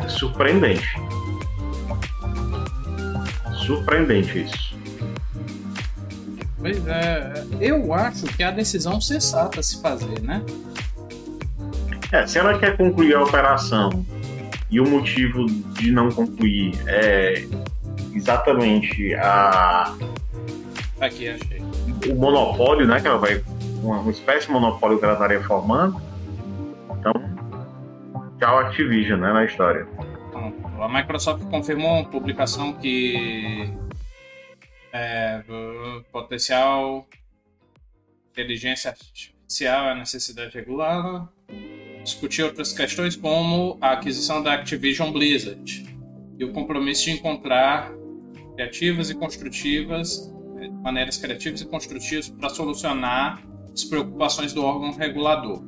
surpreendente. 0.09 1.06
Surpreendente 3.67 4.45
isso. 4.45 4.77
Pois 6.59 6.87
é, 6.87 7.45
eu 7.61 7.93
acho 7.93 8.25
que 8.25 8.43
é 8.43 8.47
a 8.47 8.51
decisão 8.51 9.01
sensata 9.01 9.63
se 9.63 9.81
fazer, 9.83 10.21
né? 10.23 10.43
É, 12.13 12.27
se 12.27 12.39
ela 12.39 12.59
quer 12.59 12.77
concluir 12.77 13.15
a 13.15 13.23
operação 13.23 14.07
e 14.71 14.81
o 14.81 14.89
motivo 14.89 15.47
de 15.47 15.91
não 15.91 16.11
concluir 16.11 16.73
é 16.87 17.45
exatamente 18.15 19.15
a, 19.17 19.95
Aqui, 21.01 21.29
achei. 21.29 21.61
o 22.11 22.15
monopólio, 22.15 22.87
né? 22.87 23.01
Que 23.01 23.07
ela 23.07 23.19
vai. 23.19 23.43
Uma, 23.83 24.01
uma 24.01 24.11
espécie 24.11 24.47
de 24.47 24.53
monopólio 24.53 24.99
que 24.99 25.05
ela 25.05 25.15
estaria 25.15 25.43
formando. 25.43 26.01
Então, 26.99 27.13
tchau 28.39 28.59
Activision, 28.61 29.21
né? 29.21 29.33
Na 29.33 29.45
história. 29.45 29.87
A 30.87 30.89
Microsoft 30.89 31.45
confirmou 31.51 31.95
uma 31.95 32.09
publicação 32.09 32.75
que 32.75 33.69
é, 34.93 35.43
potencial 36.13 37.09
inteligência 38.31 38.91
artificial 38.91 39.89
é 39.89 39.95
necessidade 39.97 40.55
regulada. 40.55 41.29
Discutir 42.05 42.45
outras 42.45 42.73
questões 42.73 43.17
como 43.17 43.77
a 43.81 43.95
aquisição 43.95 44.41
da 44.41 44.53
Activision 44.53 45.11
Blizzard 45.11 45.85
e 46.39 46.45
o 46.45 46.53
compromisso 46.53 47.07
de 47.07 47.11
encontrar 47.11 47.93
criativas 48.55 49.11
e 49.11 49.15
construtivas 49.17 50.33
eh, 50.61 50.69
maneiras 50.69 51.17
criativas 51.17 51.63
e 51.63 51.67
construtivas 51.67 52.29
para 52.29 52.49
solucionar 52.49 53.43
as 53.73 53.83
preocupações 53.83 54.53
do 54.53 54.65
órgão 54.65 54.93
regulador. 54.93 55.65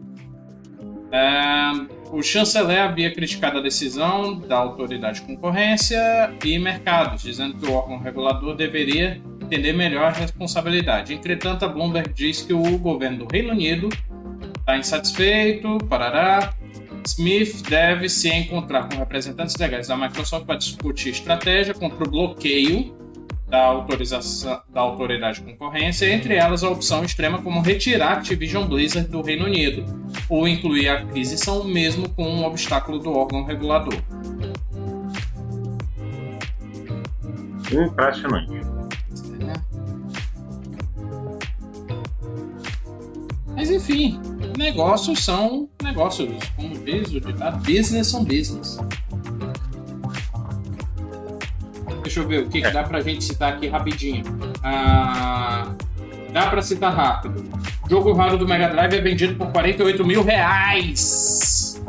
É, 1.11 1.97
o 2.11 2.22
chanceler 2.22 2.80
havia 2.80 3.12
criticado 3.12 3.59
a 3.59 3.61
decisão 3.61 4.38
da 4.38 4.56
autoridade 4.56 5.20
de 5.20 5.26
concorrência 5.26 5.98
e 6.44 6.59
mercados, 6.59 7.22
dizendo 7.22 7.54
que 7.54 7.66
o 7.66 7.72
órgão 7.72 7.98
regulador 7.98 8.54
deveria 8.54 9.20
entender 9.42 9.72
melhor 9.72 10.04
a 10.04 10.11
responsabilidade. 10.11 11.14
Entretanto, 11.14 11.64
a 11.64 11.68
Bloomberg 11.68 12.12
diz 12.12 12.42
que 12.42 12.52
o 12.52 12.78
governo 12.78 13.24
do 13.24 13.28
Reino 13.30 13.52
Unido 13.52 13.88
está 14.59 14.76
insatisfeito, 14.76 15.78
parará. 15.88 16.52
Smith 17.06 17.62
deve 17.68 18.09
se 18.09 18.28
encontrar 18.28 18.88
com 18.88 18.98
representantes 18.98 19.56
legais 19.56 19.88
da 19.88 19.96
Microsoft 19.96 20.44
para 20.44 20.56
discutir 20.56 21.11
estratégia 21.11 21.72
contra 21.72 22.04
o 22.04 22.11
bloqueio 22.11 22.97
da, 23.49 23.64
autorização, 23.64 24.61
da 24.68 24.80
autoridade 24.80 25.40
de 25.40 25.53
concorrência, 25.53 26.12
entre 26.12 26.34
elas 26.34 26.62
a 26.62 26.68
opção 26.68 27.05
extrema 27.05 27.42
como 27.42 27.61
retirar 27.61 28.12
Activision 28.12 28.66
Blizzard 28.66 29.09
do 29.09 29.22
Reino 29.22 29.46
Unido, 29.46 29.84
ou 30.28 30.46
incluir 30.46 30.88
a 30.88 30.99
aquisição 30.99 31.64
mesmo 31.64 32.09
com 32.11 32.24
um 32.24 32.44
obstáculo 32.44 32.99
do 32.99 33.12
órgão 33.12 33.44
regulador. 33.44 33.99
Impressionante. 37.72 38.59
Mas 43.55 43.70
enfim, 43.70 44.20
negócios 44.57 45.24
são 45.24 45.68
negócios. 45.82 46.30
Como 46.55 46.78
diz 46.78 47.12
o 47.12 47.20
ditado, 47.20 47.59
business 47.64 48.07
são 48.07 48.24
business. 48.24 48.78
Deixa 52.09 52.20
eu 52.20 52.26
ver 52.26 52.38
o 52.38 52.48
que, 52.48 52.62
que 52.62 52.70
dá 52.70 52.82
pra 52.82 53.02
gente 53.02 53.22
citar 53.22 53.52
aqui 53.52 53.68
rapidinho. 53.68 54.24
Ah, 54.64 55.68
dá 56.32 56.46
pra 56.46 56.62
citar 56.62 56.90
rápido. 56.90 57.44
Jogo 57.86 58.14
raro 58.14 58.38
do 58.38 58.48
Mega 58.48 58.66
Drive 58.70 58.94
é 58.94 59.00
vendido 59.02 59.34
por 59.34 59.52
48 59.52 60.06
mil 60.06 60.24
reais. 60.24 61.84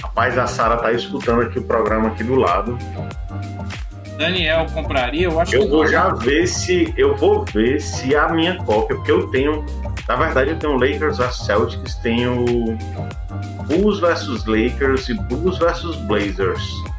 Rapaz, 0.00 0.38
a 0.38 0.46
Sara 0.46 0.76
tá 0.76 0.92
escutando 0.92 1.42
aqui 1.42 1.58
o 1.58 1.64
programa 1.64 2.10
aqui 2.10 2.22
do 2.22 2.36
lado. 2.36 2.78
Daniel 4.16 4.66
compraria? 4.72 5.24
Eu 5.24 5.40
acho 5.40 5.56
eu 5.56 5.62
que 5.62 5.68
vou 5.68 5.82
não. 5.82 5.90
já 5.90 6.10
ver 6.10 6.46
se 6.46 6.94
eu 6.96 7.16
vou 7.16 7.44
ver 7.46 7.80
se 7.80 8.14
a 8.14 8.28
minha 8.28 8.54
cópia, 8.58 8.94
porque 8.94 9.10
eu 9.10 9.26
tenho, 9.30 9.66
na 10.06 10.14
verdade 10.14 10.50
eu 10.50 10.56
tenho 10.56 10.74
Lakers 10.74 11.18
vs 11.18 11.46
Celtics, 11.46 11.96
tenho 11.96 12.44
Bulls 13.66 13.98
vs 13.98 14.44
Lakers 14.46 15.08
e 15.08 15.14
Bulls 15.14 15.58
vs 15.58 15.96
Blazers. 16.06 16.93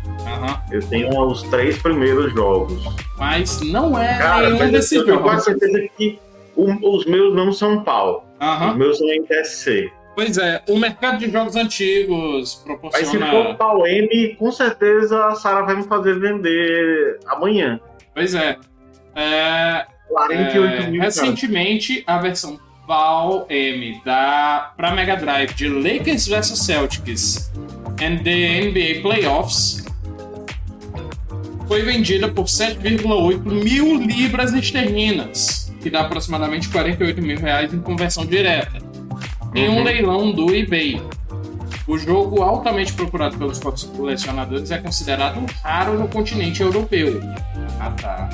Aham. 0.45 0.61
Eu 0.71 0.81
tenho 0.87 1.19
os 1.27 1.43
três 1.43 1.77
primeiros 1.77 2.33
jogos. 2.33 2.83
Mas 3.17 3.61
não 3.61 3.97
é 3.97 4.17
Cara, 4.17 4.49
nenhum 4.49 4.71
desses 4.71 4.91
eu 4.93 5.05
tenho 5.05 5.21
quase 5.21 5.45
jogos. 5.45 5.59
certeza 5.59 5.89
que 5.97 6.19
o- 6.55 6.95
os 6.97 7.05
meus 7.05 7.33
não 7.35 7.51
são 7.51 7.83
pau. 7.83 8.25
Aham. 8.41 8.71
Os 8.71 8.77
meus 8.77 8.97
são 8.97 9.07
NTSC. 9.09 9.91
Pois 10.15 10.37
é, 10.37 10.61
o 10.69 10.77
mercado 10.77 11.17
de 11.19 11.29
jogos 11.29 11.55
antigos 11.57 12.39
Mas 12.39 12.49
se 12.49 12.63
proporciona. 12.63 13.31
for 13.31 13.55
pau 13.57 13.85
M, 13.85 14.35
com 14.39 14.49
certeza 14.51 15.25
a 15.25 15.35
Sara 15.35 15.63
vai 15.63 15.75
me 15.75 15.83
fazer 15.83 16.17
vender 16.19 17.19
amanhã. 17.27 17.79
Pois 18.13 18.33
é. 18.33 18.55
É, 19.13 19.85
48 20.07 20.83
É, 20.83 20.87
mil. 20.87 21.01
recentemente, 21.01 22.03
a 22.07 22.17
versão 22.17 22.57
PAL 22.87 23.45
M 23.49 23.99
da 24.05 24.71
para 24.77 24.91
Mega 24.91 25.15
Drive 25.17 25.53
de 25.53 25.67
Lakers 25.67 26.27
vs 26.27 26.59
Celtics 26.59 27.51
and 28.01 28.23
the 28.23 28.61
NBA 28.61 29.01
Playoffs 29.01 29.83
foi 31.67 31.81
vendida 31.81 32.27
por 32.27 32.45
7,8 32.45 33.43
mil 33.45 33.95
libras 33.97 34.53
esterlinas, 34.53 35.73
que 35.81 35.89
dá 35.89 36.01
aproximadamente 36.01 36.69
48 36.69 37.21
mil 37.21 37.39
reais 37.39 37.73
em 37.73 37.79
conversão 37.79 38.25
direta, 38.25 38.77
em 39.53 39.69
um 39.69 39.77
Uhum. 39.77 39.83
leilão 39.83 40.31
do 40.31 40.53
eBay. 40.53 41.01
O 41.87 41.97
jogo 41.97 42.41
altamente 42.41 42.93
procurado 42.93 43.37
pelos 43.37 43.59
colecionadores 43.59 44.71
é 44.71 44.77
considerado 44.79 45.45
raro 45.63 45.99
no 45.99 46.07
continente 46.07 46.61
europeu. 46.61 47.21
Ah 47.79 47.91
tá. 47.91 48.29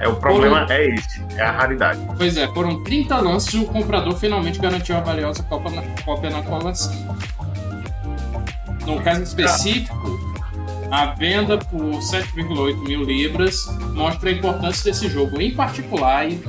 É, 0.00 0.08
o 0.08 0.16
problema 0.16 0.66
é 0.68 0.88
esse, 0.94 1.22
é 1.36 1.42
a 1.42 1.52
raridade. 1.52 2.00
Pois 2.18 2.36
é, 2.36 2.48
foram 2.48 2.82
30 2.82 3.16
lances 3.20 3.54
e 3.54 3.58
o 3.58 3.64
comprador 3.66 4.16
finalmente 4.16 4.58
garantiu 4.58 4.96
a 4.96 5.00
valiosa 5.00 5.42
cópia 5.44 5.70
na, 5.70 5.82
cópia 6.02 6.30
na 6.30 6.42
coleção. 6.42 6.92
No 8.84 9.00
caso 9.00 9.22
específico, 9.22 10.23
a 10.94 11.06
venda 11.06 11.58
por 11.58 11.80
7,8 11.80 12.86
mil 12.86 13.02
libras 13.02 13.66
mostra 13.94 14.30
a 14.30 14.32
importância 14.32 14.92
desse 14.92 15.08
jogo, 15.08 15.40
em 15.40 15.52
particular, 15.52 16.30
e, 16.30 16.40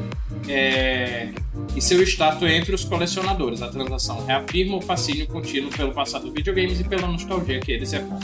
é, 0.48 1.30
e 1.76 1.82
seu 1.82 2.04
status 2.04 2.48
entre 2.48 2.76
os 2.76 2.86
colecionadores. 2.86 3.64
A 3.64 3.70
transação 3.70 4.24
reafirma 4.24 4.78
o 4.78 4.82
fascínio 4.82 5.26
contínuo 5.26 5.72
pelo 5.72 5.91
passado 5.91 6.26
dos 6.26 6.34
videogames 6.34 6.80
e 6.80 6.84
pela 6.84 7.08
nostalgia 7.08 7.60
que 7.60 7.72
eles 7.72 7.91
evocam. 7.91 8.20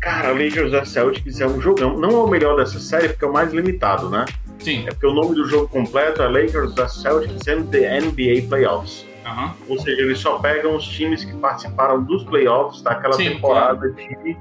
Cara, 0.00 0.32
Lakers 0.32 0.70
vs 0.70 0.88
Celtics 0.88 1.40
é 1.40 1.46
um 1.46 1.60
jogão. 1.60 1.98
Não 1.98 2.10
é 2.10 2.22
o 2.22 2.26
melhor 2.26 2.56
dessa 2.56 2.80
série, 2.80 3.10
porque 3.10 3.26
é 3.26 3.28
o 3.28 3.32
mais 3.32 3.52
limitado, 3.52 4.08
né? 4.08 4.24
Sim, 4.58 4.84
É 4.86 4.90
porque 4.90 5.06
o 5.06 5.12
nome 5.12 5.34
do 5.34 5.46
jogo 5.46 5.68
completo 5.68 6.22
é 6.22 6.28
Lakers 6.28 6.74
vs 6.74 7.02
Celtics 7.02 7.46
and 7.46 7.64
the 7.64 8.00
NBA 8.00 8.48
Playoffs. 8.48 9.04
Aham. 9.24 9.54
Ou 9.68 9.78
seja, 9.78 10.02
eles 10.02 10.18
só 10.18 10.38
pegam 10.38 10.76
os 10.76 10.84
times 10.86 11.24
que 11.24 11.34
participaram 11.36 12.02
dos 12.02 12.24
playoffs 12.24 12.82
daquela 12.82 13.14
Sim, 13.14 13.30
temporada 13.30 13.90
de. 13.90 14.36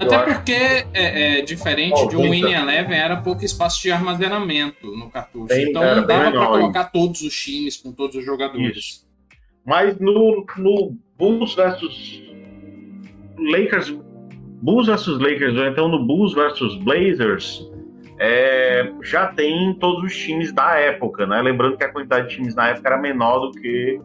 Até 0.00 0.18
porque, 0.18 0.52
é, 0.52 0.86
é, 0.94 1.42
diferente 1.42 1.92
Ó, 1.94 2.06
de 2.06 2.16
um 2.16 2.22
30. 2.22 2.46
Win 2.46 2.54
Eleven, 2.54 2.98
era 2.98 3.18
pouco 3.18 3.44
espaço 3.44 3.82
de 3.82 3.92
armazenamento 3.92 4.86
no 4.96 5.10
cartucho. 5.10 5.46
Bem, 5.46 5.68
então 5.68 5.82
não 5.82 6.06
dava 6.06 6.30
para 6.30 6.46
colocar 6.46 6.84
todos 6.84 7.20
os 7.20 7.34
times 7.38 7.76
com 7.76 7.92
todos 7.92 8.16
os 8.16 8.24
jogadores. 8.24 9.06
Mas 9.64 9.98
no, 9.98 10.46
no 10.56 10.96
Bulls 11.18 11.54
versus 11.54 12.22
Lakers, 13.38 13.94
Bulls 14.62 14.86
versus 14.86 15.18
Lakers, 15.18 15.56
ou 15.56 15.66
então 15.66 15.88
no 15.88 16.06
Bulls 16.06 16.34
versus 16.34 16.76
Blazers, 16.76 17.70
é, 18.18 18.92
já 19.02 19.28
tem 19.28 19.74
todos 19.74 20.04
os 20.04 20.16
times 20.16 20.52
da 20.52 20.78
época, 20.78 21.26
né? 21.26 21.40
Lembrando 21.40 21.78
que 21.78 21.84
a 21.84 21.90
quantidade 21.90 22.28
de 22.28 22.36
times 22.36 22.54
na 22.54 22.68
época 22.68 22.88
era 22.88 22.98
menor 22.98 23.38
do 23.38 23.52
que 23.52 23.98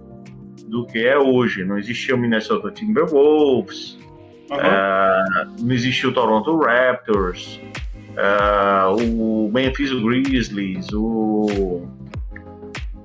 do 0.68 0.86
que 0.86 1.06
é 1.06 1.18
hoje. 1.18 1.64
Não 1.64 1.78
existia 1.78 2.16
o 2.16 2.18
Minnesota 2.18 2.72
Timberwolves, 2.72 3.98
Aham. 4.52 4.62
é, 4.62 5.24
não 5.62 5.72
existia 5.74 6.10
o 6.10 6.14
Toronto 6.14 6.58
Raptors, 6.60 7.60
é, 8.18 8.86
o 9.04 9.50
Memphis 9.54 9.92
Grizzlies, 9.92 10.88
o, 10.94 11.88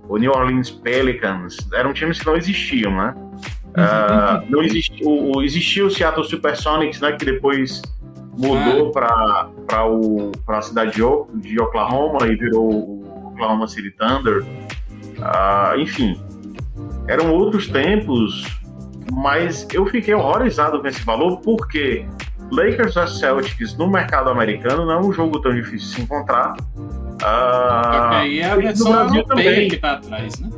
o 0.09 0.17
New 0.19 0.33
Orleans 0.33 0.71
Pelicans, 0.71 1.57
eram 1.75 1.93
times 1.93 2.19
que 2.21 2.27
não 2.27 2.37
existiam, 2.37 2.93
né? 2.97 3.15
Ah, 3.77 4.43
não 4.49 4.63
existia, 4.65 5.07
o, 5.07 5.37
o- 5.37 5.43
existia 5.43 5.87
o 5.87 5.91
Seattle 5.91 6.25
Supersonics, 6.25 7.01
né, 7.01 7.13
que 7.13 7.25
depois 7.25 7.81
mudou 8.37 8.91
para 8.91 9.49
a 10.49 10.63
cidade 10.63 10.93
de, 10.97 11.03
de 11.49 11.61
Oklahoma 11.61 12.27
e 12.27 12.35
virou 12.35 12.69
o 12.69 13.29
Oklahoma 13.29 13.69
City 13.69 13.93
Thunder. 13.93 14.45
Ah, 15.23 15.75
enfim, 15.79 16.21
eram 17.11 17.33
outros 17.35 17.67
tempos, 17.69 18.45
mas 19.13 19.67
eu 19.73 19.85
fiquei 19.87 20.15
horrorizado 20.15 20.81
com 20.81 20.87
esse 20.87 21.03
valor 21.03 21.39
porque 21.41 22.07
Lakers 22.51 22.95
vs 22.95 23.19
Celtics 23.19 23.77
no 23.77 23.89
mercado 23.91 24.31
americano 24.31 24.85
não 24.87 24.93
é 24.93 25.01
um 25.01 25.13
jogo 25.13 25.41
tão 25.41 25.55
difícil 25.55 25.89
de 25.89 25.95
se 25.97 26.01
encontrar. 26.03 26.55
Ah, 27.23 28.09
que 28.11 28.17
aí 28.17 28.41
é 28.41 28.51
a 28.51 28.57
versão 28.57 28.93
europeia 28.93 29.25
também. 29.25 29.69
que 29.69 29.77
tá 29.77 29.93
atrás, 29.93 30.39
né? 30.41 30.49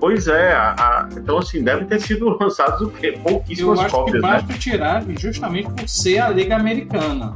Pois 0.00 0.28
é, 0.28 0.52
a- 0.52 0.74
a- 0.78 1.08
então 1.16 1.38
assim, 1.38 1.62
deve 1.62 1.84
ter 1.86 2.00
sido 2.00 2.36
lançados 2.40 2.80
o 2.80 2.88
quê? 2.90 3.14
Eu 3.16 3.20
Pouquíssimas 3.22 3.78
acho 3.80 3.88
que 3.88 3.92
cópias, 3.94 4.22
né? 4.22 4.28
basta 4.28 4.54
tirar 4.54 5.04
justamente 5.18 5.68
por 5.70 5.88
ser 5.88 6.18
a 6.18 6.30
Liga 6.30 6.56
Americana. 6.56 7.34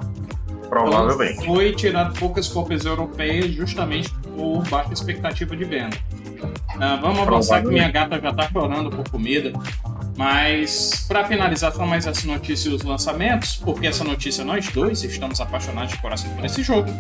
Provavelmente. 0.69 1.33
Então, 1.35 1.45
foi 1.55 1.73
tirado 1.73 2.19
poucas 2.19 2.49
cópias 2.49 2.85
europeias 2.87 3.51
justamente 3.53 4.11
por 4.37 4.63
baixa 4.69 4.93
expectativa 4.93 5.55
de 5.57 5.65
venda. 5.65 5.97
Ah, 6.81 6.97
vamos 7.01 7.21
avançar 7.21 7.63
que 7.63 7.69
minha 7.69 7.91
gata 7.91 8.21
já 8.21 8.33
tá 8.33 8.49
chorando 8.51 8.91
por 8.91 9.09
comida. 9.11 9.53
Mas, 10.17 11.07
para 11.09 11.25
finalizar, 11.25 11.73
só 11.73 11.87
mais 11.87 12.07
essa 12.07 12.27
notícia 12.27 12.69
e 12.69 12.75
os 12.75 12.83
lançamentos, 12.83 13.57
porque 13.57 13.87
essa 13.87 14.05
notícia 14.05 14.45
nós 14.45 14.69
dois 14.69 15.03
estamos 15.03 15.41
apaixonados 15.41 15.93
de 15.93 15.99
coração 15.99 16.31
por 16.35 16.45
esse 16.45 16.63
jogo. 16.63 16.91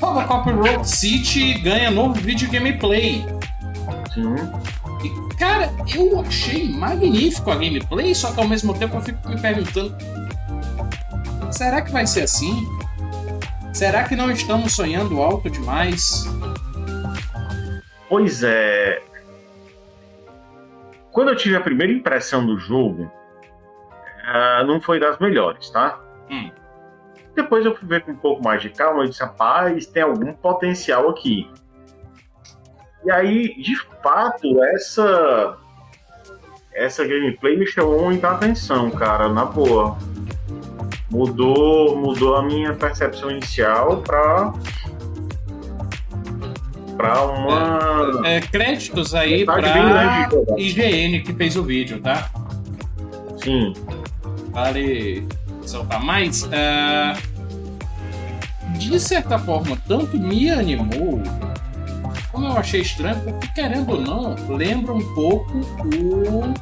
Robocop 0.00 0.50
Road 0.50 0.88
City 0.88 1.54
ganha 1.54 1.90
novo 1.90 2.14
vídeo 2.14 2.50
gameplay. 2.50 3.24
Sim. 4.14 4.34
E, 5.04 5.34
cara, 5.36 5.72
eu 5.94 6.20
achei 6.20 6.68
magnífico 6.68 7.50
a 7.50 7.54
gameplay, 7.56 8.14
só 8.14 8.30
que 8.32 8.40
ao 8.40 8.46
mesmo 8.46 8.74
tempo 8.74 8.96
eu 8.96 9.00
fico 9.00 9.28
me 9.28 9.40
perguntando: 9.40 9.96
será 11.50 11.82
que 11.82 11.90
vai 11.90 12.06
ser 12.06 12.22
assim? 12.22 12.66
Será 13.72 14.04
que 14.04 14.14
não 14.14 14.30
estamos 14.30 14.74
sonhando 14.74 15.20
alto 15.20 15.50
demais? 15.50 16.26
Pois 18.08 18.42
é. 18.42 19.02
Quando 21.12 21.28
eu 21.28 21.36
tive 21.36 21.56
a 21.56 21.60
primeira 21.60 21.92
impressão 21.92 22.44
do 22.44 22.58
jogo, 22.58 23.10
ah, 24.24 24.64
não 24.66 24.80
foi 24.80 24.98
das 24.98 25.18
melhores, 25.18 25.68
tá? 25.70 26.00
Hum. 26.30 26.50
Depois 27.34 27.64
eu 27.64 27.74
fui 27.76 27.86
ver 27.86 28.02
com 28.02 28.12
um 28.12 28.16
pouco 28.16 28.42
mais 28.42 28.62
de 28.62 28.70
calma 28.70 29.04
e 29.04 29.08
disse, 29.08 29.22
rapaz, 29.22 29.86
tem 29.86 30.02
algum 30.02 30.32
potencial 30.32 31.08
aqui. 31.08 31.50
E 33.04 33.10
aí, 33.10 33.54
de 33.60 33.76
fato, 34.02 34.62
essa 34.64 35.58
essa 36.72 37.04
gameplay 37.04 37.56
me 37.56 37.66
chamou 37.66 38.02
muita 38.04 38.30
atenção, 38.30 38.90
cara, 38.90 39.28
na 39.28 39.44
boa. 39.44 39.98
Mudou, 41.10 41.94
mudou 41.96 42.36
a 42.36 42.42
minha 42.42 42.74
percepção 42.74 43.30
inicial 43.30 43.98
para 43.98 44.52
para 47.02 47.24
uma. 47.24 48.28
É, 48.28 48.40
créditos 48.40 49.12
aí 49.12 49.44
para 49.44 50.28
IGN 50.56 51.20
que 51.22 51.32
fez 51.32 51.56
o 51.56 51.64
vídeo, 51.64 52.00
tá? 52.00 52.30
Sim. 53.42 53.72
Vale 54.50 55.26
soltar 55.66 56.00
mais. 56.00 56.44
Uh, 56.44 57.32
de 58.78 59.00
certa 59.00 59.38
forma, 59.38 59.76
tanto 59.88 60.16
me 60.16 60.50
animou, 60.50 61.20
como 62.30 62.46
eu 62.46 62.56
achei 62.56 62.80
estranho, 62.80 63.20
porque 63.20 63.48
querendo 63.48 63.90
ou 63.90 64.00
não, 64.00 64.36
lembra 64.48 64.92
um 64.92 65.14
pouco 65.14 65.58
o, 65.58 66.54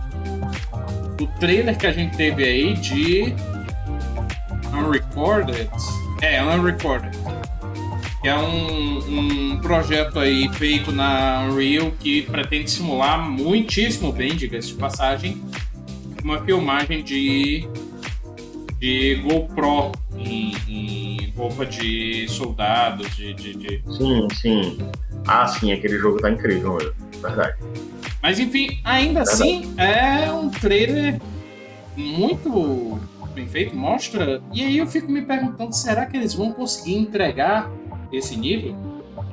o 1.22 1.26
trailer 1.38 1.76
que 1.76 1.86
a 1.86 1.92
gente 1.92 2.16
teve 2.16 2.44
aí 2.44 2.74
de 2.74 3.34
Unrecorded. 4.72 5.70
É, 6.22 6.42
Unrecorded 6.42 7.16
que 8.20 8.28
é 8.28 8.36
um, 8.36 8.98
um 9.52 9.60
projeto 9.60 10.18
aí 10.18 10.48
feito 10.54 10.92
na 10.92 11.46
Unreal 11.48 11.90
que 11.98 12.22
pretende 12.22 12.70
simular 12.70 13.18
muitíssimo 13.28 14.12
bem, 14.12 14.36
diga-se 14.36 14.68
de 14.68 14.74
passagem, 14.74 15.42
uma 16.22 16.40
filmagem 16.44 17.02
de, 17.02 17.66
de 18.78 19.14
GoPro 19.24 19.92
em, 20.18 20.54
em 20.68 21.32
roupa 21.34 21.64
de 21.64 22.26
soldados, 22.28 23.16
de, 23.16 23.32
de, 23.32 23.54
de, 23.54 23.82
Sim, 23.96 24.28
sim. 24.34 24.78
Ah, 25.26 25.46
sim, 25.46 25.72
aquele 25.72 25.98
jogo 25.98 26.20
tá 26.20 26.30
incrível, 26.30 26.76
verdade. 27.22 27.56
Mas 28.22 28.38
enfim, 28.38 28.80
ainda 28.84 29.24
verdade. 29.24 29.42
assim, 29.42 29.74
é 29.78 30.30
um 30.30 30.50
trailer 30.50 31.18
muito 31.96 33.00
bem 33.34 33.48
feito, 33.48 33.74
mostra. 33.74 34.42
E 34.52 34.62
aí 34.62 34.76
eu 34.76 34.86
fico 34.86 35.10
me 35.10 35.22
perguntando, 35.22 35.74
será 35.74 36.04
que 36.04 36.18
eles 36.18 36.34
vão 36.34 36.52
conseguir 36.52 36.96
entregar 36.96 37.70
esse 38.12 38.36
nível. 38.36 38.76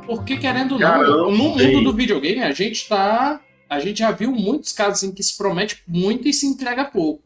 Porque, 0.06 0.38
querendo 0.38 0.74
ou 0.74 0.80
não, 0.80 1.32
no 1.32 1.32
mundo 1.32 1.84
do 1.84 1.94
videogame, 1.94 2.42
a 2.42 2.52
gente 2.52 2.88
tá. 2.88 3.42
A 3.70 3.80
gente 3.80 4.00
já 4.00 4.12
viu 4.12 4.32
muitos 4.32 4.72
casos 4.72 5.04
em 5.04 5.14
que 5.14 5.22
se 5.22 5.38
promete 5.38 5.84
muito 5.86 6.28
e 6.28 6.34
se 6.34 6.46
entrega 6.46 6.86
pouco. 6.86 7.22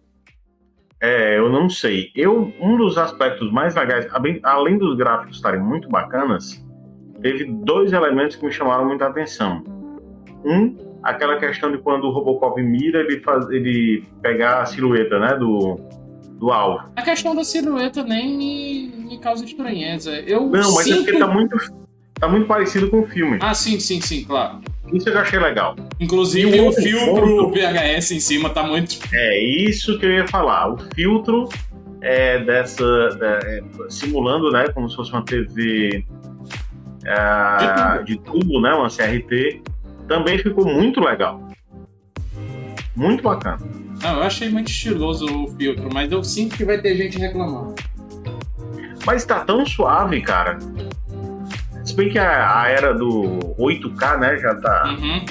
É, 0.99 1.38
eu 1.38 1.49
não 1.49 1.70
sei. 1.70 2.12
Eu, 2.16 2.52
um 2.60 2.78
dos 2.78 2.97
aspectos 2.97 3.52
mais 3.52 3.76
legais, 3.76 4.08
além 4.43 4.78
dos 4.78 4.95
gráficos 4.95 5.36
estarem 5.36 5.60
muito 5.60 5.88
bacanas, 5.88 6.64
teve 7.22 7.45
dois 7.45 7.93
elementos 7.93 8.36
que 8.36 8.45
me 8.45 8.52
chamaram 8.52 8.88
muita 8.88 9.08
atenção. 9.08 9.64
Um, 10.43 10.76
aquela 11.04 11.38
questão 11.38 11.72
de 11.72 11.78
quando 11.80 12.06
o 12.06 12.12
Robocop 12.12 12.62
mira, 12.62 12.99
ele 12.99 13.20
faz, 13.20 13.49
ele 13.49 14.04
pegar 14.22 14.62
a 14.62 14.66
silhueta, 14.66 15.20
né, 15.20 15.36
do, 15.36 15.80
do 16.42 16.52
alvo. 16.52 16.89
A 16.96 17.04
questão 17.04 17.36
da 17.36 17.44
silhueta 17.44 18.04
nem 18.04 18.36
me, 18.36 18.88
me 19.10 19.20
causa 19.20 19.46
estranheza. 19.46 20.12
Eu 20.22 20.48
Não, 20.50 20.74
mas 20.74 20.86
sinto... 20.86 21.02
é 21.02 21.04
porque 21.04 21.20
tá 21.20 21.28
muito, 21.28 21.58
tá 22.16 22.28
muito 22.28 22.48
parecido 22.48 22.89
com 22.89 23.02
o 23.02 23.08
filme. 23.08 23.38
Ah, 23.39 23.54
sim, 23.54 23.80
sim, 23.80 24.02
sim, 24.02 24.24
claro. 24.26 24.60
Isso 24.92 25.08
eu 25.08 25.20
achei 25.20 25.38
legal. 25.38 25.76
Inclusive 26.00 26.60
o 26.60 26.74
filtro 26.74 27.52
ponto... 27.52 27.52
VHS 27.52 28.12
em 28.12 28.20
cima 28.20 28.50
tá 28.50 28.64
muito. 28.64 28.98
É 29.14 29.39
isso 29.39 30.00
que 30.00 30.06
eu 30.06 30.12
ia 30.12 30.28
falar. 30.28 30.74
O 30.74 30.78
filtro 30.96 31.48
é 32.02 32.39
dessa. 32.39 32.84
É, 33.22 33.62
simulando, 33.88 34.52
né? 34.52 34.68
Como 34.70 34.89
se 34.89 34.96
fosse 34.96 35.12
uma 35.12 35.24
TV 35.24 36.04
é, 37.06 38.04
de, 38.04 38.18
tubo. 38.18 38.39
de 38.39 38.42
tubo, 38.48 38.62
né? 38.62 38.74
Uma 38.74 38.89
CRT. 38.89 39.62
Também 40.08 40.39
ficou 40.39 40.66
muito 40.66 41.00
legal. 41.00 41.48
Muito 42.96 43.24
bacana. 43.24 43.60
Não, 44.02 44.18
eu 44.18 44.24
achei 44.24 44.49
muito 44.49 44.70
estiloso 44.70 45.26
o 45.26 45.47
filtro, 45.56 45.89
mas 45.93 46.12
eu 46.12 46.24
sinto 46.24 46.58
que 46.58 46.66
vai 46.66 46.80
ter 46.80 46.95
gente 46.97 47.18
reclamando. 47.18 47.76
Mas 49.06 49.26
tá 49.26 49.39
tão 49.41 49.66
suave, 49.66 50.22
cara. 50.22 50.60
Se 51.84 51.95
bem 51.95 52.10
que 52.10 52.20
a, 52.20 52.62
a 52.62 52.68
era 52.70 52.93
do 52.93 53.39
8K, 53.58 54.20
né, 54.20 54.38
já 54.38 54.56
tá 54.56 54.95
uhum. 54.97 55.26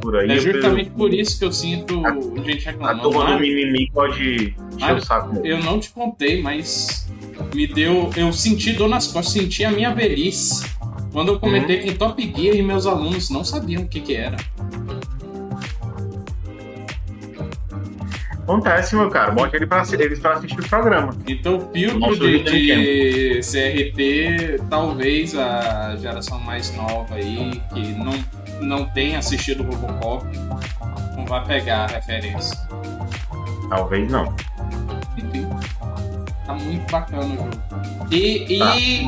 por 0.00 0.16
aí. 0.16 0.30
É 0.30 0.38
justamente 0.38 0.88
eu, 0.90 0.96
por 0.96 1.12
isso 1.12 1.38
que 1.38 1.44
eu 1.44 1.52
sinto 1.52 2.02
a, 2.06 2.12
gente 2.42 2.64
reclamando. 2.64 2.98
A 2.98 3.02
turma 3.02 3.26
do 3.26 3.40
mimimi 3.40 3.90
pode 3.92 4.54
encher 4.74 4.94
o 4.94 5.04
saco. 5.04 5.40
Eu 5.44 5.62
não 5.62 5.78
te 5.78 5.90
contei, 5.90 6.42
mas 6.42 7.10
me 7.54 7.66
deu... 7.66 8.10
Eu 8.16 8.32
senti 8.32 8.72
dor 8.72 8.88
nas 8.88 9.06
costas, 9.06 9.34
senti 9.34 9.64
a 9.64 9.70
minha 9.70 9.94
velhice. 9.94 10.70
Quando 11.12 11.32
eu 11.32 11.38
comentei 11.38 11.80
uhum. 11.80 11.88
com 11.88 11.94
Top 11.94 12.32
Gear 12.34 12.56
e 12.56 12.62
meus 12.62 12.86
alunos 12.86 13.28
não 13.28 13.44
sabiam 13.44 13.82
o 13.82 13.88
que 13.88 14.00
que 14.00 14.14
era. 14.14 14.36
Acontece, 18.42 18.96
meu 18.96 19.08
cara. 19.08 19.30
Bote 19.30 19.56
ele 19.56 19.66
pra, 19.66 19.84
eles 19.92 20.18
pra 20.18 20.32
assistir 20.32 20.58
o 20.58 20.68
programa. 20.68 21.14
Então, 21.26 21.58
o 21.58 21.72
filtro 21.72 22.16
de, 22.16 22.42
de 22.42 23.40
CRT, 23.40 24.64
talvez 24.68 25.36
a 25.36 25.96
geração 25.96 26.40
mais 26.40 26.74
nova 26.76 27.14
aí, 27.14 27.62
que 27.72 27.80
não, 27.92 28.12
não 28.60 28.84
tem 28.86 29.16
assistido 29.16 29.62
o 29.62 29.66
Robocop, 29.66 30.26
não 31.16 31.24
vai 31.24 31.44
pegar 31.44 31.84
a 31.84 31.86
referência. 31.86 32.58
Talvez 33.68 34.10
não. 34.10 34.34
Enfim, 35.16 35.48
tá 36.44 36.54
muito 36.54 36.90
bacana 36.90 37.24
o 37.24 37.36
jogo. 37.36 37.50
E, 38.10 38.58
tá, 38.58 38.76
e 38.76 39.06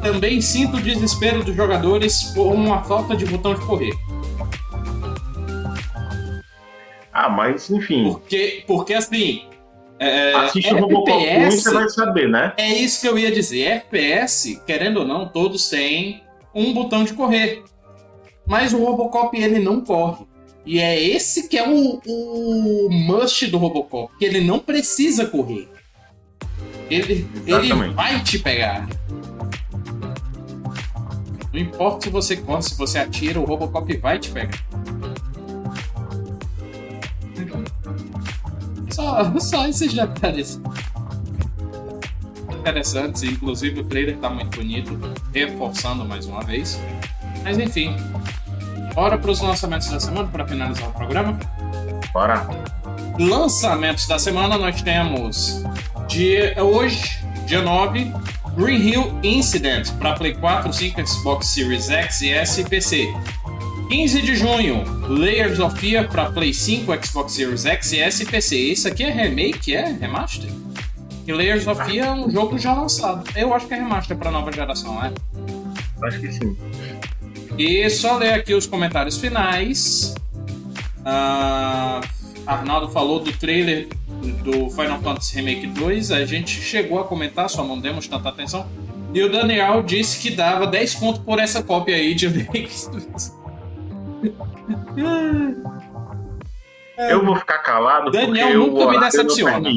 também 0.00 0.40
sinto 0.40 0.78
o 0.78 0.80
desespero 0.80 1.44
dos 1.44 1.54
jogadores 1.54 2.24
por 2.34 2.52
uma 2.52 2.82
falta 2.84 3.16
de 3.16 3.26
botão 3.26 3.54
de 3.54 3.60
correr. 3.60 3.92
Ah, 7.16 7.30
mas 7.30 7.70
enfim. 7.70 8.12
Porque, 8.12 8.62
porque 8.66 8.92
assim. 8.92 9.44
É, 9.98 10.34
Assiste 10.34 10.74
o 10.74 10.80
Robocop 10.80 11.10
1 11.10 11.50
você 11.50 11.72
vai 11.72 11.88
saber, 11.88 12.28
né? 12.28 12.52
É 12.58 12.68
isso 12.68 13.00
que 13.00 13.08
eu 13.08 13.18
ia 13.18 13.32
dizer. 13.32 13.62
FPS, 13.88 14.60
querendo 14.66 14.98
ou 14.98 15.06
não, 15.06 15.26
todos 15.26 15.70
têm 15.70 16.22
um 16.54 16.74
botão 16.74 17.04
de 17.04 17.14
correr. 17.14 17.64
Mas 18.46 18.74
o 18.74 18.84
Robocop 18.84 19.34
ele 19.34 19.58
não 19.58 19.80
corre. 19.80 20.26
E 20.66 20.78
é 20.78 21.02
esse 21.02 21.48
que 21.48 21.56
é 21.56 21.66
o, 21.66 22.02
o 22.06 22.88
must 22.90 23.46
do 23.46 23.56
Robocop, 23.56 24.12
que 24.18 24.24
ele 24.26 24.42
não 24.42 24.58
precisa 24.58 25.24
correr. 25.24 25.70
Ele, 26.90 27.26
ele 27.46 27.72
vai 27.94 28.22
te 28.22 28.38
pegar. 28.38 28.86
Não 31.50 31.60
importa 31.60 32.04
se 32.04 32.10
você 32.10 32.36
corre, 32.36 32.60
se 32.60 32.76
você 32.76 32.98
atira, 32.98 33.40
o 33.40 33.44
Robocop 33.46 33.96
vai 33.96 34.18
te 34.18 34.30
pegar. 34.30 34.60
Só, 38.96 39.38
só 39.38 39.68
esses 39.68 39.92
detalhes 39.92 40.58
interessantes. 42.58 43.22
Inclusive 43.22 43.80
o 43.80 43.84
trailer 43.84 44.16
tá 44.16 44.30
muito 44.30 44.56
bonito, 44.56 44.98
reforçando 45.34 46.02
mais 46.02 46.24
uma 46.24 46.42
vez. 46.42 46.80
Mas 47.44 47.58
enfim, 47.58 47.94
bora 48.94 49.18
para 49.18 49.30
os 49.30 49.42
lançamentos 49.42 49.90
da 49.90 50.00
semana 50.00 50.26
para 50.28 50.48
finalizar 50.48 50.88
o 50.88 50.92
programa? 50.94 51.38
Bora! 52.10 52.48
Lançamentos 53.18 54.06
da 54.06 54.18
semana 54.18 54.56
nós 54.56 54.80
temos 54.80 55.62
dia, 56.08 56.56
hoje, 56.64 57.22
dia 57.46 57.60
9, 57.60 58.10
Green 58.56 58.80
Hill 58.80 59.20
Incident 59.22 59.90
para 59.98 60.14
Play 60.14 60.34
4, 60.36 60.72
5, 60.72 61.06
Xbox 61.06 61.48
Series 61.48 61.90
X 61.90 62.22
e 62.22 62.30
S 62.30 62.62
e 62.62 62.64
PC. 62.64 63.14
15 63.88 64.20
de 64.22 64.34
junho, 64.34 64.82
Layers 65.08 65.60
of 65.60 65.78
Fear 65.78 66.08
para 66.08 66.30
Play 66.30 66.52
5, 66.52 66.92
Xbox 67.04 67.32
Series 67.32 67.64
X 67.64 67.92
e 67.92 68.00
S 68.00 68.22
e 68.22 68.26
PC. 68.26 68.56
Isso 68.56 68.88
aqui 68.88 69.04
é 69.04 69.10
remake, 69.10 69.76
é 69.76 69.92
remaster? 69.92 70.50
E 71.24 71.32
Layers 71.32 71.68
of 71.68 71.84
Fear 71.84 72.08
é 72.08 72.10
um 72.10 72.28
jogo 72.28 72.58
já 72.58 72.74
lançado. 72.74 73.22
Eu 73.36 73.54
acho 73.54 73.68
que 73.68 73.74
é 73.74 73.76
remaster 73.76 74.16
para 74.16 74.32
nova 74.32 74.50
geração, 74.50 75.02
é? 75.04 75.12
Acho 76.02 76.20
que 76.20 76.32
sim. 76.32 76.56
E 77.56 77.88
só 77.88 78.16
ler 78.16 78.34
aqui 78.34 78.54
os 78.54 78.66
comentários 78.66 79.18
finais. 79.18 80.14
Uh, 81.00 82.04
Arnaldo 82.44 82.88
falou 82.88 83.20
do 83.20 83.32
trailer 83.32 83.86
do 84.42 84.68
Final 84.68 85.00
Fantasy 85.00 85.36
Remake 85.36 85.68
2. 85.68 86.10
A 86.10 86.24
gente 86.26 86.60
chegou 86.60 86.98
a 86.98 87.04
comentar, 87.04 87.48
só 87.48 87.64
não 87.64 87.78
demos 87.78 88.08
tanta 88.08 88.28
atenção. 88.30 88.66
E 89.14 89.22
o 89.22 89.30
Daniel 89.30 89.84
disse 89.84 90.20
que 90.20 90.30
dava 90.30 90.66
10 90.66 90.96
conto 90.96 91.20
por 91.20 91.38
essa 91.38 91.62
cópia 91.62 91.94
aí 91.94 92.16
de 92.16 92.26
Remake 92.26 92.68
2. 92.90 93.45
Eu 96.98 97.24
vou 97.24 97.36
ficar 97.36 97.58
calado 97.58 98.10
Daniel 98.10 98.48
porque 98.48 98.56
nunca 98.56 98.90
me 98.90 99.00
decepciona. 99.00 99.68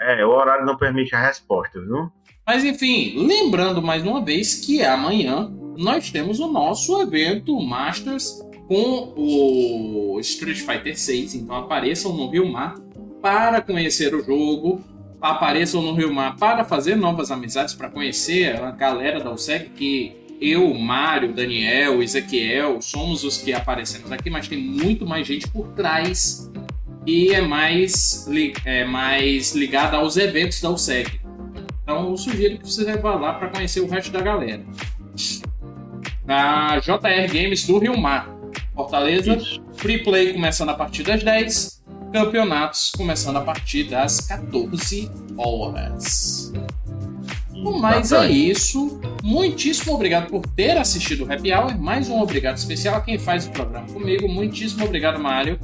É, 0.00 0.24
o 0.24 0.30
horário 0.30 0.64
não 0.64 0.76
permite 0.76 1.14
a 1.14 1.20
resposta, 1.20 1.80
viu? 1.80 2.10
Mas 2.46 2.64
enfim, 2.64 3.26
lembrando 3.26 3.80
mais 3.80 4.02
uma 4.02 4.24
vez 4.24 4.54
que 4.54 4.82
amanhã 4.82 5.52
nós 5.76 6.10
temos 6.10 6.40
o 6.40 6.48
nosso 6.48 7.00
evento 7.00 7.58
Masters 7.60 8.40
com 8.66 9.12
o 9.16 10.18
Street 10.20 10.58
Fighter 10.58 10.98
6. 10.98 11.34
Então 11.34 11.56
apareçam 11.56 12.12
no 12.14 12.30
Rio 12.30 12.50
Mar 12.50 12.74
para 13.20 13.60
conhecer 13.60 14.14
o 14.14 14.24
jogo. 14.24 14.82
Apareçam 15.20 15.82
no 15.82 15.94
Rio 15.94 16.12
Mar 16.12 16.36
para 16.36 16.64
fazer 16.64 16.96
novas 16.96 17.30
amizades, 17.30 17.74
para 17.74 17.88
conhecer 17.88 18.60
a 18.60 18.72
galera 18.72 19.20
da 19.20 19.30
USEG 19.30 19.70
que 19.70 20.21
eu, 20.42 20.74
Mário, 20.74 21.32
Daniel, 21.32 22.02
Ezequiel, 22.02 22.82
somos 22.82 23.22
os 23.22 23.38
que 23.38 23.52
aparecemos 23.52 24.10
aqui, 24.10 24.28
mas 24.28 24.48
tem 24.48 24.58
muito 24.58 25.06
mais 25.06 25.24
gente 25.24 25.46
por 25.48 25.68
trás 25.68 26.50
e 27.06 27.28
é 27.28 27.40
mais, 27.40 28.28
é 28.64 28.84
mais 28.84 29.54
ligada 29.54 29.96
aos 29.96 30.16
eventos 30.16 30.60
da 30.60 30.70
USEG. 30.70 31.20
Então 31.84 32.10
eu 32.10 32.16
sugiro 32.16 32.58
que 32.58 32.66
você 32.66 32.96
vá 32.96 33.14
lá 33.14 33.34
para 33.34 33.48
conhecer 33.50 33.80
o 33.80 33.86
resto 33.86 34.10
da 34.10 34.20
galera. 34.20 34.64
A 36.26 36.78
JR 36.80 37.32
Games 37.32 37.64
do 37.64 37.78
Rio 37.78 37.96
Mar. 37.96 38.28
Fortaleza, 38.74 39.34
Isso. 39.36 39.62
free 39.74 40.02
play 40.02 40.32
começando 40.32 40.70
a 40.70 40.74
partir 40.74 41.04
das 41.04 41.22
10, 41.22 41.84
campeonatos 42.12 42.90
começando 42.96 43.36
a 43.36 43.42
partir 43.42 43.84
das 43.84 44.20
14 44.22 45.10
horas. 45.36 46.52
Mas 47.80 48.12
é 48.12 48.28
isso. 48.28 49.00
Muitíssimo 49.22 49.94
obrigado 49.94 50.28
por 50.28 50.46
ter 50.46 50.76
assistido 50.76 51.24
o 51.24 51.32
Happy 51.32 51.52
Hour. 51.52 51.78
Mais 51.78 52.08
um 52.08 52.20
obrigado 52.20 52.56
especial 52.56 52.96
a 52.96 53.00
quem 53.00 53.18
faz 53.18 53.46
o 53.46 53.50
programa 53.50 53.86
comigo. 53.86 54.28
Muitíssimo 54.28 54.84
obrigado, 54.84 55.20
Mário. 55.20 55.58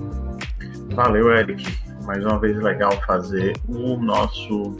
Valeu, 0.95 1.33
Eric. 1.33 1.65
Mais 2.05 2.25
uma 2.25 2.39
vez 2.39 2.57
legal 2.63 2.93
fazer 3.07 3.55
o 3.69 3.97
nosso 3.97 4.77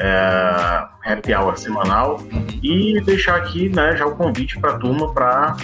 é, 0.00 1.12
Happy 1.12 1.34
Hour 1.34 1.56
semanal 1.56 2.20
uhum. 2.32 2.46
e 2.62 3.00
deixar 3.02 3.36
aqui 3.36 3.68
né, 3.68 3.96
já 3.96 4.06
o 4.06 4.16
convite 4.16 4.58
para 4.58 4.72
a 4.72 4.78
turma 4.78 5.12
para 5.12 5.56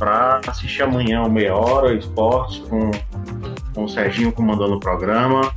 para 0.00 0.40
assistir 0.46 0.82
amanhã, 0.82 1.28
meia 1.28 1.54
hora, 1.54 1.92
esportes, 1.92 2.58
com, 2.60 2.90
com 3.74 3.84
o 3.84 3.88
Serginho 3.88 4.32
comandando 4.32 4.76
o 4.76 4.80
programa. 4.80 5.52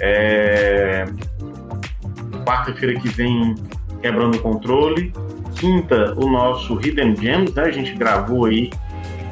É, 0.00 1.06
quarta-feira 2.44 2.98
que 3.00 3.08
vem, 3.08 3.54
quebrando 4.00 4.36
o 4.36 4.40
controle. 4.40 5.12
Quinta, 5.56 6.14
o 6.16 6.30
nosso 6.30 6.80
Hidden 6.80 7.16
Gems, 7.16 7.54
né? 7.54 7.64
A 7.64 7.70
gente 7.70 7.94
gravou 7.94 8.46
aí 8.46 8.70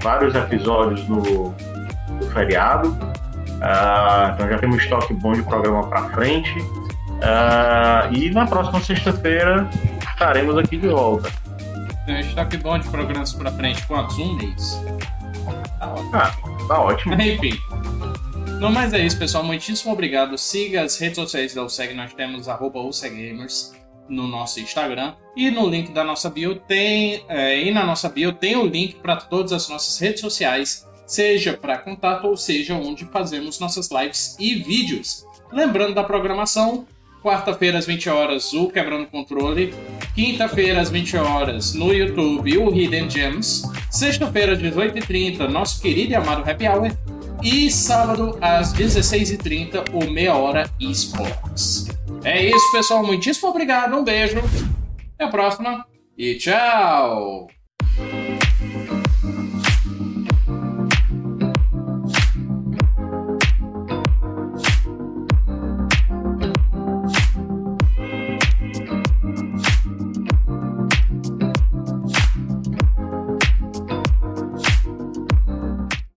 vários 0.03 0.35
episódios 0.35 1.07
no, 1.09 1.23
no 1.23 2.31
feriado. 2.33 2.89
Uh, 2.89 4.33
então 4.35 4.49
já 4.49 4.59
temos 4.59 4.77
um 4.77 4.79
estoque 4.79 5.15
bom 5.15 5.33
de 5.33 5.43
programa 5.43 5.87
para 5.87 6.03
frente. 6.11 6.59
Uh, 6.59 8.13
e 8.13 8.31
na 8.31 8.47
próxima 8.47 8.81
sexta-feira 8.81 9.69
estaremos 10.01 10.57
aqui 10.57 10.77
de 10.77 10.89
volta. 10.89 11.31
Tem 12.07 12.17
um 12.17 12.21
estoque 12.21 12.57
bom 12.57 12.79
de 12.79 12.89
programas 12.89 13.33
para 13.33 13.51
frente. 13.53 13.87
Quantos? 13.87 14.19
Um 14.19 14.37
mês? 14.37 14.83
Tá 15.79 15.89
ótimo. 15.93 16.11
Ah, 16.15 16.33
tá 16.67 16.81
ótimo. 16.81 17.15
Enfim. 17.15 17.59
Não, 18.61 18.73
mas 18.73 18.93
é 18.93 19.07
isso, 19.07 19.17
pessoal. 19.17 19.45
Muitíssimo 19.45 19.93
obrigado. 19.93 20.37
Siga 20.37 20.83
as 20.83 20.99
redes 20.99 21.17
sociais 21.17 21.55
da 21.55 21.63
USEG. 21.63 21.95
Nós 21.95 22.13
temos 22.13 22.49
arroba 22.49 22.81
USEGamers 22.81 23.73
no 24.09 24.27
nosso 24.27 24.59
Instagram. 24.59 25.15
E 25.37 25.49
no 25.49 25.69
link 25.69 25.93
da 25.93 26.03
nossa 26.03 26.29
bio 26.29 26.57
tem. 26.57 27.23
É, 27.29 27.63
e 27.63 27.71
na 27.71 27.87
nossa 27.87 28.09
bio 28.09 28.33
tem 28.33 28.57
o 28.57 28.67
link 28.67 28.97
para 28.97 29.15
todas 29.15 29.53
as 29.53 29.69
nossas 29.69 29.97
redes 30.01 30.21
sociais, 30.21 30.85
seja 31.07 31.53
para 31.53 31.79
contato 31.79 32.27
ou 32.27 32.37
seja 32.37 32.75
onde 32.75 33.05
fazemos 33.05 33.61
nossas 33.61 33.91
lives 33.93 34.37
e 34.41 34.57
vídeos. 34.57 35.25
Lembrando 35.53 35.95
da 35.95 36.03
programação, 36.03 36.85
quarta-feira 37.23 37.79
às 37.79 37.87
20 37.87 38.11
horas 38.11 38.53
o 38.53 38.69
Quebrando 38.69 39.07
Controle, 39.07 39.73
quinta-feira 40.17 40.81
às 40.81 40.91
20 40.91 41.17
horas 41.17 41.75
no 41.75 41.93
YouTube 41.93 42.59
o 42.59 42.75
Hidden 42.75 43.09
Gems, 43.09 43.63
sexta-feira 43.89 44.55
às 44.55 44.59
18h30 44.59 45.49
nosso 45.49 45.81
querido 45.81 46.13
e 46.13 46.15
amado 46.17 46.49
Happy 46.49 46.67
Hour 46.67 47.18
e 47.43 47.71
sábado 47.71 48.39
às 48.41 48.73
16h30 48.73 49.95
o 49.95 50.11
Meia 50.11 50.35
Hora 50.35 50.71
Esports. 50.81 51.87
É 52.25 52.45
isso, 52.45 52.73
pessoal. 52.73 53.05
Muitíssimo 53.05 53.49
obrigado. 53.49 53.97
Um 53.97 54.05
beijo. 54.05 54.39
Até 55.15 55.25
a 55.25 55.29
próxima 55.29 55.85
e 56.17 56.37
tchau! 56.37 57.49